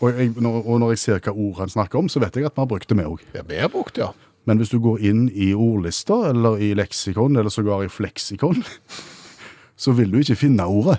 Og, 0.00 0.10
jeg- 0.18 0.34
når- 0.36 0.66
og 0.66 0.80
når 0.80 0.88
jeg 0.90 0.98
ser 0.98 1.18
hva 1.20 1.30
ord 1.32 1.58
han 1.58 1.68
snakker 1.68 1.98
om, 1.98 2.08
så 2.08 2.18
vet 2.20 2.34
jeg 2.34 2.44
at 2.44 2.54
vi 2.56 2.60
har 2.60 2.66
brukt 2.66 2.88
det, 2.88 2.96
vi 2.98 3.04
òg. 3.04 3.18
ja 3.34 3.42
vi 3.46 3.56
har 3.56 3.68
brukt 3.68 3.96
ja. 3.98 4.08
Men 4.46 4.58
hvis 4.58 4.70
du 4.70 4.80
går 4.80 4.98
inn 5.00 5.28
i 5.30 5.52
ordlister, 5.54 6.30
eller 6.30 6.56
i 6.58 6.74
leksikon, 6.74 7.36
eller 7.36 7.50
sågar 7.50 7.84
i 7.84 7.88
fleksikon, 7.88 8.64
så 9.76 9.92
vil 9.94 10.10
du 10.10 10.18
ikke 10.18 10.34
finne 10.36 10.64
ordet. 10.66 10.98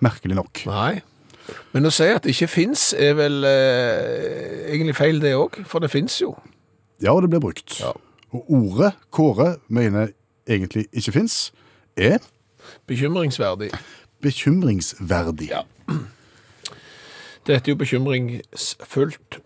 Merkelig 0.00 0.36
nok. 0.36 0.62
Nei. 0.66 1.02
Men 1.74 1.86
å 1.86 1.90
si 1.92 2.06
at 2.08 2.24
det 2.24 2.32
ikke 2.34 2.48
fins, 2.48 2.92
er 2.98 3.14
vel 3.18 3.44
eh, 3.44 4.70
egentlig 4.72 4.94
feil, 4.96 5.20
det 5.22 5.34
òg. 5.36 5.58
For 5.68 5.78
det 5.84 5.90
fins 5.92 6.16
jo. 6.22 6.32
Ja, 7.02 7.12
og 7.12 7.22
det 7.26 7.30
blir 7.34 7.42
brukt. 7.44 7.76
Ja. 7.80 7.90
Og 8.34 8.48
ordet 8.50 8.92
Kåre 9.14 9.56
mener 9.68 10.12
egentlig 10.48 10.86
ikke 10.92 11.12
fins, 11.20 11.52
er 11.96 12.18
Bekymringsverdig. 12.88 13.70
bekymringsverdig. 14.24 15.50
Ja. 15.50 15.60
Det 17.46 17.58
heter 17.58 17.72
jo 17.72 17.76
bekymringsfullt. 17.76 19.38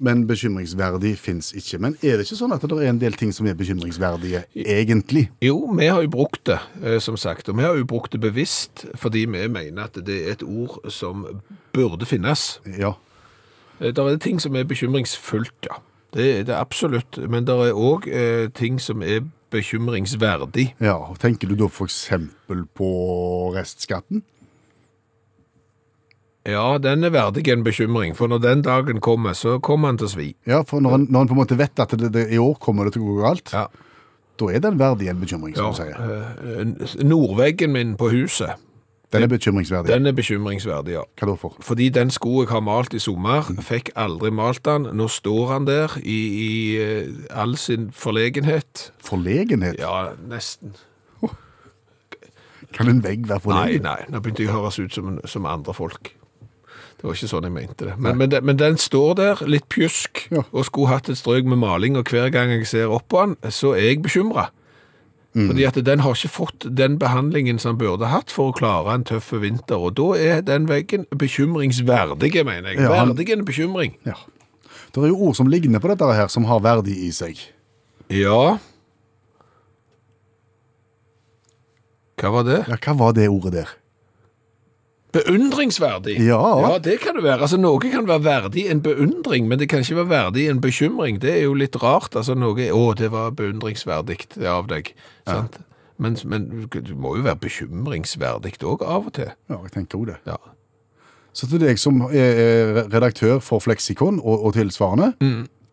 Men 0.00 0.22
bekymringsverdig 0.28 1.12
fins 1.20 1.50
ikke. 1.52 1.78
Men 1.84 1.96
er 2.00 2.16
det 2.16 2.24
ikke 2.24 2.38
sånn 2.38 2.54
at 2.56 2.62
det 2.64 2.78
er 2.78 2.88
en 2.88 3.00
del 3.02 3.16
ting 3.20 3.34
som 3.36 3.44
er 3.50 3.56
bekymringsverdige, 3.58 4.46
egentlig? 4.56 5.26
Jo, 5.44 5.58
vi 5.76 5.90
har 5.92 6.00
jo 6.00 6.12
brukt 6.14 6.40
det, 6.48 6.56
eh, 6.82 6.96
som 7.04 7.18
sagt. 7.20 7.50
Og 7.52 7.58
vi 7.58 7.66
har 7.66 7.76
jo 7.76 7.84
brukt 7.84 8.12
det 8.16 8.22
bevisst 8.24 8.86
fordi 8.96 9.26
vi 9.28 9.44
mener 9.48 9.84
at 9.84 10.00
det 10.00 10.16
er 10.22 10.32
et 10.38 10.42
ord 10.46 10.80
som 10.88 11.26
burde 11.76 12.08
finnes. 12.08 12.60
Ja. 12.78 12.94
Det 13.80 13.98
er 13.98 14.16
ting 14.20 14.40
som 14.40 14.56
er 14.56 14.64
bekymringsfullt, 14.64 15.68
ja. 15.68 15.76
Det 16.16 16.26
er 16.38 16.42
det 16.48 16.56
absolutt. 16.56 17.20
Men 17.30 17.44
det 17.46 17.54
er 17.54 17.76
òg 17.76 18.08
eh, 18.08 18.48
ting 18.56 18.80
som 18.80 19.02
er 19.02 19.20
bekymringsverdig. 19.50 20.74
ja. 20.80 20.96
Tenker 21.20 21.48
du 21.48 21.56
da 21.58 21.68
f.eks. 21.68 22.08
på 22.74 22.90
restskatten? 23.54 24.22
Ja, 26.48 26.78
den 26.80 27.04
er 27.04 27.10
verdig 27.12 27.48
en 27.52 27.62
bekymring, 27.64 28.14
for 28.16 28.26
når 28.32 28.38
den 28.40 28.62
dagen 28.64 29.00
kommer, 29.04 29.34
så 29.36 29.58
kommer 29.60 29.88
han 29.92 29.98
til 30.00 30.06
å 30.08 30.10
svi. 30.14 30.28
Ja, 30.48 30.62
for 30.64 30.80
når 30.80 30.94
en, 30.94 31.06
når 31.12 31.20
en 31.26 31.28
på 31.28 31.34
en 31.36 31.40
måte 31.42 31.58
vet 31.60 31.78
at 31.84 31.90
det, 32.00 32.12
det, 32.14 32.26
i 32.32 32.38
år 32.40 32.54
kommer 32.60 32.84
det 32.88 32.94
til 32.96 33.02
å 33.04 33.12
gå 33.12 33.20
galt, 33.26 33.52
Ja. 33.52 33.66
da 34.40 34.46
er 34.48 34.58
den 34.64 34.78
verdig 34.80 35.10
en 35.12 35.20
bekymring, 35.20 35.54
som 35.56 35.70
du 35.74 35.76
sier. 35.76 35.94
eh, 36.00 37.04
Nordveggen 37.04 37.72
min 37.72 37.92
på 38.00 38.08
huset, 38.10 38.56
Den 39.12 39.22
er 39.24 39.28
bekymringsverdig. 39.28 39.88
den 39.92 40.06
er 40.06 40.12
bekymringsverdig, 40.12 40.92
ja. 40.94 41.02
Hva 41.20 41.26
da 41.26 41.34
for? 41.36 41.56
Fordi 41.60 41.88
den 41.90 42.10
sko 42.10 42.40
jeg 42.44 42.48
har 42.54 42.60
malt 42.64 42.94
i 42.94 42.98
sommer, 42.98 43.42
fikk 43.60 43.90
aldri 43.96 44.30
malt 44.30 44.62
den. 44.64 44.84
Nå 44.96 45.08
står 45.10 45.48
han 45.52 45.66
der 45.66 45.98
i, 46.02 46.20
i 46.46 46.76
eh, 46.80 47.08
all 47.30 47.56
sin 47.56 47.90
forlegenhet. 47.92 48.92
Forlegenhet? 49.02 49.76
Ja, 49.78 50.12
nesten. 50.26 50.72
Kan 52.72 52.88
en 52.88 53.02
vegg 53.02 53.24
være 53.28 53.40
Nei, 53.40 53.42
forlegen? 53.42 53.82
nei, 53.82 54.04
nå 54.08 54.20
begynte 54.22 54.44
jeg 54.44 54.50
å 54.52 54.60
høres 54.60 54.78
ut 54.78 54.94
som, 54.94 55.18
som 55.26 55.46
andre 55.46 55.74
folk. 55.74 56.12
Det 57.00 57.06
var 57.08 57.14
ikke 57.16 57.28
sånn 57.32 57.46
jeg 57.48 57.52
mente 57.54 57.86
det. 57.88 57.94
Men, 57.98 58.18
men, 58.20 58.28
den- 58.28 58.44
men 58.44 58.56
den 58.60 58.76
står 58.76 59.14
der, 59.16 59.38
litt 59.48 59.68
pjusk, 59.72 60.26
Ja. 60.30 60.42
og 60.52 60.64
skulle 60.68 60.88
hatt 60.92 61.08
et 61.08 61.16
strøk 61.16 61.44
med 61.48 61.56
maling, 61.58 61.96
og 61.96 62.04
hver 62.12 62.28
gang 62.30 62.50
jeg 62.52 62.66
ser 62.68 62.90
opp 62.92 63.08
på 63.08 63.22
den, 63.24 63.36
så 63.50 63.72
er 63.74 63.80
jeg 63.94 64.02
bekymret. 64.04 64.50
Fordi 65.32 65.62
at 65.64 65.76
den 65.84 66.00
har 66.02 66.12
ikke 66.12 66.28
fått 66.28 66.64
den 66.76 66.98
behandlingen 66.98 67.58
som 67.62 67.76
den 67.78 67.86
burde 67.86 68.08
hatt 68.10 68.30
for 68.34 68.50
å 68.50 68.56
klare 68.56 68.92
en 68.92 69.04
tøff 69.04 69.30
vinter, 69.40 69.78
og 69.78 69.94
da 69.94 70.08
er 70.18 70.40
den 70.42 70.66
veggen 70.66 71.06
bekymringsverdig, 71.14 72.32
mener 72.44 72.68
jeg. 72.74 72.80
Ja, 72.80 72.92
han- 72.98 73.14
Verdig 73.14 73.30
en 73.32 73.44
bekymring. 73.46 73.94
Ja. 74.04 74.14
Det 74.92 75.02
er 75.04 75.08
jo 75.08 75.16
ord 75.28 75.36
som 75.36 75.46
ligner 75.46 75.78
på 75.78 75.88
dette 75.88 76.12
her, 76.12 76.26
som 76.28 76.44
har 76.44 76.58
verdi 76.60 77.06
i 77.06 77.10
seg. 77.12 77.38
Ja. 78.10 78.58
Hva 82.20 82.30
var 82.34 82.42
det? 82.44 82.58
Ja, 82.68 82.76
hva 82.76 82.96
var 82.98 83.12
det 83.16 83.28
ordet 83.30 83.52
der? 83.52 83.68
Beundringsverdig. 85.12 86.18
Ja. 86.22 86.40
ja, 86.60 86.78
det 86.78 87.00
kan 87.02 87.16
det 87.18 87.24
være. 87.24 87.40
Altså, 87.46 87.58
Noe 87.58 87.80
kan 87.82 88.06
være 88.08 88.22
verdig 88.24 88.66
en 88.70 88.82
beundring, 88.84 89.48
men 89.50 89.58
det 89.58 89.68
kan 89.68 89.82
ikke 89.82 89.96
være 90.02 90.10
verdig 90.10 90.44
en 90.50 90.60
bekymring. 90.62 91.18
Det 91.22 91.32
er 91.38 91.42
jo 91.48 91.56
litt 91.58 91.76
rart. 91.82 92.14
altså 92.16 92.36
noe, 92.38 92.68
Å, 92.70 92.84
det 92.98 93.10
var 93.10 93.34
beundringsverdig 93.34 94.20
av 94.46 94.70
deg. 94.70 94.92
sant? 95.26 95.58
Men, 96.00 96.16
men 96.24 96.46
det 96.72 96.94
må 96.96 97.16
jo 97.18 97.26
være 97.26 97.36
bekymringsverdig 97.42 98.54
òg, 98.64 98.86
av 98.86 99.10
og 99.10 99.14
til. 99.18 99.32
Ja, 99.50 99.58
jeg 99.66 99.72
tenker 99.74 99.98
jo 99.98 100.06
det. 100.12 100.20
Ja. 100.30 100.38
Så 101.36 101.46
til 101.50 101.60
deg 101.62 101.78
som 101.78 102.00
er 102.10 102.86
redaktør 102.90 103.38
for 103.44 103.60
Fleksikon 103.62 104.18
og, 104.22 104.46
og 104.48 104.54
tilsvarende, 104.56 105.12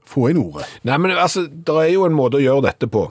få 0.07 0.29
inn 0.31 0.41
ordet. 0.41 0.67
Nei, 0.87 0.97
men 1.01 1.13
altså, 1.15 1.45
det 1.47 1.77
er 1.81 1.93
jo 1.93 2.05
en 2.07 2.15
måte 2.17 2.41
å 2.41 2.43
gjøre 2.43 2.67
dette 2.67 2.89
på. 2.91 3.07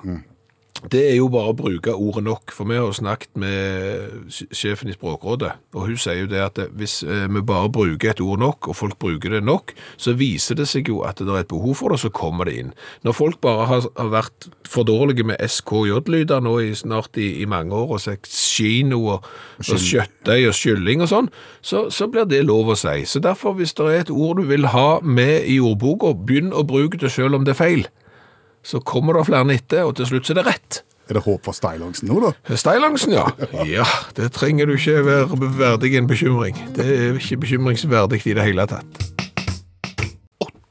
Det 0.85 1.01
er 1.11 1.15
jo 1.17 1.29
bare 1.33 1.53
å 1.53 1.57
bruke 1.57 1.95
ordet 1.95 2.23
nok, 2.27 2.53
for 2.55 2.69
vi 2.69 2.77
har 2.77 2.85
jo 2.85 2.95
snakket 2.95 3.39
med 3.41 4.33
sjefen 4.55 4.91
i 4.91 4.95
Språkrådet, 4.95 5.53
og 5.75 5.89
hun 5.89 5.99
sier 6.01 6.23
jo 6.23 6.31
det 6.31 6.43
at 6.43 6.61
hvis 6.77 6.99
eh, 7.07 7.25
vi 7.33 7.43
bare 7.47 7.71
bruker 7.73 8.12
et 8.12 8.23
ord 8.23 8.43
nok, 8.43 8.69
og 8.71 8.77
folk 8.77 8.99
bruker 9.03 9.33
det 9.33 9.43
nok, 9.47 9.73
så 9.97 10.17
viser 10.19 10.59
det 10.61 10.69
seg 10.69 10.91
jo 10.93 11.01
at 11.09 11.23
det 11.23 11.33
er 11.33 11.45
et 11.45 11.51
behov 11.51 11.79
for 11.81 11.95
det, 11.95 12.01
så 12.05 12.12
kommer 12.12 12.49
det 12.49 12.59
inn. 12.61 12.73
Når 13.07 13.17
folk 13.17 13.41
bare 13.45 13.69
har, 13.71 13.89
har 13.97 14.12
vært 14.12 14.49
for 14.69 14.87
dårlige 14.89 15.27
med 15.27 15.41
SKJ-lyder 15.41 16.45
nå 16.45 16.59
i, 16.67 16.73
snart 16.77 17.17
i, 17.21 17.33
i 17.43 17.49
mange 17.51 17.75
år, 17.77 17.97
og 17.97 18.05
sagt 18.05 18.29
kino 18.31 19.01
og, 19.17 19.29
og 19.65 19.81
kjøttdeig 19.81 20.51
og 20.51 20.59
kylling 20.61 21.05
og 21.07 21.12
sånn, 21.12 21.31
så, 21.65 21.87
så 21.95 22.11
blir 22.12 22.29
det 22.29 22.45
lov 22.47 22.75
å 22.75 22.79
si. 22.79 22.99
Så 23.09 23.23
derfor, 23.25 23.57
hvis 23.57 23.75
det 23.79 23.89
er 23.89 24.03
et 24.05 24.12
ord 24.12 24.43
du 24.43 24.49
vil 24.51 24.69
ha 24.77 24.99
med 25.03 25.49
i 25.49 25.61
ordboka, 25.62 26.12
begynn 26.27 26.53
å 26.53 26.67
bruke 26.67 27.01
det 27.01 27.15
selv 27.15 27.41
om 27.41 27.47
det 27.47 27.57
er 27.57 27.65
feil 27.65 27.89
så 28.66 28.81
kommer 28.83 29.14
det 29.20 29.26
flere 29.29 29.55
etter, 29.55 29.85
og 29.87 29.94
til 29.98 30.09
slutt 30.11 30.26
så 30.26 30.35
er 30.35 30.40
det 30.42 30.46
rett. 30.50 30.83
Er 31.07 31.14
det 31.14 31.22
håp 31.22 31.44
for 31.46 31.55
stylongsen 31.55 32.09
nå, 32.11 32.18
da? 32.24 32.57
Stylongsen, 32.59 33.12
ja. 33.14 33.29
Ja, 33.79 33.87
det 34.18 34.33
trenger 34.35 34.66
du 34.66 34.74
ikke 34.74 35.05
være 35.07 35.50
verdig 35.61 35.92
en 36.00 36.09
bekymring. 36.11 36.59
Det 36.74 36.87
er 36.87 37.20
ikke 37.20 37.38
bekymringsverdig 37.44 38.24
i 38.26 38.35
det 38.35 38.48
hele 38.48 38.66
tatt. 38.70 39.05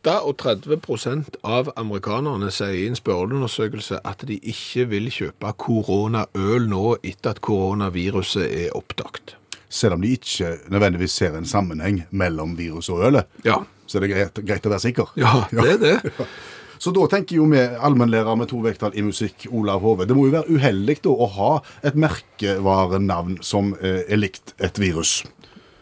38% 0.06 1.40
av 1.42 1.72
amerikanerne 1.82 2.52
sier 2.54 2.76
i 2.78 2.84
en 2.92 2.98
spørreundersøkelse 3.00 3.98
at 4.06 4.22
de 4.30 4.36
ikke 4.52 4.84
vil 4.92 5.08
kjøpe 5.10 5.50
koronaøl 5.64 6.68
nå 6.70 6.84
etter 7.02 7.32
at 7.34 7.42
koronaviruset 7.42 8.46
er 8.46 8.76
oppdaget. 8.78 9.34
Selv 9.70 9.98
om 9.98 10.04
de 10.06 10.12
ikke 10.14 10.52
nødvendigvis 10.70 11.16
ser 11.18 11.34
en 11.40 11.48
sammenheng 11.50 12.04
mellom 12.12 12.54
virus 12.60 12.92
og 12.94 13.02
ølet, 13.08 13.26
Ja, 13.48 13.64
så 13.88 13.98
er 13.98 14.06
det 14.06 14.12
greit, 14.14 14.46
greit 14.46 14.66
å 14.70 14.76
være 14.76 14.86
sikker. 14.86 15.10
ja 15.18 15.34
det 15.50 15.72
er 15.74 15.82
det. 15.82 15.96
Så 16.80 16.92
da 16.96 17.06
tenker 17.12 17.38
jo 17.40 17.46
vi 17.52 17.60
allmennlærer 17.60 18.36
med 18.38 18.50
to 18.52 18.60
vekttall 18.64 18.96
i 18.98 19.02
musikk, 19.06 19.48
Olav 19.52 19.82
Hove, 19.86 20.06
det 20.06 20.16
må 20.18 20.28
jo 20.28 20.36
være 20.38 20.52
uheldig 20.58 20.98
da 21.06 21.10
å 21.16 21.28
ha 21.38 21.52
et 21.84 21.96
merkevarenavn 21.96 23.38
som 23.46 23.74
eh, 23.82 24.04
er 24.10 24.18
likt 24.22 24.54
et 24.60 24.80
virus. 24.82 25.24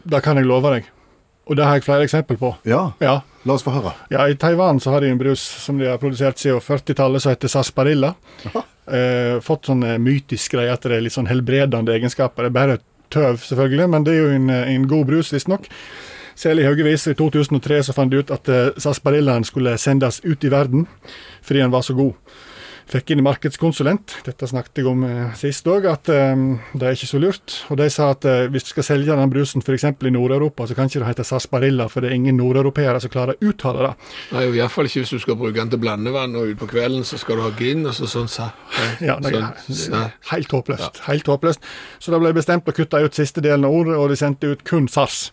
Det 0.04 0.20
kan 0.24 0.36
jeg 0.40 0.46
love 0.48 0.70
deg. 0.76 0.90
Og 1.44 1.58
det 1.58 1.64
har 1.66 1.76
jeg 1.76 1.84
flere 1.84 2.04
eksempel 2.06 2.38
på. 2.40 2.54
Ja, 2.64 2.92
Ja. 3.04 3.18
la 3.44 3.52
oss 3.52 3.62
få 3.62 3.70
høre. 3.74 3.92
ja, 4.10 4.24
I 4.28 4.34
Taiwan 4.40 4.78
så 4.80 4.90
har 4.94 5.00
de 5.04 5.10
en 5.12 5.18
brus 5.20 5.40
som 5.40 5.76
de 5.78 5.84
har 5.90 5.98
produsert 6.00 6.38
siden 6.40 6.60
40-tallet 6.64 7.20
som 7.20 7.34
heter 7.34 7.48
sarsaparilla. 7.52 8.14
Eh, 8.86 9.40
fått 9.44 9.66
sånn 9.68 9.82
eh, 9.84 9.98
mytisk 10.00 10.52
greie 10.56 10.72
at 10.72 10.82
det 10.82 10.92
er 10.96 11.04
litt 11.04 11.12
sånn 11.16 11.28
helbredende 11.28 11.92
egenskaper. 11.92 12.44
Det 12.44 12.50
er 12.52 12.56
bare 12.56 12.78
tøv, 13.12 13.36
selvfølgelig, 13.44 13.88
men 13.92 14.04
det 14.04 14.14
er 14.14 14.22
jo 14.22 14.30
en, 14.38 14.48
eh, 14.50 14.72
en 14.74 14.86
god 14.88 15.06
brus, 15.06 15.32
visstnok. 15.32 15.68
Selig 16.34 16.66
Haugevis 16.66 17.06
i 17.10 17.14
2003 17.18 17.82
så 17.88 17.94
fant 17.96 18.10
de 18.10 18.22
ut 18.22 18.32
at 18.34 18.44
sarsparillaen 18.44 18.82
sarsapariljaen 18.82 19.46
skulle 19.48 19.78
sendes 19.78 20.20
ut 20.24 20.44
i 20.44 20.50
verden 20.52 20.88
fordi 21.44 21.60
den 21.60 21.72
var 21.74 21.82
så 21.86 21.94
god. 21.94 22.12
Fikk 22.84 23.14
inn 23.14 23.22
en 23.22 23.24
markedskonsulent, 23.24 24.12
dette 24.26 24.46
snakket 24.48 24.82
jeg 24.82 24.88
om 24.90 25.04
eh, 25.08 25.30
sist 25.40 25.64
òg, 25.72 25.86
at 25.88 26.08
eh, 26.12 26.34
det 26.76 26.84
er 26.84 26.96
ikke 26.96 27.08
så 27.08 27.20
lurt. 27.22 27.54
Og 27.72 27.78
de 27.80 27.86
sa 27.92 28.10
at 28.12 28.26
eh, 28.28 28.42
hvis 28.52 28.66
du 28.66 28.72
skal 28.74 28.84
selge 28.84 29.16
den 29.16 29.32
brusen 29.32 29.64
f.eks. 29.64 29.86
i 29.88 30.12
Nord-Europa, 30.12 30.66
så 30.68 30.76
kan 30.76 30.90
ikke 30.90 31.00
det 31.00 31.08
hete 31.08 31.24
sarsaparilla, 31.24 31.86
for 31.88 32.04
det 32.04 32.10
er 32.10 32.18
ingen 32.18 32.36
nordeuropeere 32.36 33.00
som 33.00 33.12
klarer 33.12 33.38
å 33.38 33.48
uttale 33.48 33.86
det. 33.86 34.10
Nei, 34.36 34.44
og 34.50 34.58
Iallfall 34.58 34.90
ikke 34.90 35.00
hvis 35.00 35.14
du 35.16 35.22
skal 35.24 35.38
bruke 35.40 35.56
den 35.56 35.72
til 35.72 35.80
blandevann, 35.80 36.36
og 36.36 36.52
utpå 36.52 36.68
kvelden 36.74 37.08
så 37.08 37.20
skal 37.20 37.40
du 37.40 37.46
ha 37.46 37.54
gin, 37.56 37.86
og 37.88 37.96
så 37.96 38.10
sånn 38.10 38.28
sa, 38.28 38.50
Ja, 39.00 39.16
det 39.16 39.32
sånn, 39.64 39.96
er 40.02 40.12
helt 40.34 40.52
håpløst. 40.52 41.00
Helt 41.08 41.32
håpløst. 41.32 41.64
Så 42.04 42.12
det 42.12 42.20
ble 42.20 42.34
bestemt 42.36 42.68
å 42.68 42.76
kutte 42.76 43.00
ut 43.00 43.16
siste 43.16 43.40
delen 43.44 43.64
av 43.64 43.78
ordet, 43.80 43.96
og 43.96 44.12
de 44.12 44.20
sendte 44.20 44.52
ut 44.52 44.66
kun 44.68 44.92
SARS. 44.92 45.30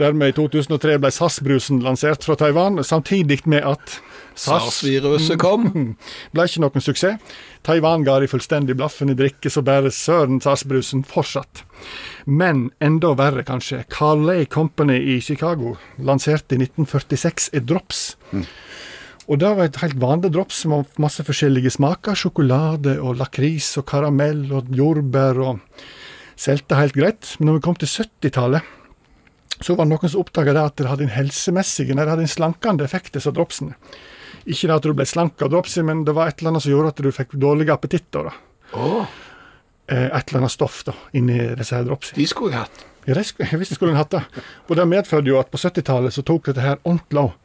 Dermed 0.00 0.32
i 0.32 0.32
2003 0.32 0.94
ble 1.02 1.10
SAS-brusen 1.12 1.82
lansert 1.84 2.24
fra 2.24 2.36
Taiwan, 2.40 2.80
samtidig 2.86 3.42
med 3.50 3.66
at 3.68 3.98
SARS-viruset 4.38 5.36
kom. 5.42 5.66
ble 6.32 6.46
ikke 6.48 6.62
noen 6.64 6.84
suksess. 6.84 7.36
Taiwan 7.66 8.06
ga 8.06 8.14
de 8.22 8.30
fullstendig 8.30 8.78
blaffen 8.80 9.12
i 9.12 9.18
drikke, 9.18 9.52
så 9.52 9.60
bare 9.66 9.92
søren 9.92 10.40
SAS-brusen 10.40 11.04
fortsatt. 11.08 11.66
Men 12.24 12.70
enda 12.80 13.12
verre, 13.18 13.44
kanskje. 13.44 13.82
Carlay 13.92 14.48
Company 14.48 14.96
i 15.16 15.20
Chicago 15.20 15.76
lanserte 16.00 16.56
i 16.56 16.62
1946 16.64 17.52
et 17.60 17.68
drops. 17.68 18.02
Og 19.28 19.38
det 19.38 19.52
var 19.54 19.68
et 19.68 19.82
helt 19.84 20.00
vanlig 20.00 20.32
drops 20.34 20.64
med 20.70 20.96
masse 21.02 21.22
forskjellige 21.28 21.76
smaker. 21.76 22.16
Sjokolade 22.16 22.96
og 23.04 23.20
lakris 23.20 23.74
og 23.78 23.86
karamell 23.92 24.46
og 24.56 24.72
jordbær 24.74 25.44
og 25.44 25.66
Solgte 26.40 26.78
helt 26.78 26.96
greit. 26.96 27.34
Men 27.36 27.50
når 27.50 27.58
vi 27.58 27.64
kom 27.66 27.76
til 27.76 27.90
70-tallet, 27.90 28.64
så 29.60 29.76
var 29.76 29.86
det 29.86 29.92
noen 29.92 30.12
som 30.12 30.22
oppdaga 30.22 30.54
at 30.62 30.78
det 30.80 30.88
hadde 30.88 31.06
en 31.06 31.14
helsemessig, 31.14 31.90
nei, 31.92 32.04
det 32.04 32.14
hadde 32.14 32.26
en 32.26 32.32
slankende 32.32 32.86
effekt, 32.86 33.12
disse 33.16 33.32
dropsene. 33.34 33.76
Ikke 34.48 34.70
det 34.70 34.76
at 34.78 34.86
du 34.86 34.94
ble 34.96 35.04
slank 35.08 35.42
av 35.44 35.50
dropsy, 35.52 35.82
men 35.84 36.04
det 36.08 36.14
var 36.16 36.30
et 36.30 36.40
eller 36.40 36.54
annet 36.54 36.64
som 36.64 36.72
gjorde 36.72 36.94
at 36.94 37.02
du 37.04 37.10
fikk 37.12 37.36
dårlig 37.40 37.68
appetitt. 37.72 38.08
da. 38.14 38.32
Oh. 38.72 39.04
Et 39.90 40.14
eller 40.14 40.40
annet 40.40 40.54
stoff 40.54 40.80
da, 40.86 40.94
inni 41.12 41.38
disse 41.58 41.76
her 41.76 41.84
dropsy. 41.84 42.14
De 42.16 42.26
skulle 42.30 42.56
jeg 42.56 42.64
hatt. 42.64 42.86
Ja, 43.04 43.16
det 43.16 43.26
skulle, 43.28 43.48
jeg 43.52 43.60
visste 43.60 43.76
skulle 43.76 43.94
en 43.94 44.00
hatt 44.00 44.14
det. 44.14 44.24
Og 44.68 44.78
det 44.78 44.88
medførte 44.88 45.28
jo 45.28 45.38
at 45.40 45.52
på 45.52 45.60
70-tallet 45.60 46.16
så 46.16 46.24
tok 46.26 46.50
dette 46.50 46.64
her 46.64 46.80
ordentlig 46.80 47.26
av. 47.26 47.36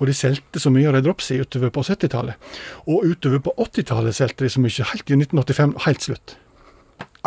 Og 0.00 0.08
de 0.10 0.16
solgte 0.18 0.58
så 0.58 0.72
mye 0.74 0.88
av 0.90 0.96
de 0.96 1.04
dropsy 1.06 1.38
utover 1.38 1.70
på 1.74 1.84
70-tallet. 1.86 2.50
Og 2.90 3.06
utover 3.06 3.42
på 3.44 3.54
80-tallet 3.68 4.18
solgte 4.18 4.48
de 4.48 4.50
så 4.50 4.62
mye, 4.64 4.90
helt 4.90 5.12
i 5.14 5.18
1985, 5.20 5.74
helt 5.86 6.06
slutt. 6.08 6.36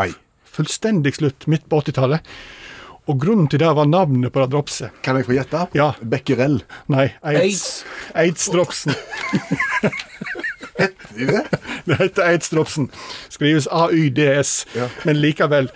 Ei. 0.02 0.10
Fullstendig 0.58 1.16
slutt 1.16 1.48
midt 1.52 1.70
på 1.72 1.80
80-tallet. 1.80 2.36
Og 3.06 3.20
grunnen 3.22 3.48
til 3.52 3.60
det 3.62 3.70
var 3.78 3.86
navnet 3.86 4.34
på 4.34 4.42
det 4.42 4.50
dropset. 4.56 4.90
Kan 5.06 5.20
jeg 5.20 5.28
få 5.28 5.36
gjette? 5.38 5.66
Ja. 5.78 5.92
Becquerel. 6.02 6.62
Nei, 6.90 7.12
aids. 7.22 7.84
Aids-dropsen. 8.18 8.96
I 11.16 11.24
det? 11.30 11.44
Det 11.86 11.96
heter 12.02 12.26
aids-dropsen. 12.28 12.90
Skrives 13.32 13.68
AYDS, 13.72 14.66
Ja. 14.76 14.90
men 15.06 15.22
likevel 15.22 15.70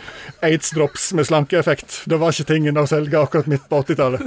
aids-drops 0.44 1.14
med 1.16 1.28
slankeeffekt. 1.30 2.02
Det 2.10 2.18
var 2.20 2.34
ikke 2.34 2.50
tingen 2.50 2.78
å 2.82 2.84
selge 2.90 3.22
akkurat 3.22 3.48
midt 3.48 3.70
på 3.72 3.80
80-tallet. 3.86 4.26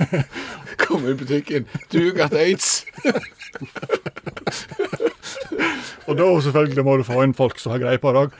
Kom 0.82 1.04
i 1.06 1.14
butikken. 1.14 1.68
Du 1.92 2.00
got 2.16 2.32
aids. 2.34 2.82
Og 6.08 6.16
da 6.18 6.26
selvfølgelig 6.44 6.84
må 6.84 6.96
du 7.00 7.04
få 7.06 7.22
inn 7.24 7.32
folk 7.36 7.60
som 7.62 7.72
har 7.76 7.80
greie 7.84 8.00
på 8.02 8.10
det 8.12 8.26
òg. 8.26 8.34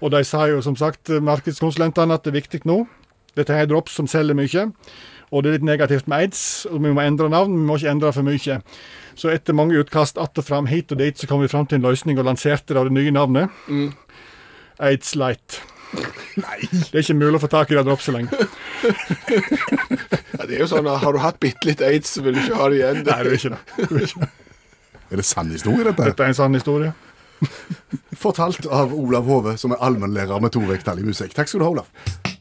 Og 0.00 0.12
de 0.14 0.22
sa 0.24 0.46
jo 0.48 0.62
som 0.64 0.76
sagt, 0.78 1.10
markedskonsulentene, 1.22 2.14
at 2.14 2.22
det 2.24 2.32
er 2.32 2.38
viktig 2.38 2.62
nå. 2.68 2.82
Dette 3.38 3.56
er 3.56 3.68
drops 3.70 3.96
som 3.98 4.08
selger 4.10 4.36
mye. 4.36 4.68
Og 5.32 5.42
det 5.42 5.48
er 5.48 5.56
litt 5.56 5.64
negativt 5.64 6.08
med 6.10 6.26
aids, 6.26 6.66
og 6.68 6.82
vi 6.84 6.92
må 6.92 7.00
endre 7.00 7.30
navn. 7.32 7.54
Vi 7.56 7.64
må 7.68 7.78
ikke 7.78 7.92
endre 7.94 8.12
for 8.12 8.26
mye. 8.26 8.58
Så 9.16 9.32
etter 9.32 9.56
mange 9.56 9.78
utkast 9.80 10.18
att 10.18 10.38
og 10.38 10.44
fram, 10.44 10.66
hit 10.66 10.92
og 10.92 10.98
dit, 10.98 11.18
så 11.18 11.26
kom 11.26 11.40
vi 11.40 11.48
fram 11.48 11.66
til 11.66 11.76
en 11.80 11.88
løsning 11.88 12.18
og 12.18 12.24
lanserte 12.24 12.76
Av 12.76 12.84
det 12.88 12.92
nye 12.92 13.10
navnet. 13.10 13.48
Aids 14.78 15.14
Light. 15.14 15.62
Det 15.92 16.94
er 16.94 17.02
ikke 17.02 17.14
mulig 17.14 17.36
å 17.36 17.42
få 17.42 17.48
tak 17.52 17.70
i 17.72 17.76
det 17.76 17.84
dropset 17.88 18.14
lenger. 18.14 18.32
Ja, 20.32 20.46
det 20.48 20.56
er 20.56 20.62
jo 20.64 20.66
sånn 20.70 20.86
at 20.88 21.02
Har 21.04 21.12
du 21.12 21.20
hatt 21.22 21.36
bitte 21.38 21.68
litt 21.68 21.82
aids, 21.84 22.14
så 22.16 22.22
vil 22.24 22.34
du 22.34 22.40
ikke 22.40 22.56
ha 22.56 22.68
det 22.72 22.78
igjen. 22.80 23.02
Nei, 23.04 23.18
det 23.22 23.28
er 23.28 23.36
ikke 23.36 23.50
det. 23.52 23.58
det. 23.76 23.84
er 23.84 24.06
ikke 24.06 24.22
det. 24.24 24.28
Er 25.12 25.20
det 25.20 25.26
sann 25.28 25.50
historie, 25.52 25.84
dette? 25.84 26.06
Dette 26.08 26.24
er 26.24 26.32
en 26.32 26.38
sann 26.38 26.56
historie. 26.56 26.92
Fortalt 28.16 28.66
av 28.72 28.94
Olav 28.96 29.28
Hove, 29.28 29.58
som 29.60 29.76
er 29.76 29.84
allmennlærer 29.84 30.40
med 30.40 30.54
to 30.56 30.64
vekttall 30.64 31.02
i 31.02 31.06
musikk. 31.06 31.36
Takk 31.36 31.52
skal 31.52 31.60
du 31.60 31.66
ha, 31.68 31.74
Olav. 31.76 32.31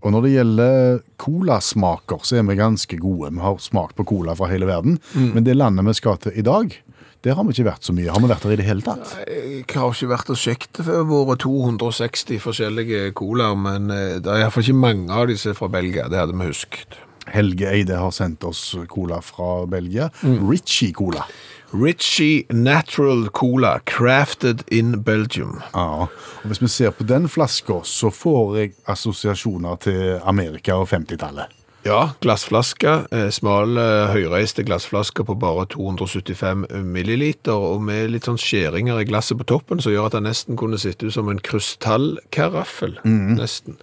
Og 0.00 0.14
når 0.14 0.24
det 0.24 0.34
gjelder 0.34 1.00
colasmaker, 1.20 2.22
så 2.24 2.38
er 2.40 2.46
vi 2.48 2.56
ganske 2.60 3.00
gode. 3.00 3.32
Vi 3.36 3.42
har 3.44 3.58
smakt 3.60 3.98
på 3.98 4.06
cola 4.08 4.36
fra 4.38 4.48
hele 4.50 4.68
verden. 4.70 4.96
Men 5.12 5.44
det 5.44 5.58
landet 5.58 5.86
vi 5.90 5.96
skal 5.98 6.16
til 6.22 6.38
i 6.40 6.46
dag, 6.46 6.72
der 7.20 7.36
har 7.36 7.44
vi 7.44 7.52
ikke 7.52 7.66
vært 7.68 7.84
så 7.84 7.92
mye. 7.92 8.08
Har 8.08 8.22
vi 8.22 8.30
vært 8.30 8.46
der 8.46 8.54
i 8.54 8.58
det 8.62 8.64
hele 8.64 8.84
tatt? 8.86 9.12
Jeg 9.28 9.66
har 9.74 9.92
ikke 9.92 10.08
vært 10.14 10.32
og 10.32 10.40
sjekket 10.40 10.80
våre 11.10 11.36
260 11.42 12.40
forskjellige 12.40 13.12
colaer, 13.18 13.58
men 13.60 13.92
eh, 13.92 14.16
det 14.24 14.32
er 14.32 14.46
iallfall 14.46 14.64
ikke 14.64 14.80
mange 14.80 15.12
av 15.12 15.28
disse 15.28 15.52
fra 15.58 15.68
Belgia. 15.72 16.08
Det 16.08 16.16
hadde 16.22 16.38
vi 16.38 16.48
husket. 16.48 16.96
Helge 17.30 17.68
Eide 17.68 18.00
har 18.00 18.14
sendt 18.16 18.44
oss 18.48 18.62
cola 18.88 19.20
fra 19.22 19.66
Belgia. 19.70 20.08
Ritchie 20.24 20.96
Cola. 20.96 21.26
Ritchie 21.72 22.46
Natural 22.50 23.28
Cola, 23.28 23.78
crafted 23.84 24.64
in 24.68 25.02
Belgium. 25.02 25.60
Ja, 25.74 26.02
og 26.02 26.08
Hvis 26.44 26.62
vi 26.62 26.68
ser 26.68 26.90
på 26.90 27.04
den 27.04 27.28
flaska, 27.28 27.80
så 27.84 28.10
får 28.10 28.56
jeg 28.56 28.72
assosiasjoner 28.86 29.76
til 29.76 30.18
Amerika 30.24 30.74
og 30.74 30.88
50-tallet. 30.90 31.59
Ja, 31.82 32.10
glassflaske. 32.20 33.06
Eh, 33.10 33.30
smal, 33.32 33.78
eh, 33.80 34.10
høyreiste 34.12 34.64
glassflaske 34.68 35.24
på 35.24 35.34
bare 35.40 35.64
275 35.72 36.66
milliliter, 36.84 37.56
og 37.56 37.80
med 37.82 38.10
litt 38.12 38.28
sånn 38.28 38.36
skjæringer 38.40 39.00
i 39.00 39.06
glasset 39.08 39.38
på 39.40 39.46
toppen, 39.48 39.80
som 39.80 39.92
gjør 39.94 40.10
at 40.10 40.12
den 40.18 40.24
nesten 40.28 40.58
kunne 40.60 40.76
sitte 40.78 41.06
ut 41.08 41.14
som 41.16 41.28
en 41.32 41.40
krystallkaraffel. 41.40 42.98
Nesten. 43.04 43.76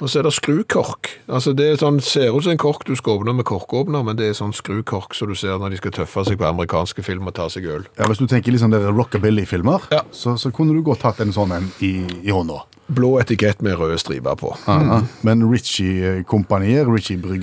Og 0.00 0.08
så 0.08 0.20
er 0.20 0.22
det 0.28 0.32
skrukork. 0.36 1.12
Altså 1.28 1.52
det 1.56 1.66
er 1.72 1.76
sånn, 1.82 2.00
ser 2.02 2.32
ut 2.34 2.42
som 2.44 2.52
en 2.56 2.58
kork 2.62 2.84
du 2.88 2.94
skal 2.96 3.18
åpne 3.20 3.36
med 3.36 3.44
korkåpner, 3.48 4.04
men 4.04 4.16
det 4.16 4.30
er 4.30 4.38
sånn 4.38 4.54
skrukork 4.56 5.14
som 5.14 5.28
du 5.28 5.34
ser 5.38 5.58
når 5.60 5.70
de 5.76 5.82
skal 5.82 5.92
tøffe 6.00 6.24
seg 6.26 6.38
på 6.40 6.48
amerikanske 6.48 7.04
film 7.04 7.28
og 7.28 7.34
ta 7.36 7.48
seg 7.52 7.68
øl. 7.68 7.84
Ja, 7.98 8.08
Hvis 8.08 8.18
du 8.18 8.26
tenker 8.26 8.52
litt 8.52 8.60
sånn 8.64 8.72
der 8.74 8.88
rockabilly-filmer, 8.92 9.90
Ja. 9.92 10.02
så, 10.10 10.38
så 10.40 10.50
kunne 10.52 10.72
du 10.74 10.82
godt 10.82 11.02
hatt 11.02 11.20
en 11.20 11.32
sånn 11.32 11.52
en 11.52 11.70
i, 11.80 11.98
i 12.24 12.30
hånda. 12.32 12.62
Blå 12.92 13.14
etikett 13.22 13.62
med 13.62 13.78
røde 13.78 13.96
striper 13.96 14.34
på. 14.36 14.50
Mm. 14.66 15.06
Men 15.22 15.44
Ritchie-kompaniet, 15.48 16.84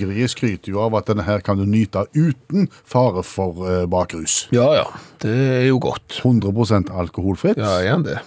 Ritchie-bryggeriet, 0.00 0.30
skryter 0.30 0.72
jo 0.72 0.80
av 0.84 0.94
at 0.98 1.08
denne 1.10 1.24
her 1.26 1.40
kan 1.44 1.58
du 1.58 1.66
nyte 1.68 2.06
uten 2.14 2.68
fare 2.84 3.22
for 3.22 3.66
eh, 3.68 3.86
bakrus. 3.86 4.48
Ja, 4.54 4.68
ja. 4.74 4.86
Det 5.20 5.30
er 5.30 5.66
jo 5.68 5.78
godt. 5.78 6.20
100% 6.22 6.90
alkoholfritt. 6.90 7.58
Ja, 7.58 7.80
er 7.80 8.02
det? 8.04 8.18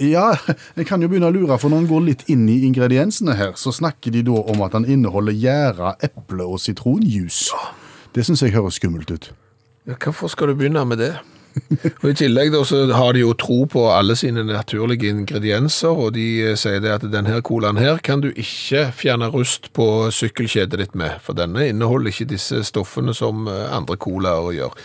Ja, 0.00 0.36
jeg 0.76 0.86
kan 0.86 1.00
jo 1.00 1.08
begynne 1.08 1.30
å 1.30 1.34
lure, 1.34 1.56
for 1.58 1.72
når 1.72 1.84
en 1.84 1.88
går 1.88 2.02
litt 2.04 2.26
inn 2.28 2.44
i 2.52 2.60
ingrediensene 2.66 3.36
her, 3.36 3.54
så 3.56 3.72
snakker 3.72 4.12
de 4.12 4.22
da 4.26 4.42
om 4.52 4.60
at 4.66 4.76
den 4.76 4.84
inneholder 4.84 5.32
gjæra 5.32 5.94
eple- 6.04 6.44
og 6.44 6.60
sitronjuice. 6.60 7.56
Det 8.12 8.24
syns 8.26 8.44
jeg 8.44 8.52
høres 8.56 8.76
skummelt 8.76 9.10
ut. 9.12 9.30
Ja, 9.86 9.96
hvorfor 9.96 10.28
skal 10.28 10.50
du 10.52 10.58
begynne 10.58 10.84
med 10.84 11.00
det? 11.00 11.14
Og 12.02 12.10
I 12.10 12.16
tillegg 12.18 12.52
da, 12.54 12.62
så 12.66 12.82
har 12.92 13.16
de 13.16 13.22
jo 13.22 13.32
tro 13.38 13.62
på 13.70 13.86
alle 13.92 14.16
sine 14.18 14.44
naturlige 14.46 15.10
ingredienser, 15.12 15.92
og 15.92 16.14
de 16.16 16.26
eh, 16.52 16.56
sier 16.58 16.82
det 16.84 16.92
at 16.98 17.06
denne 17.12 17.40
colaen 17.46 17.80
her 17.80 18.00
kan 18.04 18.22
du 18.24 18.30
ikke 18.32 18.86
fjerne 18.96 19.30
rust 19.32 19.70
på 19.76 20.08
sykkelkjedet 20.14 20.80
ditt 20.82 20.96
med, 20.98 21.18
for 21.24 21.38
denne 21.38 21.68
inneholder 21.70 22.12
ikke 22.12 22.30
disse 22.36 22.62
stoffene 22.68 23.14
som 23.16 23.48
eh, 23.50 23.66
andre 23.72 23.98
colaer 24.00 24.52
gjør. 24.56 24.80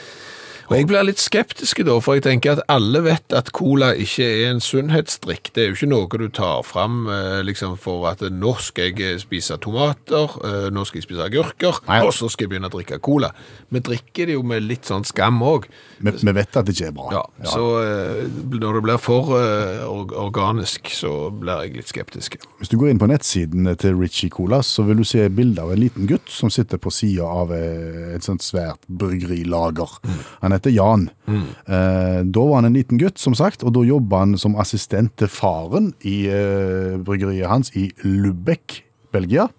Og 0.71 0.77
jeg 0.79 0.87
blir 0.87 1.03
litt 1.03 1.19
skeptisk 1.19 1.81
da, 1.83 1.97
for 1.99 2.15
jeg 2.15 2.23
tenker 2.23 2.53
at 2.55 2.61
alle 2.71 3.01
vet 3.03 3.33
at 3.35 3.49
cola 3.51 3.89
ikke 3.99 4.23
er 4.23 4.53
en 4.53 4.61
sunnhetsdrikk. 4.63 5.49
Det 5.51 5.65
er 5.65 5.67
jo 5.73 5.75
ikke 5.75 5.89
noe 5.91 6.19
du 6.21 6.29
tar 6.31 6.61
fram 6.63 7.09
eh, 7.11 7.41
liksom 7.43 7.73
for 7.81 8.05
at 8.07 8.21
eh, 8.23 8.31
nå 8.31 8.53
skal 8.63 8.93
jeg 8.95 9.19
spise 9.19 9.57
tomater, 9.59 10.31
eh, 10.47 10.69
nå 10.71 10.85
skal 10.87 11.01
jeg 11.01 11.07
spise 11.09 11.25
agurker, 11.27 11.81
og 12.07 12.13
så 12.15 12.29
skal 12.31 12.45
jeg 12.47 12.53
begynne 12.53 12.69
å 12.71 12.75
drikke 12.77 13.01
cola. 13.03 13.33
Vi 13.67 13.81
drikker 13.83 14.31
det 14.31 14.37
jo 14.37 14.45
med 14.47 14.63
litt 14.63 14.87
sånn 14.87 15.03
skam 15.07 15.41
òg. 15.43 15.67
Vi, 15.99 16.13
vi 16.23 16.35
vet 16.39 16.55
at 16.61 16.65
det 16.69 16.77
ikke 16.77 16.87
er 16.87 16.95
bra. 16.95 17.09
Ja, 17.19 17.25
så 17.51 17.65
eh, 17.83 18.23
når 18.55 18.79
det 18.79 18.83
blir 18.87 19.03
for 19.03 19.35
eh, 19.41 19.83
or- 19.91 20.15
organisk, 20.23 20.87
så 20.95 21.27
blir 21.35 21.65
jeg 21.67 21.81
litt 21.81 21.91
skeptisk. 21.91 22.39
Hvis 22.61 22.71
du 22.71 22.77
går 22.79 22.93
inn 22.93 23.01
på 23.03 23.11
nettsidene 23.11 23.75
til 23.75 23.99
Richie 23.99 24.31
Cola, 24.31 24.61
så 24.63 24.87
vil 24.87 25.03
du 25.03 25.05
se 25.11 25.27
bilde 25.35 25.59
av 25.67 25.75
en 25.75 25.83
liten 25.83 26.07
gutt 26.07 26.31
som 26.31 26.47
sitter 26.53 26.79
på 26.79 26.95
sida 26.95 27.27
av 27.27 27.51
eh, 27.59 28.15
et 28.15 28.23
sånt 28.23 28.47
svært 28.47 28.87
bryggerilager. 28.87 29.99
Han 30.41 30.53
heter 30.55 30.60
Jan. 30.69 31.09
Eh, 31.25 32.21
da 32.23 32.45
var 32.45 32.59
han 32.59 32.69
en 32.69 32.77
liten 32.77 32.99
gutt, 33.01 33.17
som 33.17 33.33
sagt, 33.33 33.63
og 33.63 33.73
da 33.73 33.81
jobba 33.87 34.19
han 34.25 34.37
som 34.37 34.55
assistent 34.61 35.15
til 35.17 35.31
faren 35.31 35.93
i 36.05 36.27
eh, 36.29 36.97
bryggeriet 37.01 37.49
hans 37.49 37.73
i 37.73 37.89
Lubek, 38.03 38.83
Belgia. 39.11 39.49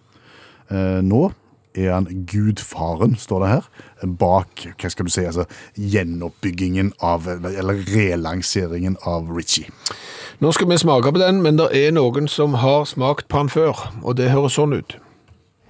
Eh, 0.70 1.00
nå 1.02 1.30
er 1.74 1.92
han 1.94 2.08
gudfaren, 2.28 3.16
står 3.16 3.42
det 3.42 3.48
her, 3.48 3.68
bak 4.20 4.66
hva 4.76 4.90
skal 4.92 5.08
du 5.08 5.12
si, 5.12 5.24
altså, 5.24 5.46
gjenoppbyggingen 5.74 6.92
av, 7.00 7.28
eller 7.32 7.80
relanseringen 7.88 8.98
av 9.08 9.32
Ritchie. 9.32 9.72
Nå 10.42 10.52
skal 10.52 10.68
vi 10.68 10.78
smake 10.78 11.12
på 11.14 11.22
den, 11.22 11.40
men 11.42 11.56
det 11.56 11.70
er 11.78 11.94
noen 11.96 12.28
som 12.28 12.58
har 12.60 12.84
smakt 12.90 13.28
på 13.32 13.40
den 13.40 13.52
før, 13.52 13.86
og 14.02 14.18
det 14.20 14.32
høres 14.34 14.58
sånn 14.58 14.76
ut. 14.76 14.98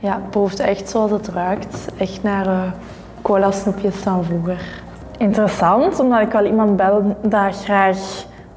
Ja, 0.03 0.16
det 0.18 0.33
proeft 0.35 0.61
echt 0.61 0.89
zoals 0.91 1.12
het 1.14 1.28
ruikt. 1.30 1.76
Echt 2.03 2.22
naar 2.26 2.47
eh, 2.47 2.72
cola 3.22 3.53
snoepjes 3.53 4.03
van 4.03 4.24
vroeger. 4.24 4.59
Interessant, 5.23 6.01
omdat 6.01 6.20
ik 6.20 6.33
wel 6.33 6.47
iemand 6.47 6.77
ben 6.77 7.16
dat 7.23 7.62
graag 7.64 7.99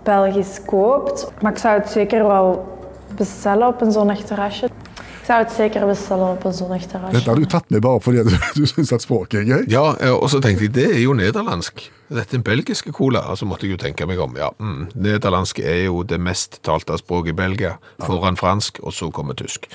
Belgisch 0.04 0.62
koopt. 0.66 1.32
Maar 1.42 1.52
ik 1.52 1.58
zou 1.58 1.80
het 1.80 1.90
zeker 1.90 2.28
wel 2.28 2.78
bestellen 3.16 3.68
op 3.68 3.82
een 3.82 3.92
zonnig 3.92 4.24
terrasje. 4.24 4.66
Ik 4.96 5.26
zou 5.26 5.44
het 5.44 5.52
zeker 5.52 5.86
bestellen 5.86 6.30
op 6.30 6.44
een 6.44 6.54
zonnig 6.54 6.86
terrasje. 6.86 7.14
Dat 7.14 7.26
had 7.26 7.36
du 7.36 7.46
tatt 7.46 7.70
med 7.70 7.82
bare 7.82 8.02
fordi 8.06 8.24
du, 8.24 8.38
du 8.54 8.66
syns 8.66 8.92
at 8.92 9.02
språket 9.02 9.40
er 9.40 9.46
gøy? 9.46 9.64
Ja, 9.68 9.96
eh, 9.98 10.14
og 10.14 10.30
så 10.30 10.40
tenkte 10.40 10.64
jeg, 10.64 10.74
det 10.74 10.86
er 10.96 11.00
jo 11.00 11.14
nederlandsk. 11.14 11.92
Dette 12.08 12.34
er 12.34 12.38
en 12.38 12.46
belgiske 12.46 12.92
cola, 12.92 13.20
og 13.20 13.38
så 13.38 13.46
måtte 13.46 13.66
jeg 13.66 13.78
jo 13.78 13.82
tenke 13.82 14.06
meg 14.06 14.22
om, 14.22 14.34
ja, 14.38 14.50
mm, 14.58 14.88
nederlandsk 14.96 15.60
er 15.60 15.84
jo 15.84 16.04
det 16.04 16.20
mest 16.22 16.60
talte 16.66 16.98
språket 16.98 17.34
i 17.34 17.38
Belgia, 17.38 17.76
foran 18.06 18.38
fransk, 18.38 18.80
og 18.82 18.94
så 18.94 19.10
kommer 19.10 19.38
tysk. 19.38 19.70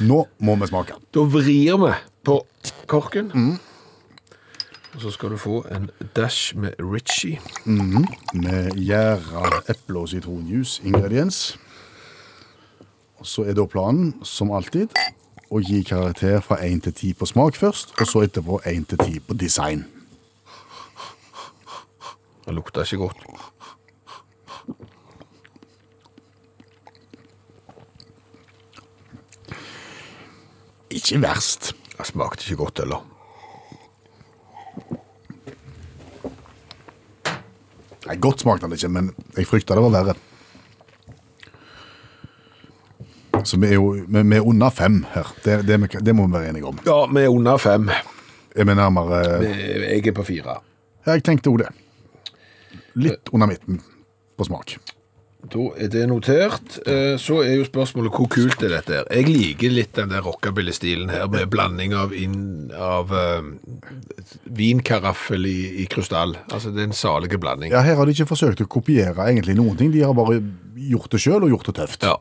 Nå 0.00 0.24
må 0.38 0.58
vi 0.62 0.70
smake. 0.70 0.98
Da 1.14 1.26
vrir 1.26 1.78
vi 1.78 1.94
på 2.24 2.40
korken. 2.86 3.30
Og 4.94 5.00
så 5.00 5.10
skal 5.10 5.30
du 5.30 5.36
få 5.36 5.64
en 5.74 5.90
dash 6.16 6.56
med 6.56 6.72
Ritchie. 6.78 7.40
Med 8.32 8.70
gjæra 8.78 9.62
eple- 9.70 9.98
og 9.98 10.08
sitronjuice 10.08 10.82
ingrediens. 10.84 11.58
Og 13.16 13.26
så 13.26 13.42
er 13.42 13.54
da 13.54 13.66
planen, 13.66 14.14
som 14.22 14.52
alltid, 14.52 14.94
å 15.50 15.58
gi 15.62 15.82
karakter 15.82 16.40
fra 16.40 16.60
1 16.64 16.82
til 16.86 16.94
10 16.94 17.12
på 17.18 17.26
smak 17.26 17.56
først, 17.56 17.94
og 18.00 18.06
så 18.06 18.22
etterpå 18.26 18.60
1 18.66 18.86
til 18.88 18.98
10 18.98 19.20
på 19.26 19.34
design. 19.34 19.84
Det 22.44 22.54
lukter 22.54 22.82
ikke 22.82 22.96
godt. 22.96 23.24
Ikke 30.90 31.22
verst. 31.22 31.72
Det 31.98 32.06
smakte 32.06 32.44
ikke 32.46 32.62
godt 32.64 32.78
heller. 32.78 33.13
Nei, 38.04 38.16
Godt 38.20 38.44
smakte 38.44 38.66
den 38.66 38.76
ikke, 38.76 38.90
men 38.92 39.10
jeg 39.36 39.48
frykta 39.48 39.76
det 39.76 39.84
var 39.84 39.94
verre. 39.94 40.16
Så 43.44 43.58
vi 43.60 43.68
er 43.72 43.76
jo 43.76 43.88
vi 44.06 44.36
er 44.36 44.46
under 44.46 44.70
fem 44.72 45.02
her. 45.12 45.30
Det, 45.44 45.60
det, 45.68 45.78
det 46.04 46.14
må 46.16 46.26
vi 46.28 46.36
være 46.36 46.52
enige 46.52 46.68
om. 46.70 46.78
Ja, 46.86 47.00
vi 47.10 47.24
er 47.24 47.32
under 47.32 47.58
fem. 47.60 47.88
Er 48.54 48.64
vi 48.68 48.74
nærmere 48.78 49.22
Jeg 49.42 50.06
er 50.06 50.12
på 50.16 50.24
fire. 50.24 50.60
Jeg 51.06 51.24
tenkte 51.26 51.50
jo 51.50 51.58
det. 51.60 51.72
Litt 52.94 53.28
under 53.34 53.50
midten 53.50 53.80
på 54.38 54.46
smak. 54.46 54.76
Da 55.52 55.64
er 55.76 55.88
det 55.92 56.06
notert. 56.08 56.78
Eh, 56.88 57.16
Så 57.20 57.42
er 57.44 57.56
jo 57.58 57.64
spørsmålet 57.68 58.14
hvor 58.16 58.28
kult 58.32 58.62
er 58.64 58.72
dette 58.78 58.94
her. 58.96 59.04
Jeg 59.12 59.28
liker 59.28 59.70
litt 59.74 59.92
den 59.98 60.08
der 60.10 60.22
rockabilly-stilen 60.24 61.10
her, 61.12 61.26
med 61.28 61.50
blanding 61.52 61.92
av, 61.94 62.14
inn, 62.16 62.70
av 62.74 63.12
eh, 63.12 63.42
vinkaraffel 64.48 65.46
i, 65.46 65.58
i 65.82 65.86
krystall. 65.90 66.36
Altså, 66.52 66.72
det 66.74 66.82
er 66.84 66.90
en 66.90 66.96
salige 66.96 67.38
blanding. 67.40 67.72
Ja, 67.74 67.82
Her 67.84 67.96
har 68.00 68.06
de 68.08 68.14
ikke 68.16 68.28
forsøkt 68.32 68.62
å 68.64 68.68
kopiere 68.70 69.28
egentlig 69.28 69.56
noen 69.58 69.76
ting. 69.80 69.92
De 69.94 70.02
har 70.04 70.16
bare 70.16 70.40
gjort 70.90 71.12
det 71.14 71.20
sjøl 71.24 71.44
og 71.46 71.52
gjort 71.54 71.70
det 71.70 71.76
tøft. 71.82 72.08
Ja. 72.08 72.16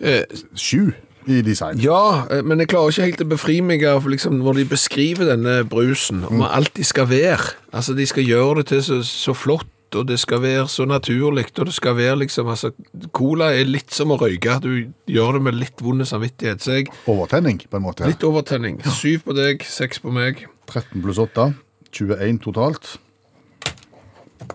Eh, 0.00 0.22
Sju 0.58 0.92
i 1.30 1.38
design. 1.40 1.78
Ja, 1.80 2.26
eh, 2.28 2.42
men 2.44 2.60
jeg 2.60 2.68
klarer 2.74 2.92
ikke 2.92 3.06
helt 3.08 3.22
å 3.24 3.28
befri 3.30 3.60
meg 3.64 3.84
av 3.88 4.04
liksom, 4.10 4.36
når 4.44 4.60
de 4.60 4.64
beskriver 4.74 5.30
denne 5.32 5.62
brusen, 5.68 6.24
om 6.28 6.42
alt 6.44 6.74
de 6.76 6.84
skal 6.84 7.08
være. 7.08 7.54
Altså, 7.72 7.96
de 7.96 8.04
skal 8.06 8.26
gjøre 8.28 8.60
det 8.60 8.66
til 8.74 8.82
så, 8.84 8.98
så 9.08 9.32
flott, 9.36 9.70
og 9.98 10.06
det 10.08 10.18
skal 10.22 10.42
være 10.42 10.66
så 10.70 10.86
naturlig, 10.88 11.46
og 11.58 11.68
det 11.68 11.74
skal 11.76 11.96
være 11.98 12.16
liksom, 12.24 12.48
altså, 12.52 12.72
cola 13.16 13.52
er 13.54 13.68
litt 13.68 13.94
som 13.94 14.12
å 14.14 14.18
røyke. 14.20 14.58
Du 14.64 14.70
gjør 15.10 15.38
det 15.38 15.42
med 15.46 15.58
litt 15.60 15.82
vond 15.84 16.04
samvittighet. 16.06 16.64
Så 16.64 16.78
jeg, 16.78 16.90
Overtenning, 17.10 17.62
på 17.70 17.78
en 17.80 17.86
måte. 17.86 18.08
litt 18.08 18.24
overtenning. 18.26 18.80
Syv 18.98 19.24
på 19.28 19.36
deg, 19.38 19.64
seks 19.68 20.02
på 20.02 20.12
meg. 20.14 20.44
13 20.70 21.02
pluss 21.04 21.20
8. 21.22 21.52
21 21.94 22.40
totalt. 22.42 22.96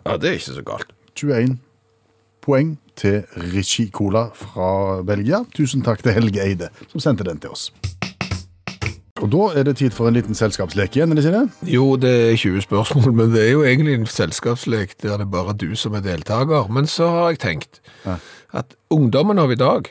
Ja, 0.06 0.18
det 0.18 0.30
er 0.30 0.38
ikke 0.40 0.58
så 0.60 0.66
galt. 0.68 0.94
21 1.20 1.58
poeng 2.44 2.78
til 3.00 3.22
Ritchie 3.54 3.92
Cola 3.94 4.28
fra 4.36 5.02
Belgia. 5.08 5.44
Tusen 5.56 5.84
takk 5.86 6.02
til 6.04 6.16
Helge 6.16 6.44
Eide, 6.44 6.70
som 6.92 7.04
sendte 7.04 7.28
den 7.28 7.40
til 7.44 7.54
oss. 7.54 7.70
Og 9.20 9.32
da 9.34 9.46
er 9.60 9.66
det 9.68 9.78
tid 9.82 9.92
for 9.96 10.08
en 10.08 10.16
liten 10.16 10.38
selskapslek 10.38 10.96
igjen, 10.96 11.12
er 11.12 11.20
det 11.20 11.26
ikke 11.26 11.40
det? 11.40 11.72
Jo, 11.74 11.86
det 12.00 12.12
er 12.32 12.36
20 12.40 12.62
spørsmål, 12.66 13.14
men 13.14 13.34
det 13.34 13.44
er 13.46 13.52
jo 13.52 13.64
egentlig 13.68 13.98
en 14.00 14.10
selskapslek 14.10 14.96
der 15.04 15.20
det 15.20 15.28
er 15.28 15.32
bare 15.34 15.56
du 15.60 15.74
som 15.76 15.98
er 15.98 16.06
deltaker. 16.06 16.70
Men 16.72 16.88
så 16.88 17.10
har 17.12 17.34
jeg 17.34 17.42
tenkt 17.44 17.82
at 18.08 18.76
ungdommen 18.90 19.40
av 19.40 19.52
i 19.52 19.60
dag, 19.60 19.90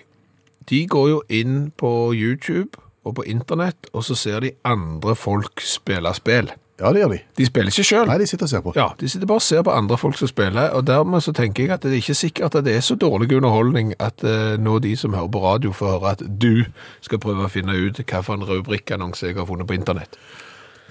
de 0.68 0.84
går 0.86 1.08
jo 1.08 1.20
inn 1.28 1.70
på 1.76 2.12
YouTube 2.16 2.80
og 3.04 3.18
på 3.20 3.26
internett, 3.28 3.88
og 3.92 4.04
så 4.04 4.16
ser 4.18 4.40
de 4.44 4.56
andre 4.68 5.14
folk 5.16 5.62
spille 5.64 6.12
spill. 6.16 6.50
Ja, 6.78 6.92
det 6.94 7.00
gjør 7.02 7.10
de. 7.10 7.18
De 7.38 7.46
spiller 7.48 7.72
ikke 7.72 7.84
sjøl. 7.88 8.06
Nei, 8.06 8.18
de 8.22 8.26
sitter 8.30 8.46
og 8.46 8.50
ser 8.52 8.60
på. 8.62 8.72
Ja, 8.76 8.84
de 9.00 9.08
sitter 9.10 9.26
bare 9.26 9.40
og 9.40 9.42
ser 9.42 9.64
på 9.66 9.72
andre 9.74 9.96
folk 9.98 10.18
som 10.20 10.30
spiller, 10.30 10.68
og 10.78 10.84
dermed 10.86 11.24
så 11.24 11.32
tenker 11.34 11.64
jeg 11.64 11.72
at 11.74 11.82
det 11.82 11.90
er 11.90 11.98
ikke 11.98 12.14
sikkert 12.14 12.54
at 12.54 12.64
det 12.68 12.76
er 12.76 12.84
så 12.86 12.94
dårlig 12.94 13.32
underholdning 13.34 13.94
at 13.98 14.22
eh, 14.22 14.54
nå 14.62 14.76
de 14.84 14.92
som 14.96 15.16
hører 15.18 15.32
på 15.34 15.42
radio 15.42 15.72
får 15.74 15.90
høre 15.96 16.12
at 16.14 16.22
du 16.42 16.64
skal 17.02 17.18
prøve 17.18 17.48
å 17.48 17.50
finne 17.50 17.74
ut 17.74 17.98
hva 18.04 18.22
for 18.22 18.38
en 18.38 18.46
rubrikkannonse 18.46 19.26
jeg 19.26 19.36
har 19.40 19.48
funnet 19.50 19.66
på 19.66 19.74
internett. 19.74 20.14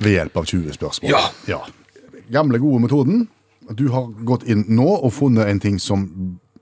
Ved 0.03 0.17
hjelp 0.17 0.35
av 0.37 0.49
20 0.51 0.75
spørsmål. 0.75 1.15
Ja. 1.47 1.61
Gamle, 2.35 2.59
gode 2.59 2.83
metoden. 2.83 3.23
Du 3.71 3.87
har 3.95 4.11
gått 4.27 4.43
inn 4.43 4.65
nå 4.67 4.89
og 4.97 5.13
funnet 5.15 5.47
en 5.47 5.63
ting 5.63 5.79
som 5.79 6.03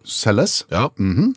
selges. 0.06 0.64
Ja, 0.70 0.92
Eh, 1.00 1.34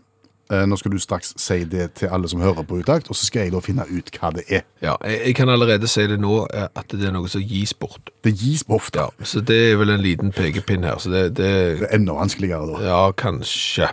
Nå 0.49 0.76
skal 0.80 0.94
du 0.94 0.99
straks 1.03 1.34
si 1.36 1.59
det 1.68 1.90
til 2.01 2.09
alle 2.09 2.28
som 2.30 2.40
hører 2.40 2.64
på 2.64 2.78
Utakt, 2.80 3.11
og 3.12 3.16
så 3.18 3.26
skal 3.28 3.46
jeg 3.46 3.53
da 3.53 3.61
finne 3.61 3.84
ut 3.84 4.09
hva 4.16 4.30
det 4.32 4.46
er. 4.49 4.62
ja 4.82 4.94
jeg, 5.05 5.34
kan 5.36 5.49
allerede 5.53 5.88
si 5.90 6.07
det 6.09 6.16
nå, 6.20 6.46
eh, 6.55 6.68
at 6.72 6.88
det 6.94 7.05
er 7.05 7.12
noe 7.12 7.28
som 7.28 7.44
gis 7.44 7.74
bort. 7.74 8.11
Det 8.24 8.32
gis 8.38 8.64
bort, 8.64 8.94
Ja, 8.96 9.09
så 9.22 9.40
det 9.44 9.59
er 9.72 9.76
vel 9.76 9.90
en 9.92 10.01
liten 10.05 10.32
pekepinn 10.32 10.84
her, 10.88 10.96
så 10.99 11.11
det, 11.12 11.22
det 11.36 11.49
Det 11.82 11.88
er 11.90 11.96
enda 11.99 12.16
vanskeligere 12.16 12.66
da. 12.72 12.84
ja, 12.86 13.01
kanskje. 13.12 13.90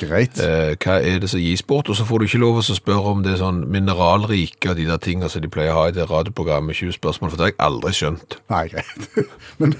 Greit. 0.00 0.38
Eh, 0.40 0.76
hva 0.80 0.96
er 1.04 1.18
det 1.20 1.28
som 1.28 1.40
gis 1.42 1.62
bort? 1.62 1.90
Og 1.92 1.96
så 1.98 2.06
får 2.08 2.18
du 2.22 2.24
ikke 2.24 2.40
lov 2.40 2.60
å 2.60 2.64
spørre 2.64 3.12
om 3.12 3.22
det 3.24 3.34
er 3.34 3.42
sånn 3.42 3.64
mineralrike 3.68 4.70
og 4.72 4.78
de 4.78 4.86
der 4.88 5.00
tingene 5.02 5.28
som 5.28 5.42
de 5.44 5.50
pleier 5.52 5.74
å 5.74 5.82
ha 5.82 5.88
i 5.90 5.96
det 5.96 6.06
radioprogrammet 6.08 6.78
20 6.78 6.96
spørsmål, 6.96 7.30
for 7.30 7.36
det 7.36 7.44
har 7.48 7.52
jeg 7.52 7.60
aldri 7.66 7.92
skjønt. 7.98 8.38
Nei, 8.52 8.64
greit. 8.72 9.08
Men, 9.60 9.74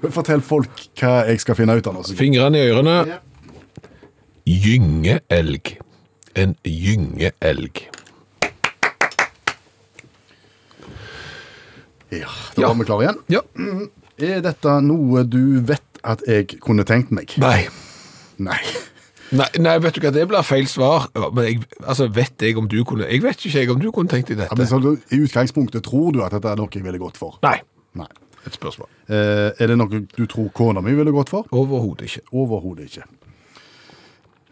men 0.00 0.12
fortell 0.14 0.40
folk 0.40 0.86
hva 1.00 1.24
jeg 1.28 1.42
skal 1.42 1.58
finne 1.58 1.74
ut 1.76 1.86
av 1.86 1.96
nå. 1.96 2.04
Fingrene 2.16 2.60
i 2.62 2.70
ørene. 2.70 2.94
Gyngeelg. 4.44 5.76
En 6.34 6.56
gyngeelg. 6.62 7.88
Ja, 12.10 12.28
da 12.54 12.60
Ja. 12.62 12.68
var 12.68 12.74
vi 12.74 12.84
klare 12.84 13.02
igjen. 13.02 13.18
Ja. 13.28 13.40
Er 14.18 14.40
dette 14.42 14.80
noe 14.82 15.24
du 15.24 15.60
vet 15.60 15.82
at 16.04 16.20
jeg 16.26 16.60
kunne 16.60 16.84
tenkt 16.84 17.10
meg? 17.10 17.32
Nei. 17.38 17.66
Nei. 18.38 18.58
Nei, 19.32 19.48
nei, 19.58 19.78
vet 19.78 19.94
du 19.96 20.00
hva, 20.04 20.12
det 20.12 20.28
blir 20.28 20.42
feil 20.46 20.66
svar. 20.68 21.08
Men 21.32 21.44
jeg, 21.44 21.62
altså, 21.82 22.06
vet 22.12 22.38
jeg 22.44 22.56
om 22.58 22.68
du 22.68 22.84
kunne 22.84 23.08
Jeg 23.10 23.22
vet 23.22 23.36
ikke 23.40 23.58
jeg 23.64 23.70
om 23.70 23.80
du 23.80 23.90
kunne 23.90 24.08
tenkt 24.08 24.28
deg 24.28 24.38
Ja, 24.38 24.44
dette. 24.44 24.58
men 24.58 24.66
så 24.68 24.98
I 25.10 25.18
utgangspunktet 25.24 25.82
tror 25.82 26.12
du 26.12 26.22
at 26.22 26.30
dette 26.32 26.44
er 26.52 26.56
noe 26.56 26.68
jeg 26.70 26.84
ville 26.84 26.98
gått 26.98 27.16
for? 27.16 27.38
Nei. 27.42 27.60
Nei. 27.94 28.06
Et 28.46 28.52
spørsmål. 28.52 28.86
Eh, 29.08 29.50
er 29.58 29.66
det 29.66 29.78
noe 29.78 29.88
du 29.88 30.26
tror 30.26 30.52
kona 30.52 30.80
mi 30.82 30.92
ville 30.94 31.10
gått 31.10 31.30
for? 31.30 31.44
Overhodet 31.50 32.02
ikke. 32.06 32.20
Overhodet 32.32 32.84
ikke. 32.92 33.04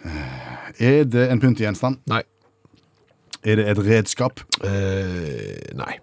Er 0.05 1.05
det 1.05 1.29
en 1.31 1.41
pyntegjenstand? 1.41 2.01
Nei. 2.11 2.23
Er 3.43 3.59
det 3.59 3.69
et 3.71 3.79
redskap? 3.87 4.41
Eh, 4.65 5.75
nei. 5.79 5.99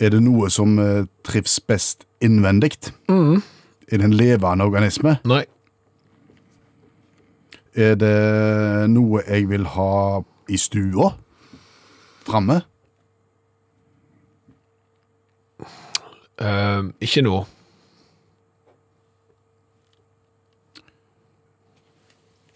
Er 0.00 0.10
det 0.14 0.20
noe 0.22 0.50
som 0.50 0.78
eh, 0.78 1.06
trives 1.26 1.60
best 1.60 2.06
innvendig? 2.22 2.72
Er 3.08 3.98
det 3.98 4.06
en 4.08 4.16
levende 4.16 4.66
organisme? 4.66 5.16
Nei. 5.24 5.44
Er 7.74 7.96
det 7.98 8.14
noe 8.90 9.22
jeg 9.26 9.48
vil 9.50 9.66
ha 9.74 10.22
i 10.48 10.58
stua? 10.58 11.12
Framme? 12.26 12.60
Eh, 16.38 16.82
ikke 17.02 17.22
nå. 17.26 17.44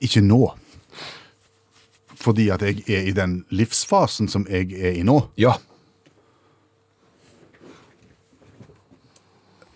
Ikke 0.09 0.23
nå. 0.25 0.41
Fordi 2.19 2.49
at 2.51 2.65
jeg 2.67 2.83
er 2.91 3.05
i 3.11 3.15
den 3.15 3.43
livsfasen 3.55 4.27
som 4.33 4.47
jeg 4.51 4.73
er 4.75 4.97
i 4.99 5.05
nå. 5.07 5.21
Ja. 5.39 5.55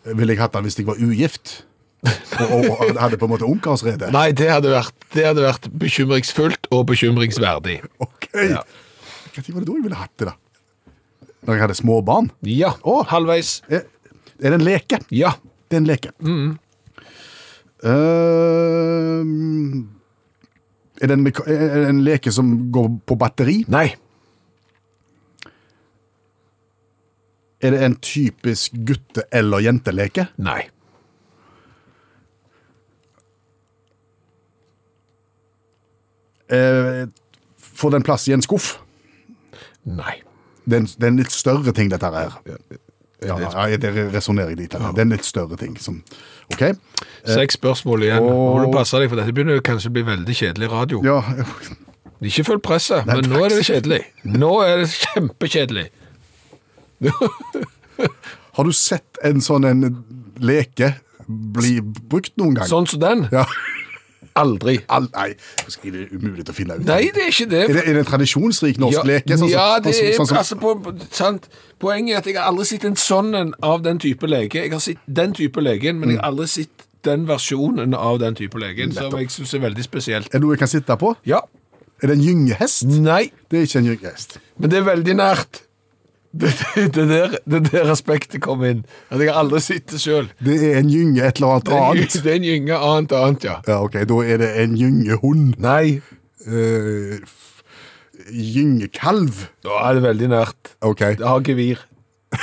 Ville 0.09 0.35
jeg 0.35 0.41
hatt 0.43 0.57
den 0.57 0.65
hvis 0.67 0.79
jeg 0.81 0.89
var 0.89 0.99
ugift? 0.99 1.61
Og, 2.03 2.49
og, 2.51 2.65
og 2.83 2.97
hadde 2.99 3.19
på 3.21 3.29
en 3.29 3.31
måte 3.37 3.47
ungkarsrede? 3.47 4.09
Nei, 4.15 4.33
det 4.35 4.49
hadde 4.51 4.73
vært, 4.73 4.95
det 5.15 5.27
hadde 5.29 5.45
vært 5.45 5.69
bekymringsfullt 5.79 6.67
og 6.75 6.89
bekymringsverdig. 6.91 7.77
Ok. 8.03 8.27
Ja. 8.35 8.65
Hva 9.37 9.45
var 9.55 9.63
det 9.63 9.69
da 9.69 9.77
jeg 9.77 9.85
ville 9.87 10.01
hatt 10.01 10.17
det, 10.19 10.33
da? 10.33 10.35
Når 11.47 11.57
jeg 11.57 11.63
hadde 11.65 11.77
små 11.79 12.01
barn? 12.07 12.29
Ja, 12.47 12.73
Å. 12.87 12.97
halvveis. 13.11 13.55
Er, 13.71 13.87
er 14.43 14.51
det 14.51 14.59
en 14.59 14.67
leke? 14.67 14.99
Ja. 15.15 15.37
Det 15.71 15.79
er 15.79 15.83
en 15.85 15.89
leke. 15.89 16.11
Eh, 17.83 19.23
er, 21.03 21.11
det 21.11 21.19
en, 21.19 21.27
er 21.27 21.81
det 21.83 21.89
en 21.91 22.05
leke 22.07 22.33
som 22.33 22.53
går 22.73 22.89
på 23.11 23.17
batteri? 23.19 23.63
Nei. 23.73 23.89
Er 27.63 27.75
det 27.75 27.83
en 27.87 27.97
typisk 28.03 28.75
gutte- 28.87 29.27
eller 29.31 29.63
jenteleke? 29.63 30.29
Nei. 30.43 30.61
Eh, 36.53 37.07
får 37.59 37.91
den 37.95 38.03
plass 38.07 38.29
i 38.29 38.35
en 38.37 38.43
skuff? 38.45 38.75
Nei. 39.89 40.19
Det 40.65 40.77
er 40.77 40.83
en, 40.83 40.87
det 40.87 41.07
er 41.07 41.13
en 41.13 41.21
litt 41.23 41.35
større 41.35 41.75
ting, 41.75 41.91
dette 41.91 42.11
her. 42.15 42.35
Ja, 43.27 43.37
ja, 43.69 43.77
det 43.77 43.93
resonnerer 44.15 44.57
dit. 44.57 44.71
Det 44.71 44.81
er 44.99 45.01
en 45.07 45.13
litt 45.15 45.25
større 45.29 45.57
ting. 45.61 45.77
Som, 45.81 46.03
ok? 46.53 46.73
Seks 47.25 47.55
spørsmål 47.59 48.03
igjen. 48.09 48.23
og- 48.23 48.57
Må 48.57 48.65
du 48.67 48.73
passe 48.77 48.99
deg, 48.99 49.09
for 49.09 49.17
dette 49.21 49.33
begynner 49.33 49.61
kanskje 49.61 49.91
å 49.91 49.93
bli 49.93 50.03
veldig 50.03 50.35
kjedelig 50.35 50.71
radio. 50.73 51.03
Ja, 51.05 51.21
Ikke 52.23 52.45
følg 52.47 52.63
presset, 52.63 53.05
men 53.07 53.25
nå 53.27 53.41
er 53.45 53.49
det 53.51 53.65
kjedelig. 53.67 54.05
Nå 54.25 54.53
er 54.63 54.77
det 54.85 54.89
kjempekjedelig. 54.95 55.89
har 58.57 58.65
du 58.65 58.73
sett 58.73 59.19
en 59.25 59.41
sånn 59.43 59.67
en 59.69 59.83
leke 60.43 60.93
bli 61.27 61.81
brukt 61.83 62.35
noen 62.41 62.55
gang? 62.59 62.69
Sånn 62.71 62.87
som 62.91 63.01
den? 63.03 63.25
Ja. 63.33 63.45
Aldri. 64.39 64.79
Al 64.89 65.09
nei, 65.13 65.33
det 65.83 65.91
er 65.93 66.13
umulig 66.15 66.45
å 66.49 66.55
finne 66.57 66.79
ut. 66.79 66.87
Nei, 66.89 67.11
det 67.13 67.27
er 67.27 67.33
ikke 67.33 67.49
det. 67.51 67.63
Er 67.67 67.75
det, 67.77 67.83
er 67.85 67.99
det 67.99 68.05
en 68.05 68.09
tradisjonsrik 68.09 68.79
norsk 68.81 68.99
ja, 68.99 69.05
leke? 69.09 69.39
Sånn 69.41 69.51
ja, 69.53 69.67
det 69.83 69.93
sånn 69.97 70.09
er 70.09 70.17
sånn, 70.21 70.45
sånn 70.53 70.63
på, 70.63 70.95
sant? 71.13 71.49
Poenget 71.83 72.15
er 72.15 72.23
at 72.23 72.31
jeg 72.31 72.39
har 72.39 72.49
aldri 72.53 72.69
sett 72.71 72.87
en 72.89 72.97
sånn 72.97 73.35
en 73.37 73.53
av 73.67 73.83
den 73.85 74.01
type 74.03 74.29
leke. 74.31 74.65
Jeg 74.65 74.73
har 74.73 74.83
sett 74.85 75.03
den 75.07 75.35
type 75.37 75.61
legen, 75.65 76.01
men 76.01 76.15
jeg 76.15 76.23
har 76.23 76.31
aldri 76.33 76.49
sett 76.49 76.87
den 77.07 77.27
versjonen 77.29 77.97
av 77.99 78.21
den 78.23 78.39
type 78.39 78.61
legen, 78.63 78.95
som 78.95 79.13
jeg 79.19 79.33
syns 79.35 79.57
er 79.59 79.65
veldig 79.67 79.85
spesielt. 79.85 80.31
Er 80.31 80.39
det 80.39 80.47
noe 80.47 80.57
jeg 80.57 80.63
kan 80.63 80.71
sitte 80.71 80.97
på? 81.01 81.13
Ja. 81.29 81.43
Er 82.03 82.11
det 82.11 82.17
en 82.19 82.25
gyngehest? 82.25 82.89
Nei, 83.03 83.31
Det 83.51 83.61
er 83.61 83.69
ikke 83.69 83.79
en 83.83 83.91
gyngehest. 83.93 84.39
men 84.59 84.71
det 84.71 84.79
er 84.79 84.89
veldig 84.89 85.15
nært. 85.19 85.63
Det, 86.33 86.49
det, 86.95 87.05
der, 87.11 87.35
det 87.45 87.59
der 87.73 87.91
aspektet 87.93 88.41
kom 88.41 88.63
inn. 88.65 88.79
At 89.13 89.21
jeg 89.21 89.29
har 89.29 89.43
aldri 89.43 89.61
sett 89.61 89.91
det 89.93 89.99
sjøl. 90.01 90.31
Det 90.41 90.55
er 90.71 90.79
en 90.81 90.89
gynge 90.89 91.21
et 91.27 91.37
eller 91.37 91.59
annet 91.59 91.69
annet. 91.77 92.17
det 92.25 92.31
er 92.33 92.39
en 92.39 92.47
gynge 92.49 92.79
annet 92.79 93.13
annet, 93.19 93.45
ja. 93.45 93.57
Ja, 93.69 93.77
ok, 93.85 93.99
da 94.09 94.19
er 94.25 94.41
det 94.41 94.49
en 94.65 94.77
gyngehund. 94.81 95.55
Nei, 95.63 96.01
Uh, 96.43 97.21
gyngekalv. 98.35 99.45
da 99.63 99.77
er 99.87 99.95
det 99.95 100.03
veldig 100.03 100.29
nært. 100.33 100.73
Ok. 100.83 101.05
Det 101.21 101.27
har 101.29 101.45
gevir. 101.47 101.85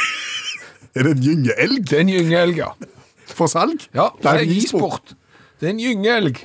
Er 0.96 1.04
det 1.06 1.12
en 1.18 1.22
gyngeelg 1.22 1.84
Det 1.86 1.98
er 1.98 2.02
en 2.02 2.10
gyngeelg, 2.10 2.58
ja. 2.58 2.70
for 3.28 3.52
salg? 3.52 3.84
Ja, 3.94 4.08
det 4.24 4.32
er 4.32 4.54
isport. 4.56 5.12
Det 5.60 5.68
er 5.68 5.74
en 5.76 5.82
gyngeelg. 5.84 6.40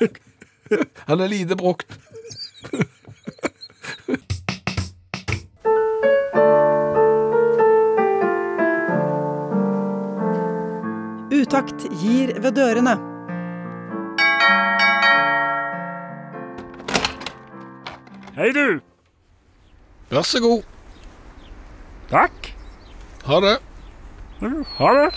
Han 1.10 1.20
er 1.20 1.28
lite 1.28 1.58
brukt. 1.60 1.98
Utakt 11.30 11.86
gir 12.00 12.40
ved 12.42 12.52
dørene. 12.52 12.94
Hei, 18.36 18.52
du. 18.52 18.80
Vær 20.10 20.22
så 20.22 20.40
god. 20.40 20.62
Takk. 22.10 22.54
Ha 23.26 23.40
det. 23.40 23.58
Ha 24.78 24.92
det. 24.98 25.14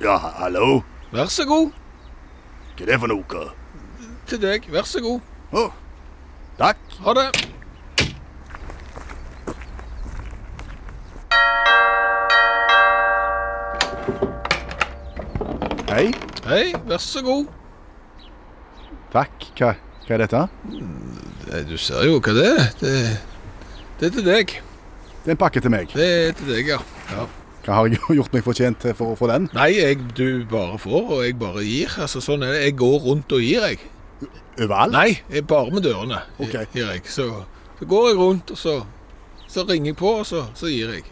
Ja, 0.00 0.16
hallo? 0.16 0.82
Vær 1.12 1.26
så 1.26 1.44
god. 1.44 1.85
Hva 2.76 2.84
er 2.84 2.90
det 2.90 2.96
for 3.00 3.08
noe? 3.08 3.44
Til 4.28 4.40
deg. 4.42 4.66
Vær 4.68 4.84
så 4.84 5.00
god. 5.00 5.20
Å, 5.56 5.62
takk. 6.58 6.82
Ha 7.06 7.14
det. 7.16 7.24
Hei. 15.88 16.10
Hei, 16.44 16.66
vær 16.84 17.00
så 17.00 17.24
god. 17.24 17.48
Takk. 19.14 19.48
Hva, 19.56 19.72
hva 20.04 20.18
er 20.18 20.24
dette? 20.26 20.44
Det, 21.46 21.64
Du 21.70 21.76
ser 21.80 22.04
jo 22.10 22.20
hva 22.20 22.36
det 22.36 22.46
er. 22.50 22.62
Det, 22.82 22.94
det 24.02 24.10
er 24.10 24.16
til 24.18 24.28
deg. 24.28 24.56
Det 25.24 25.32
er 25.32 25.38
en 25.38 25.44
pakke 25.46 25.64
til 25.64 25.72
meg. 25.72 25.96
Det 25.96 26.12
er 26.28 26.36
til 26.36 26.52
deg, 26.52 26.74
ja. 26.76 26.82
ja. 27.14 27.24
Hva 27.66 27.80
har 27.80 27.88
jeg 27.90 27.98
gjort 28.20 28.34
meg 28.34 28.44
fortjent 28.46 28.78
til 28.84 28.94
for 28.94 29.12
å 29.12 29.18
få 29.18 29.28
den? 29.32 29.48
Nei, 29.56 29.72
jeg, 29.74 29.98
du 30.14 30.46
bare 30.50 30.78
får, 30.78 31.02
og 31.02 31.24
jeg 31.26 31.34
bare 31.40 31.64
gir. 31.66 31.90
Altså, 31.98 32.22
sånn 32.22 32.46
er 32.46 32.54
det. 32.54 32.64
Jeg 32.68 32.76
går 32.78 32.98
rundt 33.08 33.34
og 33.34 33.42
gir, 33.42 33.66
jeg. 33.66 33.80
Overalt? 34.56 34.94
Nei, 34.94 35.08
jeg 35.34 35.44
bare 35.50 35.74
med 35.74 35.84
dørene 35.84 36.22
okay. 36.38 36.70
gir 36.72 36.86
jeg. 36.94 37.02
Så, 37.10 37.26
så 37.80 37.88
går 37.90 38.12
jeg 38.12 38.20
rundt, 38.20 38.54
og 38.54 38.60
så, 38.60 38.76
så 39.50 39.66
ringer 39.66 39.92
jeg 39.92 39.98
på, 39.98 40.12
og 40.22 40.28
så, 40.28 40.46
så 40.56 40.70
gir 40.70 40.94
jeg. 40.94 41.04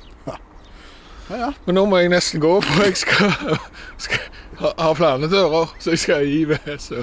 Ja, 1.31 1.37
ja. 1.41 1.51
Men 1.65 1.79
nå 1.79 1.87
må 1.89 1.99
jeg 2.03 2.13
nesten 2.13 2.43
gå, 2.43 2.53
for 2.63 2.85
jeg 2.85 2.99
skal, 3.01 3.33
skal 4.07 4.23
ha, 4.61 4.75
ha 4.79 4.93
flere 4.95 5.31
dører, 5.33 5.75
så 5.81 5.97
jeg 5.97 6.05
skal 6.05 6.29
gi 6.29 6.45
ved. 6.53 6.71
Så, 6.79 7.03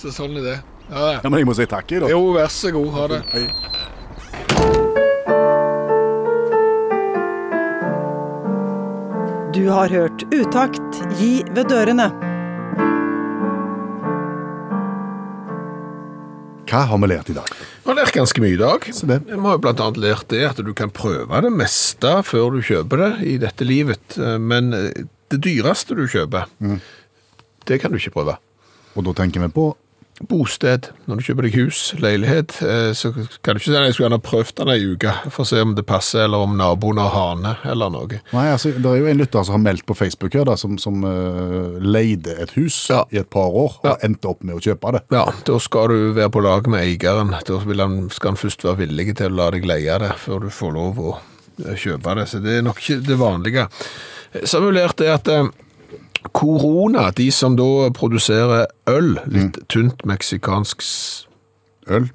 så 0.00 0.12
sånn 0.14 0.40
er 0.40 0.50
det. 0.50 0.58
Ja, 0.88 0.98
ja. 0.98 1.20
Ja, 1.20 1.28
men 1.28 1.42
jeg 1.42 1.48
må 1.48 1.54
si 1.54 1.68
takk, 1.68 1.86
da. 1.92 2.10
Jo, 2.10 2.32
vær 2.34 2.50
så 2.52 2.72
god. 2.74 2.90
Ha 2.96 3.06
det. 3.12 3.22
Hei. 3.34 3.46
Du 9.58 9.68
har 9.68 9.88
hørt 9.90 10.22
Utakt 10.30 10.98
gi 11.18 11.40
ved 11.50 11.66
dørene. 11.66 12.04
Hva 16.68 16.82
har 16.86 17.00
vi 17.02 17.08
lært 17.10 17.32
i 17.32 17.34
dag? 17.34 17.50
Vi 17.50 17.90
har 17.90 17.98
lært 17.98 18.14
ganske 18.14 18.44
mye 18.44 18.54
i 18.54 18.60
dag. 18.60 18.86
Vi 18.86 19.40
har 19.48 19.58
bl.a. 19.58 19.88
lært 19.98 20.28
det 20.30 20.44
at 20.46 20.62
du 20.62 20.70
kan 20.78 20.94
prøve 20.94 21.40
det 21.42 21.50
meste 21.50 22.12
før 22.28 22.54
du 22.54 22.60
kjøper 22.62 23.02
det 23.02 23.10
i 23.32 23.34
dette 23.42 23.66
livet. 23.66 24.14
Men 24.38 24.70
det 24.70 25.40
dyreste 25.42 25.98
du 25.98 26.04
kjøper, 26.06 26.46
det 27.66 27.80
kan 27.82 27.90
du 27.90 27.98
ikke 27.98 28.14
prøve. 28.14 28.38
Og 28.94 29.08
da 29.10 29.16
tenker 29.24 29.42
vi 29.42 29.50
på 29.58 29.72
Bosted. 30.26 30.88
Når 31.06 31.20
du 31.20 31.22
kjøper 31.28 31.46
deg 31.46 31.56
hus, 31.60 31.80
leilighet, 32.02 32.56
eh, 32.66 32.90
så 32.96 33.12
kan 33.14 33.54
du 33.54 33.60
ikke 33.60 33.68
si 33.70 33.74
at 33.76 33.84
jeg 33.86 33.94
skulle 33.94 34.08
gjerne 34.08 34.22
prøvd 34.26 34.52
den 34.58 34.72
ei 34.72 34.80
uke 34.94 35.12
for 35.30 35.44
å 35.44 35.48
se 35.50 35.60
om 35.62 35.74
det 35.78 35.84
passer, 35.86 36.24
eller 36.26 36.42
om 36.46 36.56
naboen 36.58 36.98
har 36.98 37.12
hane, 37.14 37.52
eller 37.70 37.92
noe. 37.94 38.18
Nei, 38.32 38.46
altså, 38.50 38.72
Det 38.74 38.90
er 38.90 38.98
jo 39.02 39.06
en 39.12 39.20
lytter 39.22 39.46
som 39.46 39.58
har 39.58 39.62
meldt 39.68 39.86
på 39.86 39.96
Facebook 39.98 40.34
her, 40.34 40.44
da, 40.48 40.56
som, 40.58 40.74
som 40.82 41.04
uh, 41.06 41.78
leide 41.78 42.34
et 42.42 42.50
hus 42.58 42.80
Ja. 42.90 43.04
i 43.14 43.20
et 43.22 43.30
par 43.30 43.46
år, 43.52 43.78
og 43.82 43.86
Ja. 43.92 43.96
endte 44.02 44.28
opp 44.32 44.42
med 44.42 44.56
å 44.58 44.60
kjøpe 44.64 44.92
det. 44.98 45.04
Ja, 45.14 45.24
da 45.46 45.58
skal 45.62 45.88
du 45.94 46.12
være 46.18 46.30
på 46.34 46.42
lag 46.42 46.66
med 46.68 46.80
eieren. 46.82 47.30
Da 47.46 47.58
han, 47.62 48.10
skal 48.10 48.32
han 48.34 48.40
først 48.42 48.64
være 48.64 48.82
villig 48.86 49.16
til 49.16 49.30
å 49.32 49.36
la 49.36 49.50
deg 49.54 49.64
leie 49.68 49.98
det, 50.02 50.12
før 50.18 50.40
du 50.40 50.50
får 50.50 50.74
lov 50.74 50.98
å 50.98 51.16
eh, 51.66 51.74
kjøpe 51.78 52.14
det. 52.18 52.28
Så 52.28 52.42
det 52.42 52.58
er 52.58 52.62
nok 52.66 52.82
ikke 52.82 53.00
det 53.06 53.18
vanlige. 53.18 53.68
Så 54.44 54.58
har 54.58 54.66
vi 54.66 54.74
lært 54.76 54.96
det 55.00 55.08
at 55.14 55.28
Corona, 56.32 57.10
de 57.10 57.30
som 57.34 57.56
da 57.56 57.88
produserer 57.96 58.66
øl, 58.90 59.18
litt 59.26 59.58
tynt 59.68 60.04
meksikansk 60.06 60.82
Øl. 61.88 62.10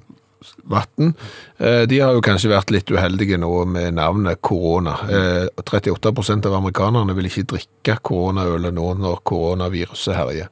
vann, 0.64 1.14
eh, 1.58 1.82
de 1.88 1.98
har 2.00 2.12
jo 2.14 2.20
kanskje 2.24 2.48
vært 2.48 2.70
litt 2.70 2.88
uheldige 2.92 3.36
nå 3.40 3.64
med 3.66 3.94
navnet 3.94 4.40
korona. 4.40 4.94
Eh, 5.10 5.48
38% 5.60 6.46
av 6.46 6.54
amerikanerne 6.54 7.14
vil 7.16 7.26
ikke 7.28 7.44
drikke 7.52 7.98
koronaølet 8.02 8.72
nå 8.72 8.94
når 8.96 9.18
koronaviruset 9.24 10.14
herjer. 10.16 10.48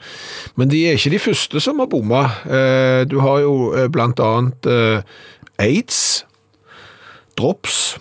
Men 0.56 0.68
de 0.68 0.82
er 0.88 0.98
ikke 0.98 1.10
de 1.14 1.18
første 1.22 1.60
som 1.60 1.78
har 1.78 1.86
bomma. 1.86 2.24
Eh, 2.44 3.04
Du 3.04 3.20
har 3.20 3.40
jo 3.40 3.72
eh, 3.74 3.88
blant 3.88 4.18
annet 4.20 4.66
eh, 4.66 5.02
aids, 5.58 6.24
drops, 7.38 7.96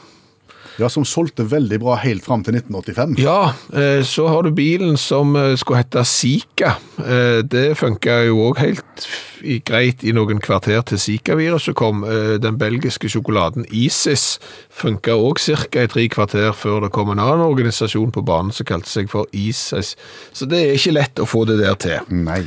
Ja, 0.80 0.90
Som 0.90 1.06
solgte 1.06 1.44
veldig 1.48 1.80
bra 1.82 1.96
helt 2.00 2.24
fram 2.26 2.44
til 2.44 2.56
1985. 2.56 3.18
Ja, 3.22 3.54
eh, 3.74 4.04
så 4.08 4.28
har 4.32 4.44
du 4.44 4.52
bilen 4.56 4.98
som 4.98 5.36
eh, 5.36 5.56
skulle 5.60 5.82
hette 5.84 6.04
Zika. 6.08 6.76
Eh, 7.00 7.42
Det 7.44 7.78
funka 7.78 8.22
jo 8.28 8.38
òg 8.50 8.62
helt 8.62 9.08
greit 9.66 10.04
i 10.06 10.14
noen 10.14 10.40
kvarter 10.40 10.84
til 10.86 11.00
Zika-viruset 11.02 11.74
kom. 11.76 12.04
Den 12.42 12.60
belgiske 12.62 13.10
sjokoladen 13.10 13.66
Isis 13.74 14.38
funka 14.70 15.16
òg 15.18 15.42
ca. 15.42 15.82
i 15.82 15.88
tre 15.90 16.08
kvarter 16.14 16.54
før 16.54 16.82
det 16.86 16.92
kom 16.94 17.10
en 17.10 17.20
annen 17.20 17.42
organisasjon 17.48 18.12
på 18.14 18.22
banen 18.22 18.54
som 18.54 18.66
kalte 18.70 18.90
seg 18.90 19.10
for 19.10 19.26
ISIS. 19.34 19.96
Så 20.34 20.46
det 20.46 20.62
er 20.62 20.78
ikke 20.78 20.94
lett 20.94 21.20
å 21.20 21.26
få 21.26 21.46
det 21.50 21.58
der 21.58 21.74
til. 21.76 22.00
Nei. 22.14 22.44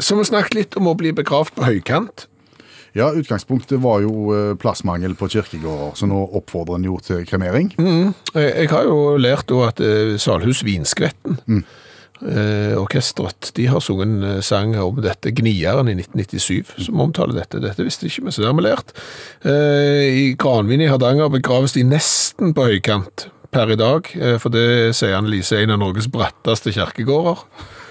Så 0.00 0.18
vi 0.18 0.28
snakket 0.28 0.54
litt 0.54 0.76
om 0.76 0.92
å 0.92 0.96
bli 0.98 1.12
begravd 1.16 1.56
på 1.56 1.64
høykant. 1.64 2.26
Ja, 2.96 3.10
Utgangspunktet 3.12 3.82
var 3.84 4.00
jo 4.00 4.30
eh, 4.32 4.52
plassmangel 4.56 5.16
på 5.18 5.28
kirkegårder, 5.28 5.96
så 5.98 6.08
nå 6.08 6.22
oppfordrer 6.38 6.78
en 6.78 6.86
jo 6.88 6.96
til 7.04 7.26
kremering. 7.28 7.74
Mm. 7.76 8.14
Jeg 8.32 8.70
har 8.72 8.86
jo 8.88 9.18
lært 9.20 9.50
da 9.52 9.66
at 9.68 9.82
eh, 9.84 10.14
Salhus 10.22 10.64
Vinskvetten 10.64 11.60
eh, 12.22 12.72
orkestret, 12.78 13.50
de 13.56 13.66
har 13.68 13.84
sunget 13.84 14.08
en 14.08 14.24
eh, 14.24 14.40
sang 14.44 14.74
om 14.80 15.00
dette, 15.02 15.32
Gnieren 15.36 15.90
i 15.90 15.96
1997, 15.98 16.76
som 16.86 17.04
omtaler 17.04 17.36
dette. 17.36 17.60
Dette 17.62 17.84
visste 17.86 18.08
ikke 18.08 18.26
vi, 18.26 18.34
så 18.34 18.42
det 18.42 18.50
har 18.50 18.58
vi 18.58 18.66
lært. 18.66 18.94
Eh, 19.44 20.04
I 20.06 20.26
Granvin 20.40 20.84
i 20.84 20.90
Hardanger 20.90 21.32
begraves 21.32 21.76
de 21.76 21.84
nesten 21.86 22.54
på 22.56 22.68
høykant 22.70 23.28
per 23.52 23.72
i 23.72 23.78
dag, 23.80 24.08
eh, 24.16 24.38
for 24.42 24.54
det 24.54 24.96
sier 24.96 25.18
Annelise 25.18 25.56
Lise, 25.56 25.64
en 25.64 25.76
av 25.76 25.82
Norges 25.84 26.08
bratteste 26.12 26.72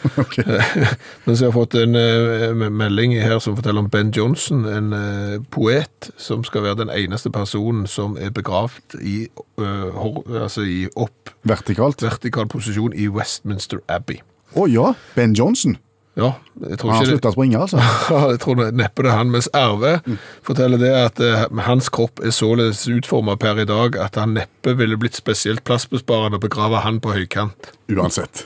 kjerkegårder. 0.15 0.97
har 1.25 1.41
jeg 1.41 1.55
fått 1.55 1.77
en 1.79 1.99
eh, 1.99 2.65
melding 2.69 3.15
her 3.19 3.39
som 3.43 3.57
forteller 3.57 3.85
om 3.85 3.89
Ben 3.91 4.11
Johnson, 4.15 4.65
en 4.69 4.93
eh, 4.95 5.37
poet 5.53 6.11
som 6.21 6.43
skal 6.47 6.65
være 6.67 6.83
den 6.83 6.93
eneste 6.93 7.31
personen 7.33 7.87
som 7.89 8.17
er 8.21 8.33
begravd 8.35 8.99
i, 9.01 9.25
eh, 9.61 10.03
altså 10.41 10.65
i 10.65 10.85
opp 10.95 11.33
Vertikalt. 11.45 12.01
vertikal 12.03 12.47
posisjon 12.51 12.95
i 12.95 13.09
Westminster 13.11 13.81
Abbey. 13.89 14.21
Å 14.55 14.69
ja, 14.71 14.93
Ben 15.15 15.35
Johnson. 15.35 15.77
Ja, 16.15 16.29
jeg 16.63 16.77
tror 16.79 16.93
Han 16.93 17.01
har 17.01 17.09
slutta 17.09 17.31
å 17.33 17.35
springe, 17.35 17.59
altså. 17.59 17.81
jeg 18.31 18.39
tror 18.39 18.61
neppe 18.71 19.03
det 19.03 19.11
er 19.11 19.17
han, 19.19 19.33
mens 19.33 19.49
Arve 19.51 19.97
forteller 20.47 20.79
det 20.79 20.91
at 20.95 21.19
eh, 21.19 21.43
hans 21.67 21.89
kropp 21.91 22.23
er 22.23 22.31
således 22.31 22.85
utformet 22.87 23.41
per 23.43 23.59
i 23.59 23.67
dag 23.67 23.99
at 23.99 24.15
han 24.21 24.37
neppe 24.37 24.77
ville 24.79 24.95
blitt 24.99 25.19
spesielt 25.19 25.65
plassbesparende 25.67 26.39
å 26.39 26.45
begrave 26.45 26.85
han 26.87 27.01
på 27.03 27.17
høykant. 27.17 27.73
Uansett. 27.91 28.45